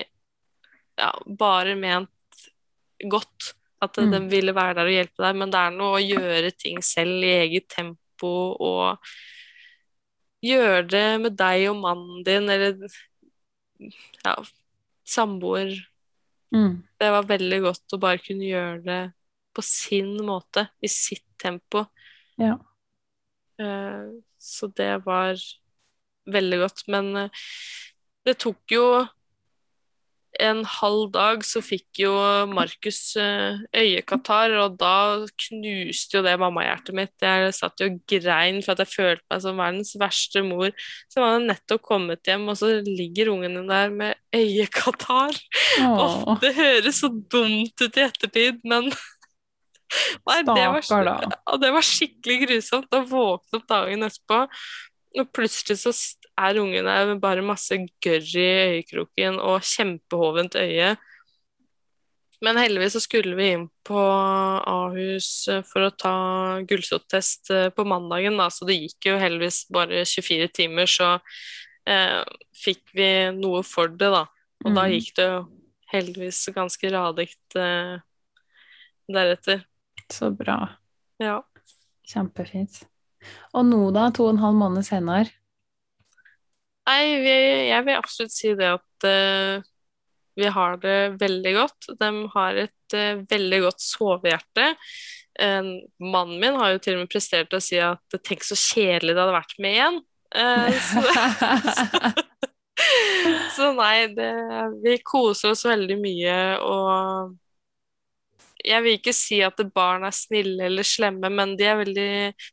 ja, 1.00 1.10
bare 1.24 1.76
ment 1.78 2.44
godt. 3.08 3.54
At 3.80 3.96
Mm. 3.96 4.10
de 4.12 4.18
ville 4.30 4.52
være 4.54 4.74
der 4.76 4.84
og 4.88 4.92
hjelpe 4.92 5.22
deg, 5.24 5.36
men 5.40 5.50
det 5.50 5.58
er 5.60 5.70
noe 5.72 5.98
å 5.98 6.04
gjøre 6.04 6.50
ting 6.56 6.82
selv 6.84 7.24
i 7.24 7.30
eget 7.46 7.68
tempo 7.72 8.32
og 8.60 8.98
gjøre 10.44 10.82
det 10.88 11.20
med 11.22 11.36
deg 11.36 11.68
og 11.70 11.78
mannen 11.80 12.24
din 12.24 12.48
eller 12.48 12.76
ja, 14.24 14.34
samboer. 15.08 15.72
Mm. 16.52 16.82
Det 17.00 17.10
var 17.14 17.28
veldig 17.28 17.60
godt 17.62 17.94
å 17.96 18.00
bare 18.02 18.20
kunne 18.20 18.44
gjøre 18.48 18.82
det 18.84 19.00
på 19.56 19.62
sin 19.64 20.16
måte, 20.26 20.68
i 20.82 20.88
sitt 20.88 21.24
tempo. 21.40 21.86
Ja. 22.38 22.58
Eh, 23.58 24.10
Så 24.40 24.68
det 24.72 25.04
var 25.04 25.36
veldig 26.26 26.58
godt. 26.62 26.86
Men 26.88 27.16
eh, 27.16 27.28
det 28.24 28.38
tok 28.40 28.72
jo 28.72 28.84
en 30.40 30.62
halv 30.68 31.10
dag 31.14 31.44
så 31.46 31.62
fikk 31.64 32.02
jo 32.02 32.12
Markus 32.50 33.14
eh, 33.20 33.60
øyekatarr, 33.76 34.56
og 34.62 34.78
da 34.80 34.94
knuste 35.46 36.18
jo 36.18 36.24
det 36.24 36.36
mammahjertet 36.40 36.96
mitt. 36.96 37.14
Jeg 37.22 37.52
satt 37.56 37.82
jo 37.82 37.90
og 37.90 38.00
grein 38.10 38.60
for 38.64 38.74
at 38.74 38.82
jeg 38.84 38.92
følte 38.94 39.26
meg 39.30 39.44
som 39.44 39.60
verdens 39.60 39.94
verste 40.00 40.42
mor. 40.46 40.74
Så 41.12 41.22
var 41.22 41.36
det 41.36 41.50
nettopp 41.50 41.84
kommet 41.86 42.26
hjem, 42.28 42.48
og 42.52 42.58
så 42.60 42.72
ligger 42.86 43.32
ungene 43.34 43.64
der 43.68 43.94
med 43.94 44.36
øyekatarr. 44.36 45.40
Oh. 45.84 46.36
det 46.42 46.54
høres 46.56 47.00
så 47.02 47.10
dumt 47.10 47.80
ut 47.80 47.96
i 47.96 48.06
ettertid, 48.06 48.60
men 48.64 48.90
Nei, 50.28 50.36
det 50.46 50.54
var, 50.54 50.84
Stakkar, 50.86 51.56
det 51.58 51.70
var 51.74 51.82
skikkelig 51.82 52.36
grusomt 52.44 52.94
å 52.94 53.00
våkne 53.10 53.58
opp 53.58 53.66
dagen 53.70 54.06
etterpå, 54.06 54.44
og 55.18 55.32
plutselig 55.34 55.80
så 55.80 55.90
er 56.40 56.58
ungen 56.62 56.86
der 56.88 57.06
med 57.12 57.20
bare 57.22 57.42
masse 57.44 57.76
gørr 58.02 58.26
i 58.40 58.48
øyekroken 58.80 59.38
og 59.40 59.60
kjempehovent 59.66 60.56
øye. 60.60 60.94
Men 62.40 62.56
heldigvis 62.56 62.94
så 62.96 63.02
skulle 63.04 63.36
vi 63.36 63.50
inn 63.52 63.66
på 63.84 64.00
Ahus 64.00 65.28
eh, 65.52 65.60
for 65.68 65.84
å 65.84 65.92
ta 65.92 66.12
gulsottest 66.64 67.50
eh, 67.52 67.66
på 67.76 67.84
mandagen, 67.84 68.38
da, 68.40 68.46
så 68.48 68.64
det 68.68 68.78
gikk 68.78 69.10
jo 69.10 69.18
heldigvis 69.20 69.66
bare 69.72 70.04
24 70.08 70.48
timer, 70.56 70.88
så 70.88 71.10
eh, 71.84 72.22
fikk 72.56 72.94
vi 72.96 73.10
noe 73.36 73.60
for 73.66 73.92
det, 73.92 74.08
da. 74.14 74.24
Og 74.64 74.72
da 74.76 74.86
Mhm. 74.86 74.94
gikk 74.94 75.12
det 75.16 75.26
jo 75.28 75.40
heldigvis 75.92 76.40
ganske 76.56 76.90
radikt 76.94 77.56
eh, 77.60 77.98
deretter. 79.10 79.66
Så 80.10 80.30
bra. 80.32 80.56
Ja. 81.20 81.42
Kjempefint. 82.08 82.84
Og 83.52 83.66
nå, 83.68 83.82
da, 83.92 84.08
to 84.16 84.24
og 84.30 84.32
en 84.34 84.40
halv 84.42 84.56
måned 84.56 84.86
senere? 84.88 85.28
Nei, 86.88 87.04
vi, 87.22 87.34
jeg 87.68 87.86
vil 87.86 87.98
absolutt 87.98 88.34
si 88.34 88.54
det 88.58 88.70
at 88.72 89.06
uh, 89.06 89.62
vi 90.40 90.50
har 90.50 90.78
det 90.82 90.98
veldig 91.20 91.54
godt. 91.54 91.90
De 92.00 92.10
har 92.34 92.60
et 92.64 92.96
uh, 92.96 93.24
veldig 93.30 93.60
godt 93.66 93.84
sovehjerte. 93.84 94.70
Uh, 95.40 95.76
mannen 96.02 96.40
min 96.42 96.58
har 96.58 96.74
jo 96.74 96.84
til 96.84 96.98
og 96.98 97.04
med 97.04 97.12
prestert 97.12 97.52
å 97.54 97.62
si 97.62 97.78
at 97.82 98.20
tenk 98.26 98.46
så 98.46 98.58
kjedelig 98.58 99.14
det 99.14 99.22
hadde 99.22 99.36
vært 99.38 99.60
med 99.62 99.76
igjen. 99.76 100.00
Eh, 100.34 100.80
så, 100.90 101.00
så 103.56 103.72
nei, 103.72 104.06
det, 104.14 104.32
vi 104.84 104.98
koser 105.04 105.54
oss 105.54 105.64
veldig 105.66 105.98
mye, 106.00 106.36
og 106.62 107.36
jeg 108.60 108.84
vil 108.84 108.98
ikke 108.98 109.14
si 109.16 109.40
at 109.44 109.60
barn 109.74 110.04
er 110.06 110.14
snille 110.14 110.68
eller 110.68 110.86
slemme, 110.86 111.30
men 111.32 111.56
de 111.58 111.66
er 111.66 111.80
veldig, 111.80 112.10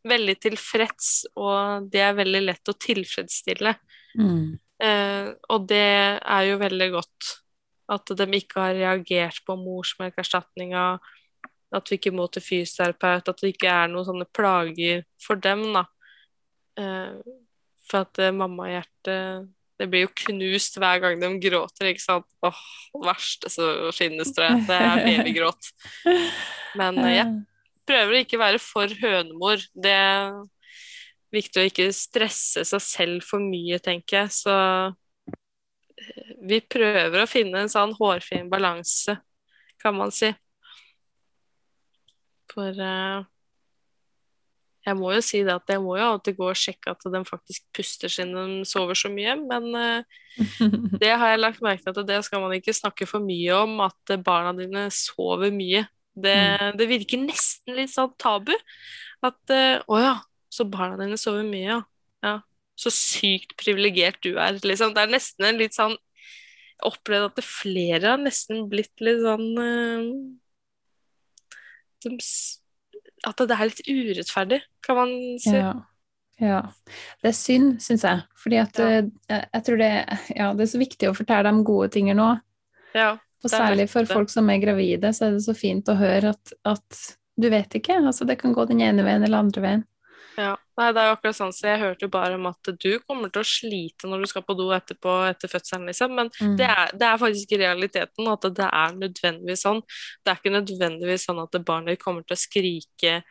veldig 0.07 0.37
tilfreds, 0.47 1.11
og 1.35 1.89
de 1.91 2.03
er 2.03 2.17
veldig 2.17 2.43
lett 2.47 2.71
å 2.71 2.77
tilfredsstille. 2.87 3.75
Mm. 4.17 4.57
Eh, 4.83 5.29
og 5.53 5.67
det 5.69 5.85
er 6.19 6.47
jo 6.49 6.59
veldig 6.61 6.89
godt 6.93 7.33
at 7.87 8.11
de 8.19 8.27
ikke 8.35 8.59
har 8.61 8.75
reagert 8.75 9.39
på 9.47 9.55
morsmelkerstatninga, 9.59 10.97
at 11.75 11.89
vi 11.89 11.97
ikke 11.99 12.13
må 12.15 12.27
til 12.31 12.43
fysioterapeut, 12.43 13.27
at 13.27 13.43
det 13.43 13.53
ikke 13.53 13.71
er 13.71 13.91
noen 13.91 14.07
sånne 14.07 14.27
plager 14.35 15.03
for 15.23 15.39
dem, 15.43 15.63
da. 15.75 15.85
Eh, 16.79 17.37
for 17.87 18.03
at 18.03 18.19
eh, 18.21 18.35
mammahjertet 18.35 19.47
Det 19.77 19.85
blir 19.89 20.03
jo 20.03 20.13
knust 20.23 20.79
hver 20.81 20.99
gang 21.03 21.19
de 21.21 21.27
gråter, 21.37 21.91
ikke 21.91 22.01
sant. 22.01 22.25
Åh, 22.41 22.61
det 22.95 23.05
verste 23.05 23.51
som 23.53 23.91
finnes, 23.93 24.31
tror 24.33 24.47
jeg. 24.47 24.63
Det 24.65 24.77
er 24.81 25.03
babygråt. 25.05 25.69
Men 26.79 26.97
eh, 27.03 27.19
jeg 27.19 27.27
prøver 27.85 28.15
å 28.15 28.21
ikke 28.23 28.39
være 28.41 28.61
for 28.63 28.95
hønemor. 29.03 29.61
Det 29.77 29.99
viktig 31.33 31.61
å 31.61 31.67
ikke 31.69 31.87
stresse 31.95 32.63
seg 32.67 32.83
selv 32.83 33.27
for 33.27 33.43
mye, 33.43 33.79
tenker 33.83 34.21
jeg. 34.21 34.33
Så 34.39 34.55
eh, 34.55 36.35
vi 36.47 36.61
prøver 36.63 37.23
å 37.23 37.29
finne 37.29 37.63
en 37.63 37.71
sånn 37.71 37.95
hårfin 37.97 38.51
balanse, 38.51 39.17
kan 39.81 39.97
man 39.97 40.13
si. 40.15 40.31
For 42.53 42.77
uh, 42.79 43.25
jeg 44.87 44.95
må 44.97 45.11
jo 45.11 45.23
si 45.25 45.41
det 45.43 45.51
at 45.51 45.67
jeg 45.73 45.81
må 45.83 45.97
jo 45.99 46.05
alltid 46.13 46.37
gå 46.37 46.47
og 46.47 46.57
sjekke 46.57 46.93
at 46.93 47.03
de 47.11 47.21
faktisk 47.27 47.65
puster 47.75 48.11
siden 48.11 48.31
de 48.37 48.67
sover 48.67 48.97
så 48.97 49.11
mye, 49.11 49.35
men 49.41 49.67
uh, 49.75 50.17
det 51.01 51.11
har 51.11 51.33
jeg 51.33 51.43
lagt 51.43 51.61
merke 51.65 51.83
til 51.83 52.05
at 52.05 52.07
det 52.07 52.21
skal 52.25 52.41
man 52.45 52.55
ikke 52.55 52.75
snakke 52.75 53.09
for 53.09 53.23
mye 53.23 53.59
om, 53.65 53.75
at 53.83 54.15
barna 54.23 54.55
dine 54.57 54.87
sover 54.95 55.51
mye. 55.53 55.83
Det, 56.17 56.39
det 56.79 56.87
virker 56.89 57.21
nesten 57.21 57.75
litt 57.77 57.91
sånn 57.93 58.15
tabu. 58.17 58.55
At 59.25 59.37
uh, 59.53 59.83
å 59.91 59.99
ja, 60.01 60.15
så 60.57 60.65
barna 60.69 60.97
dine 60.99 61.17
sover 61.21 61.45
mye, 61.47 61.65
ja. 61.69 61.79
ja. 62.25 62.35
Så 62.77 62.91
sykt 62.93 63.55
privilegert 63.59 64.19
du 64.25 64.35
er, 64.35 64.57
liksom. 64.61 64.93
Det 64.95 65.03
er 65.05 65.13
nesten 65.15 65.47
en 65.47 65.59
litt 65.61 65.77
sånn 65.77 65.95
Jeg 65.97 66.91
opplevde 66.91 67.31
at 67.31 67.39
det 67.39 67.45
flere 67.47 68.11
har 68.11 68.21
nesten 68.21 68.67
blitt 68.69 69.01
litt 69.01 69.23
sånn 69.23 69.47
uh, 69.57 70.01
de, 72.05 72.13
At 73.25 73.41
det 73.41 73.55
er 73.57 73.71
litt 73.71 73.85
urettferdig, 73.89 74.59
kan 74.85 74.99
man 74.99 75.13
si. 75.41 75.55
Ja. 75.55 75.71
ja. 76.41 76.59
Det 77.23 77.31
er 77.31 77.37
synd, 77.37 77.79
syns 77.81 78.05
jeg. 78.05 78.25
Fordi 78.37 78.59
at 78.61 78.77
Ja. 78.81 78.89
eh, 78.99 79.07
jeg, 79.29 79.47
jeg 79.55 79.65
tror 79.69 79.81
det, 79.81 79.93
ja, 80.37 80.51
det 80.53 80.67
er 80.67 80.73
så 80.73 80.83
viktig 80.83 81.09
å 81.09 81.15
fortelle 81.17 81.49
dem 81.49 81.63
gode 81.67 81.89
ting 81.97 82.11
nå. 82.13 82.29
Ja. 82.93 83.15
Og 83.43 83.51
særlig 83.53 83.87
for 83.89 84.07
folk 84.09 84.31
som 84.33 84.49
er 84.49 84.61
gravide, 84.61 85.11
så 85.13 85.27
er 85.27 85.35
det 85.35 85.43
så 85.45 85.53
fint 85.57 85.89
å 85.89 85.97
høre 85.97 86.33
at, 86.33 86.53
at 86.65 87.01
du 87.37 87.49
vet 87.53 87.75
ikke. 87.77 87.99
Altså, 88.01 88.25
det 88.25 88.39
kan 88.41 88.53
gå 88.55 88.65
den 88.69 88.81
ene 88.81 89.05
veien 89.05 89.25
eller 89.25 89.43
andre 89.45 89.63
veien. 89.65 89.83
Ja, 90.37 90.51
nei, 90.77 90.91
det 90.93 91.01
er 91.01 91.07
jo 91.09 91.13
akkurat 91.15 91.33
sånn, 91.39 91.53
så 91.55 91.65
jeg 91.71 91.79
hørte 91.81 92.05
jo 92.05 92.11
bare 92.13 92.35
om 92.37 92.45
at 92.45 92.69
du 92.77 92.99
kommer 93.07 93.31
til 93.33 93.41
å 93.41 93.47
slite 93.49 94.05
når 94.05 94.21
du 94.21 94.27
skal 94.29 94.43
på 94.45 94.53
do 94.59 94.67
etterpå 94.75 95.15
etter 95.31 95.49
fødselen, 95.49 95.87
liksom, 95.89 96.13
men 96.13 96.29
Mm. 96.37 96.55
det 96.59 96.67
er, 96.69 96.91
det 96.93 97.07
er 97.07 97.17
faktisk 97.17 97.55
realiteten 97.57 98.29
at 98.29 98.45
det 98.53 98.67
er 98.69 98.93
nødvendigvis 99.01 99.65
sånn. 99.65 99.81
Det 100.21 100.29
er 100.29 100.37
ikke 100.37 100.53
nødvendigvis 100.59 101.25
sånn 101.25 101.41
at 101.41 101.57
barnet 101.65 101.97
kommer 101.99 102.21
til 102.21 102.37
å 102.37 102.43
skrike 102.43 103.23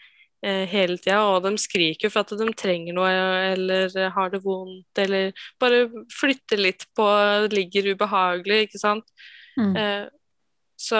eh, 0.42 0.66
hele 0.66 0.98
tida, 0.98 1.22
og 1.30 1.42
de 1.46 1.54
skriker 1.57 2.11
for 2.11 2.26
at 2.26 2.34
de 2.38 2.52
trenger 2.59 2.92
noe 2.92 3.09
eller 3.54 4.11
har 4.11 4.30
det 4.30 4.42
vondt, 4.42 4.98
eller 4.98 5.32
bare 5.62 5.86
flytter 6.12 6.59
litt 6.59 6.86
på, 6.94 7.07
ligger 7.54 7.94
ubehagelig, 7.94 8.66
ikke 8.66 8.82
sant. 8.82 9.07
Mm. 9.57 9.76
Eh, 9.76 10.09
så 10.76 10.98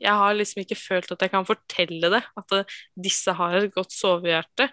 jeg 0.00 0.12
har 0.12 0.34
liksom 0.34 0.62
ikke 0.64 0.76
følt 0.78 1.12
at 1.12 1.20
jeg 1.26 1.30
kan 1.30 1.46
fortelle 1.48 2.10
det, 2.16 2.22
at 2.36 2.56
disse 2.96 3.32
har 3.32 3.56
et 3.60 3.74
godt 3.74 3.92
sovehjerte. 3.94 4.70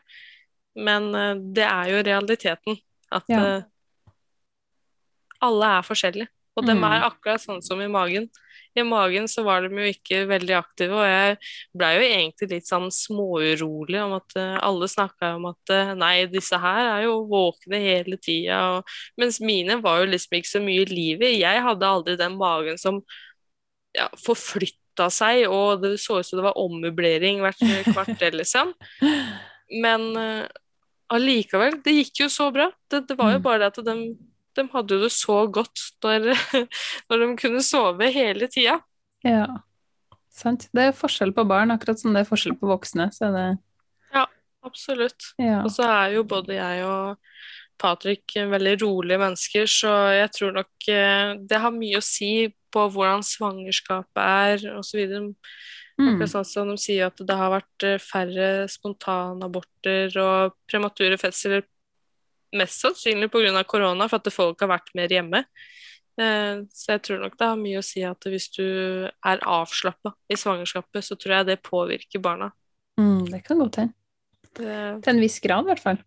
Men 0.75 1.13
eh, 1.15 1.35
det 1.55 1.65
er 1.67 1.91
jo 1.91 2.03
realiteten. 2.07 2.79
At 3.11 3.27
Ja. 3.29 3.41
eh, 3.57 3.61
alle 5.41 5.65
er 5.77 5.81
forskjellige. 5.83 6.27
Og 6.57 6.65
de 6.65 6.73
Mm. 6.75 6.83
er 6.83 7.09
akkurat 7.09 7.39
sånn 7.39 7.61
som 7.63 7.79
i 7.81 7.87
magen. 7.87 8.29
I 8.75 8.83
magen 8.83 9.23
så 9.27 9.43
var 9.43 9.61
de 9.61 9.69
jo 9.69 9.93
ikke 9.93 10.27
veldig 10.27 10.55
aktive, 10.55 10.91
og 10.93 11.03
jeg 11.03 11.37
blei 11.75 11.95
jo 11.95 12.01
egentlig 12.07 12.49
litt 12.51 12.67
sånn 12.67 12.89
småurolig 12.91 13.99
om 14.03 14.13
at 14.13 14.35
eh, 14.35 14.57
alle 14.61 14.87
snakka 14.87 15.35
om 15.35 15.45
at 15.47 15.97
nei, 15.97 16.25
disse 16.27 16.57
her 16.59 16.99
er 16.99 17.03
jo 17.03 17.25
våkne 17.27 17.79
hele 17.79 18.17
tida, 18.17 18.81
mens 19.17 19.39
mine 19.41 19.81
var 19.81 20.01
jo 20.05 20.11
liksom 20.11 20.37
ikke 20.39 20.51
så 20.51 20.61
mye 20.63 20.85
liv 20.87 21.21
i. 21.21 21.39
Jeg 21.41 21.61
hadde 21.63 21.83
aldri 21.87 22.17
den 22.17 22.37
magen 22.37 22.77
som 22.77 23.01
ja, 23.95 24.07
forflytta 24.23 24.77
seg, 25.11 25.45
og 25.49 25.81
det 25.81 25.99
så 25.99 26.19
ut 26.19 26.25
som 26.27 26.37
det 26.41 26.43
var 26.45 26.57
ommøblering 26.59 27.39
hvert 27.41 27.61
kvarter, 27.93 28.31
liksom. 28.35 28.73
Men 29.81 30.09
eh, 30.17 30.47
allikevel, 31.11 31.79
det 31.83 31.93
gikk 31.95 32.23
jo 32.25 32.29
så 32.29 32.51
bra. 32.51 32.69
Det, 32.91 33.05
det 33.07 33.17
var 33.19 33.31
jo 33.33 33.39
Mm. 33.39 33.43
bare 33.43 33.59
det 33.59 33.71
at 33.71 33.85
de, 33.85 34.17
de 34.55 34.67
hadde 34.73 34.93
jo 34.95 35.01
det 35.01 35.11
så 35.15 35.47
godt 35.47 35.79
når, 36.03 36.31
når 37.09 37.17
de 37.25 37.29
kunne 37.39 37.63
sove 37.63 38.11
hele 38.11 38.47
tida. 38.51 38.79
Ja, 39.23 39.45
sant. 40.31 40.67
Det 40.73 40.81
er 40.89 40.91
forskjell 40.97 41.31
på 41.33 41.45
barn, 41.47 41.71
akkurat 41.71 41.99
som 41.99 42.13
det 42.13 42.25
er 42.25 42.29
forskjell 42.29 42.57
på 42.59 42.67
voksne. 42.67 43.11
Så 43.15 43.29
er 43.29 43.37
det 43.37 43.49
Absolutt. 44.63 45.31
ja. 45.41 45.63
Og 45.65 45.71
så 45.73 45.81
er 45.89 46.11
jo 46.13 46.21
både 46.29 46.53
jeg 46.53 46.83
og 46.85 47.17
Patrick 47.81 48.35
veldig 48.37 48.75
rolige 48.83 49.17
mennesker, 49.17 49.65
så 49.65 49.89
jeg 50.13 50.29
tror 50.35 50.51
nok 50.59 50.89
eh, 50.93 51.31
det 51.49 51.57
har 51.63 51.73
mye 51.73 51.97
å 51.97 52.03
si 52.05 52.27
på 52.71 52.85
hvordan 52.93 53.23
svangerskapet 53.25 54.21
er, 54.23 54.65
osv. 54.79 55.03
Mm. 56.01 56.21
Sånn 56.25 56.45
som 56.47 56.69
de 56.71 56.77
sier 56.81 57.05
at 57.11 57.19
det 57.19 57.35
har 57.37 57.51
vært 57.53 57.83
eh, 57.85 57.97
færre 58.01 58.67
spontanaborter 58.71 60.15
og 60.21 60.55
premature 60.71 61.17
fødsler, 61.19 61.63
mest 62.57 62.81
sannsynlig 62.83 63.29
pga. 63.31 63.63
korona, 63.63 64.07
for 64.09 64.17
at 64.19 64.33
folk 64.33 64.59
har 64.63 64.71
vært 64.73 64.89
mer 64.97 65.07
hjemme. 65.13 65.43
Eh, 66.19 66.63
Så 66.73 66.91
jeg 66.95 67.01
tror 67.03 67.21
nok 67.21 67.37
det 67.37 67.47
har 67.47 67.55
mye 67.59 67.79
å 67.79 67.83
si 67.85 68.03
at 68.03 68.19
hvis 68.27 68.49
du 68.55 68.65
er 69.07 69.39
avslappa 69.47 70.13
i 70.29 70.35
svangerskapet, 70.35 71.03
så 71.03 71.15
tror 71.15 71.37
jeg 71.37 71.45
det 71.51 71.61
påvirker 71.63 72.19
barna. 72.21 72.51
Mm, 72.99 73.25
det 73.31 73.43
kan 73.45 73.57
godt 73.59 73.75
hende. 73.75 73.93
Det, 74.53 75.03
Til 75.03 75.13
en 75.15 75.21
viss 75.21 75.39
grad, 75.39 75.63
i 75.63 75.69
hvert 75.71 75.79
fall. 75.79 75.97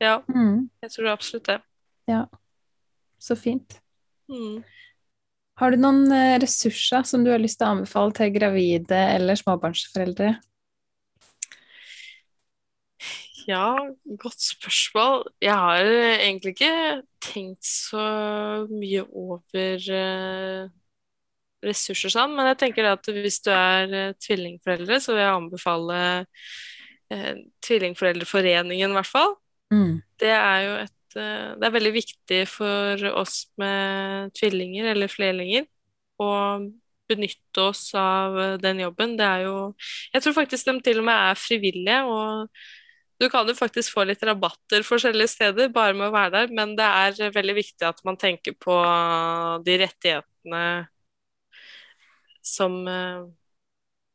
ja, 0.00 0.18
Mm. 0.28 0.68
jeg 0.82 0.90
tror 0.90 1.08
absolutt 1.12 1.46
det. 1.46 1.60
Ja. 2.08 2.26
Så 3.18 3.36
fint. 3.36 3.80
Mm. 4.28 4.62
Har 5.60 5.70
du 5.70 5.78
noen 5.78 6.08
eh, 6.10 6.36
ressurser 6.42 7.04
som 7.06 7.22
du 7.22 7.30
har 7.30 7.42
lyst 7.42 7.60
til 7.60 7.68
å 7.68 7.76
anbefale 7.76 8.14
til 8.16 8.32
gravide 8.34 8.98
eller 9.14 9.38
småbarnsforeldre? 9.38 10.32
Ja, 13.44 13.76
godt 14.18 14.40
spørsmål. 14.40 15.26
Jeg 15.44 15.54
har 15.54 15.84
egentlig 15.84 16.54
ikke 16.54 17.02
tenkt 17.22 17.66
så 17.68 18.04
mye 18.70 19.04
over 19.04 19.84
uh, 19.92 20.64
ressurser 21.64 22.14
sånn, 22.14 22.32
men 22.38 22.48
jeg 22.54 22.60
tenker 22.62 22.88
at 22.88 23.10
hvis 23.12 23.42
du 23.44 23.52
er 23.52 24.16
tvillingforeldre, 24.16 24.96
så 24.96 25.12
vil 25.12 25.22
jeg 25.26 25.40
anbefale 25.40 26.00
Tvillingforeldreforeningen, 27.62 28.90
i 28.90 28.96
hvert 28.96 29.06
fall. 29.06 29.36
Mm. 29.70 30.00
Det 30.18 30.30
er 30.32 30.62
jo 30.64 30.72
et 30.80 31.03
Det 31.14 31.66
er 31.68 31.74
veldig 31.74 31.92
viktig 31.94 32.40
for 32.50 33.04
oss 33.14 33.44
med 33.60 34.32
tvillinger 34.38 34.90
eller 34.92 35.12
flerlinger 35.12 35.66
å 36.22 36.30
benytte 37.10 37.66
oss 37.68 37.88
av 37.98 38.38
den 38.62 38.80
jobben. 38.84 39.16
Det 39.18 39.26
er 39.26 39.44
jo 39.46 39.58
Jeg 40.14 40.24
tror 40.24 40.38
faktisk 40.40 40.70
de 40.70 40.78
til 40.86 41.02
og 41.02 41.06
med 41.10 41.28
er 41.30 41.38
frivillige. 41.40 42.00
og 42.04 42.48
du 43.22 43.28
kan 43.30 43.46
jo 43.48 43.54
faktisk 43.54 43.94
få 43.94 44.04
litt 44.08 44.22
rabatter 44.26 44.82
forskjellige 44.82 45.30
steder 45.30 45.70
bare 45.72 45.94
med 45.94 46.08
å 46.08 46.14
være 46.14 46.32
der, 46.34 46.48
men 46.52 46.74
det 46.76 46.84
er 46.84 47.30
veldig 47.36 47.54
viktig 47.60 47.86
at 47.86 48.02
man 48.04 48.18
tenker 48.18 48.56
på 48.58 48.74
de 49.64 49.78
rettighetene 49.84 50.64
som 52.44 52.74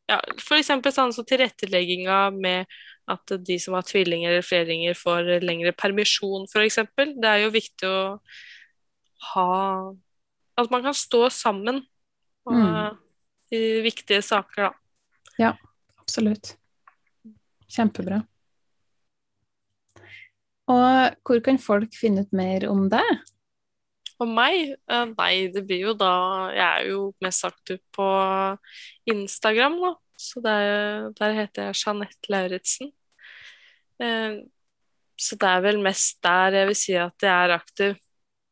ja, 0.10 0.20
F.eks. 0.38 0.72
sånn 0.95 1.14
som 1.16 1.26
tilrettelegginga 1.28 2.20
med 2.36 2.80
at 3.10 3.34
de 3.45 3.57
som 3.62 3.74
har 3.78 3.86
tvillinger 3.88 4.30
eller 4.36 4.45
flerlinger, 4.45 4.97
får 4.97 5.30
lengre 5.43 5.74
permisjon, 5.78 6.45
f.eks. 6.49 6.80
Det 6.95 7.30
er 7.30 7.43
jo 7.45 7.51
viktig 7.55 7.89
å 7.89 8.01
ha 9.34 9.47
At 10.60 10.72
man 10.72 10.84
kan 10.84 10.93
stå 10.95 11.30
sammen 11.32 11.82
og, 12.45 12.53
Mm. 12.53 12.97
i 13.55 13.60
viktige 13.86 14.22
saker, 14.24 14.70
da. 14.70 14.72
Ja, 15.39 15.53
absolutt. 16.01 16.55
Kjempebra. 17.70 18.22
Og 20.70 21.16
hvor 21.26 21.41
kan 21.45 21.57
folk 21.62 21.95
finne 21.97 22.26
ut 22.26 22.34
mer 22.36 22.68
om 22.70 22.88
deg? 22.91 23.24
Om 24.22 24.34
meg? 24.36 24.76
Eh, 24.91 25.05
Nei, 25.18 25.47
det 25.53 25.64
blir 25.68 25.88
jo 25.88 25.93
da 25.97 26.51
Jeg 26.51 26.68
er 26.68 26.89
jo 26.91 27.14
mest 27.24 27.45
aktiv 27.47 27.80
på 27.95 28.07
Instagram, 29.10 29.80
da. 29.86 29.93
Så 30.20 30.41
der, 30.43 31.10
der 31.16 31.34
heter 31.38 31.70
jeg 31.70 31.80
Jeanette 31.80 32.30
Lauritzen. 32.34 32.91
Eh, 34.00 34.39
Så 35.20 35.36
det 35.36 35.47
er 35.50 35.62
vel 35.66 35.82
mest 35.84 36.22
der 36.24 36.56
jeg 36.62 36.68
vil 36.70 36.78
si 36.80 36.93
at 36.95 37.26
jeg 37.26 37.32
er 37.34 37.56
aktiv. 37.58 37.97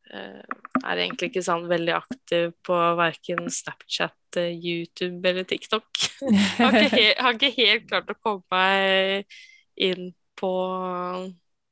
Jeg 0.08 0.44
Er 0.84 1.00
egentlig 1.02 1.30
ikke 1.30 1.42
sånn 1.44 1.66
veldig 1.68 1.94
aktiv 1.96 2.52
på 2.64 2.76
verken 2.96 3.48
Snapchat, 3.52 4.36
eh, 4.40 4.52
YouTube 4.52 5.24
eller 5.28 5.44
TikTok. 5.48 5.88
Jeg 6.20 6.36
har 6.60 6.76
ikke 6.76 6.96
helt, 6.96 7.18
har 7.24 7.36
ikke 7.36 7.50
helt 7.56 7.88
klart 7.88 8.12
å 8.12 8.18
komme 8.20 8.44
meg 8.52 9.38
inn 9.88 10.12
på 10.38 10.52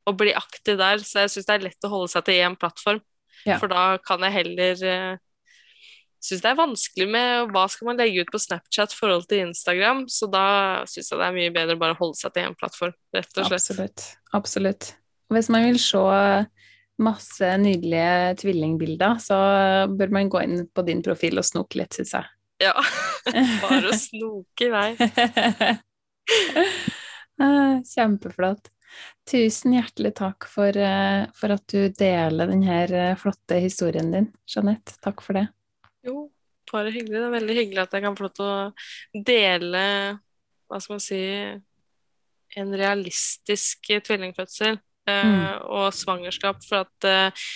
å 0.06 0.12
bli 0.16 0.32
aktiv 0.38 0.76
der, 0.78 1.00
så 1.04 1.24
jeg 1.24 1.32
syns 1.34 1.46
det 1.48 1.54
er 1.56 1.64
lett 1.68 1.86
å 1.86 1.92
holde 1.92 2.10
seg 2.12 2.26
til 2.26 2.40
én 2.46 2.56
plattform. 2.58 3.00
Ja. 3.46 3.58
For 3.60 3.68
da 3.70 3.98
kan 4.02 4.22
jeg 4.26 4.36
heller 4.40 4.84
Syns 6.26 6.42
det 6.42 6.50
er 6.50 6.58
vanskelig 6.58 7.06
med 7.06 7.52
hva 7.54 7.66
skal 7.70 7.90
man 7.90 8.00
legge 8.00 8.24
ut 8.24 8.30
på 8.34 8.40
Snapchat 8.42 8.94
i 8.94 8.98
forhold 8.98 9.28
til 9.30 9.44
Instagram, 9.44 10.06
så 10.10 10.26
da 10.30 10.46
syns 10.90 11.12
jeg 11.12 11.20
det 11.20 11.26
er 11.28 11.36
mye 11.36 11.52
bedre 11.54 11.78
bare 11.78 11.94
å 11.94 12.00
holde 12.00 12.18
seg 12.18 12.34
til 12.34 12.48
én 12.48 12.56
plattform, 12.58 12.94
rett 13.14 13.30
og 13.30 13.46
slett. 13.46 13.60
Absolutt. 13.60 14.06
Absolutt. 14.34 14.88
Hvis 15.30 15.50
man 15.54 15.66
vil 15.68 15.78
se 15.82 16.02
masse 17.02 17.50
nydelige 17.62 18.36
tvillingbilder, 18.42 19.18
så 19.22 19.38
bør 19.92 20.14
man 20.16 20.32
gå 20.32 20.42
inn 20.46 20.64
på 20.72 20.84
din 20.86 21.02
profil 21.04 21.38
og 21.38 21.46
snoke 21.46 21.78
litt, 21.78 21.94
syns 21.94 22.14
jeg. 22.16 22.32
Ja. 22.64 22.72
Bare 23.64 23.92
å 23.92 23.98
snoke 23.98 24.68
i 24.68 24.72
vei. 24.74 24.88
Ah, 27.36 27.82
Kjempeflott. 27.84 28.70
Tusen 29.28 29.74
hjertelig 29.76 30.14
takk 30.16 30.46
for, 30.48 30.72
eh, 30.72 31.26
for 31.36 31.52
at 31.52 31.66
du 31.68 31.90
deler 31.92 32.48
denne 32.48 33.10
flotte 33.20 33.58
historien 33.60 34.08
din, 34.08 34.30
Jeanette. 34.48 34.96
Takk 35.04 35.20
for 35.20 35.36
det. 35.36 35.42
Jo, 36.06 36.28
bare 36.70 36.92
hyggelig. 36.94 37.16
Det 37.18 37.26
er 37.26 37.34
veldig 37.36 37.56
hyggelig 37.60 37.82
at 37.82 37.94
jeg 37.96 38.04
kan 38.04 38.16
få 38.18 38.26
lov 38.26 38.34
til 38.36 38.46
å 38.46 39.22
dele, 39.26 39.82
hva 40.70 40.80
skal 40.82 40.96
man 40.96 41.04
si, 41.04 41.20
en 42.56 42.72
realistisk 42.78 43.90
tvillingfødsel 44.06 44.76
eh, 44.76 45.24
Mm. 45.26 45.62
og 45.70 45.92
svangerskap, 45.94 46.62
for 46.66 46.86
at 46.86 47.06
eh, 47.06 47.46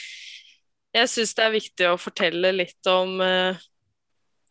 jeg 0.95 1.09
syns 1.11 1.33
det 1.39 1.45
er 1.47 1.55
viktig 1.55 1.87
å 1.91 1.99
fortelle 1.99 2.53
litt 2.55 2.87
om 2.91 3.21
eh, 3.25 3.59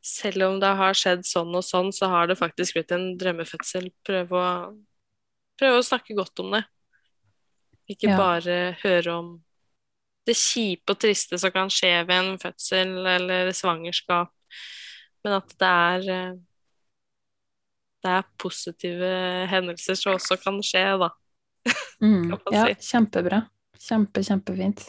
Selv 0.02 0.45
om 0.47 0.60
det 0.62 0.70
har 0.80 0.95
skjedd 0.95 1.26
sånn 1.28 1.52
og 1.60 1.64
sånn, 1.68 1.89
så 1.91 2.08
har 2.08 2.30
det 2.32 2.38
faktisk 2.39 2.78
blitt 2.78 2.91
en 2.95 3.18
drømmefødsel. 3.20 3.89
Prøve 4.08 4.32
å, 4.39 4.52
prøve 5.60 5.82
å 5.82 5.84
snakke 5.84 6.16
godt 6.16 6.39
om 6.39 6.54
det. 6.56 6.62
Ikke 7.91 8.08
Ja. 8.08 8.16
bare 8.18 8.78
høre 8.80 9.12
om 9.20 9.28
det 10.30 10.38
kjipe 10.38 10.93
og 10.93 11.01
triste 11.01 11.39
som 11.41 11.53
kan 11.53 11.71
skje 11.73 11.95
ved 12.07 12.15
en 12.17 12.38
fødsel 12.41 12.93
eller 13.17 13.51
svangerskap, 13.57 14.32
men 15.25 15.36
at 15.39 15.57
det 15.59 15.71
er 15.73 16.13
eh, 16.15 16.38
det 17.99 18.11
er 18.15 18.27
positive 18.39 19.09
hendelser 19.51 19.97
som 19.99 20.15
også 20.15 20.39
kan 20.41 20.61
skje, 20.63 20.86
da. 21.05 21.13
Mm, 21.99 22.30
Kan 22.32 22.55
ja, 22.55 22.61
si. 22.69 22.93
kjempebra. 22.93 23.41
Kjempe, 23.75 24.21
kjempefint. 24.23 24.86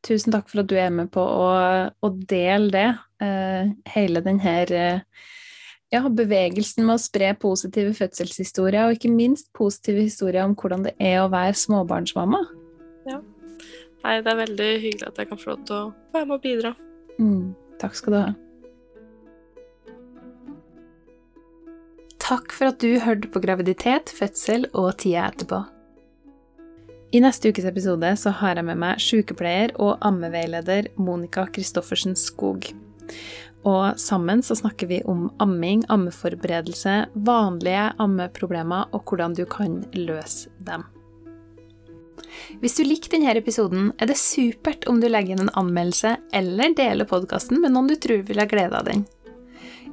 Tusen 0.00 0.32
takk 0.32 0.46
for 0.48 0.62
at 0.62 0.70
du 0.70 0.78
er 0.80 0.88
med 0.88 1.10
på 1.12 1.20
å, 1.20 1.50
å 1.92 2.10
dele 2.30 2.70
det. 2.72 2.86
Uh, 3.20 3.74
hele 3.92 4.22
den 4.24 4.40
her 4.40 4.72
eh, 4.72 5.26
ja, 5.92 6.00
bevegelsen 6.08 6.86
med 6.86 6.96
å 6.96 7.02
spre 7.04 7.34
positive 7.40 7.92
fødselshistorier, 7.98 8.86
og 8.88 8.96
ikke 8.96 9.12
minst 9.12 9.50
positive 9.56 10.06
historier 10.06 10.48
om 10.48 10.56
hvordan 10.56 10.88
det 10.88 10.94
er 10.96 11.20
å 11.20 11.30
være 11.32 11.56
småbarnsmamma. 11.60 12.40
Nei, 14.06 14.20
det 14.22 14.30
er 14.30 14.38
veldig 14.38 14.66
hyggelig 14.84 15.06
at 15.08 15.16
jeg 15.18 15.26
kan 15.32 15.38
få 15.40 15.48
lov 15.50 15.62
til 15.66 15.76
å 15.76 15.86
være 16.14 16.26
med 16.28 16.36
og 16.36 16.42
bidra. 16.44 16.70
Mm, 17.18 17.46
takk 17.82 17.96
skal 17.98 18.14
du 18.14 18.18
ha. 18.20 18.28
Takk 22.22 22.54
for 22.54 22.70
at 22.70 22.78
du 22.82 23.00
hørte 23.02 23.30
på 23.34 23.42
graviditet, 23.42 24.12
fødsel 24.14 24.68
og 24.78 24.92
tida 25.02 25.26
etterpå. 25.32 25.64
I 27.14 27.22
neste 27.22 27.50
ukes 27.50 27.66
episode 27.66 28.12
så 28.18 28.30
har 28.38 28.58
jeg 28.58 28.66
med 28.68 28.78
meg 28.82 29.02
sykepleier 29.02 29.74
og 29.82 29.98
ammeveileder 30.06 30.92
Monica 31.02 31.48
Christoffersen 31.50 32.14
Skog. 32.18 32.70
Og 33.66 33.98
sammen 33.98 34.42
så 34.46 34.54
snakker 34.58 34.90
vi 34.90 35.02
om 35.10 35.32
amming, 35.42 35.82
ammeforberedelse, 35.90 37.08
vanlige 37.26 37.88
ammeproblemer 38.02 38.92
og 38.94 39.02
hvordan 39.10 39.34
du 39.34 39.46
kan 39.50 39.80
løse 39.98 40.52
dem. 40.62 40.86
Hvis 42.62 42.76
du 42.78 42.84
likte 42.86 43.16
denne 43.16 43.34
episoden, 43.38 43.92
er 43.98 44.10
det 44.10 44.18
supert 44.20 44.86
om 44.90 45.00
du 45.00 45.08
legger 45.10 45.36
inn 45.36 45.46
en 45.46 45.56
anmeldelse 45.58 46.16
eller 46.36 46.76
deler 46.76 47.08
podkasten 47.08 47.60
med 47.62 47.74
noen 47.74 47.90
du 47.90 47.96
tror 48.00 48.24
vil 48.28 48.42
ha 48.42 48.48
glede 48.50 48.78
av 48.78 48.88
den. 48.88 49.04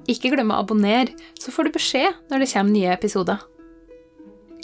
Ikke 0.10 0.34
glem 0.34 0.52
å 0.52 0.60
abonnere, 0.60 1.16
så 1.40 1.54
får 1.54 1.70
du 1.70 1.76
beskjed 1.78 2.24
når 2.32 2.44
det 2.44 2.52
kommer 2.52 2.76
nye 2.76 2.96
episoder. 2.96 3.44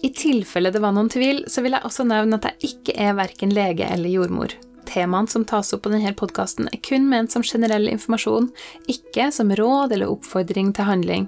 I 0.03 0.11
tilfelle 0.15 0.71
det 0.71 0.79
var 0.83 0.93
noen 0.95 1.11
tvil, 1.11 1.43
så 1.51 1.63
vil 1.63 1.75
jeg 1.75 1.87
også 1.87 2.05
nevne 2.07 2.39
at 2.39 2.47
jeg 2.49 2.73
ikke 2.73 2.95
er 3.07 3.17
verken 3.19 3.51
lege 3.55 3.87
eller 3.87 4.11
jordmor. 4.11 4.53
Temaene 4.89 5.29
som 5.29 5.45
tas 5.45 5.73
opp 5.75 5.83
på 5.85 5.91
denne 5.93 6.13
podkasten, 6.17 6.69
er 6.71 6.81
kun 6.85 7.09
ment 7.11 7.33
som 7.33 7.43
generell 7.45 7.89
informasjon, 7.91 8.49
ikke 8.89 9.29
som 9.35 9.51
råd 9.55 9.93
eller 9.95 10.11
oppfordring 10.11 10.71
til 10.75 10.87
handling. 10.87 11.27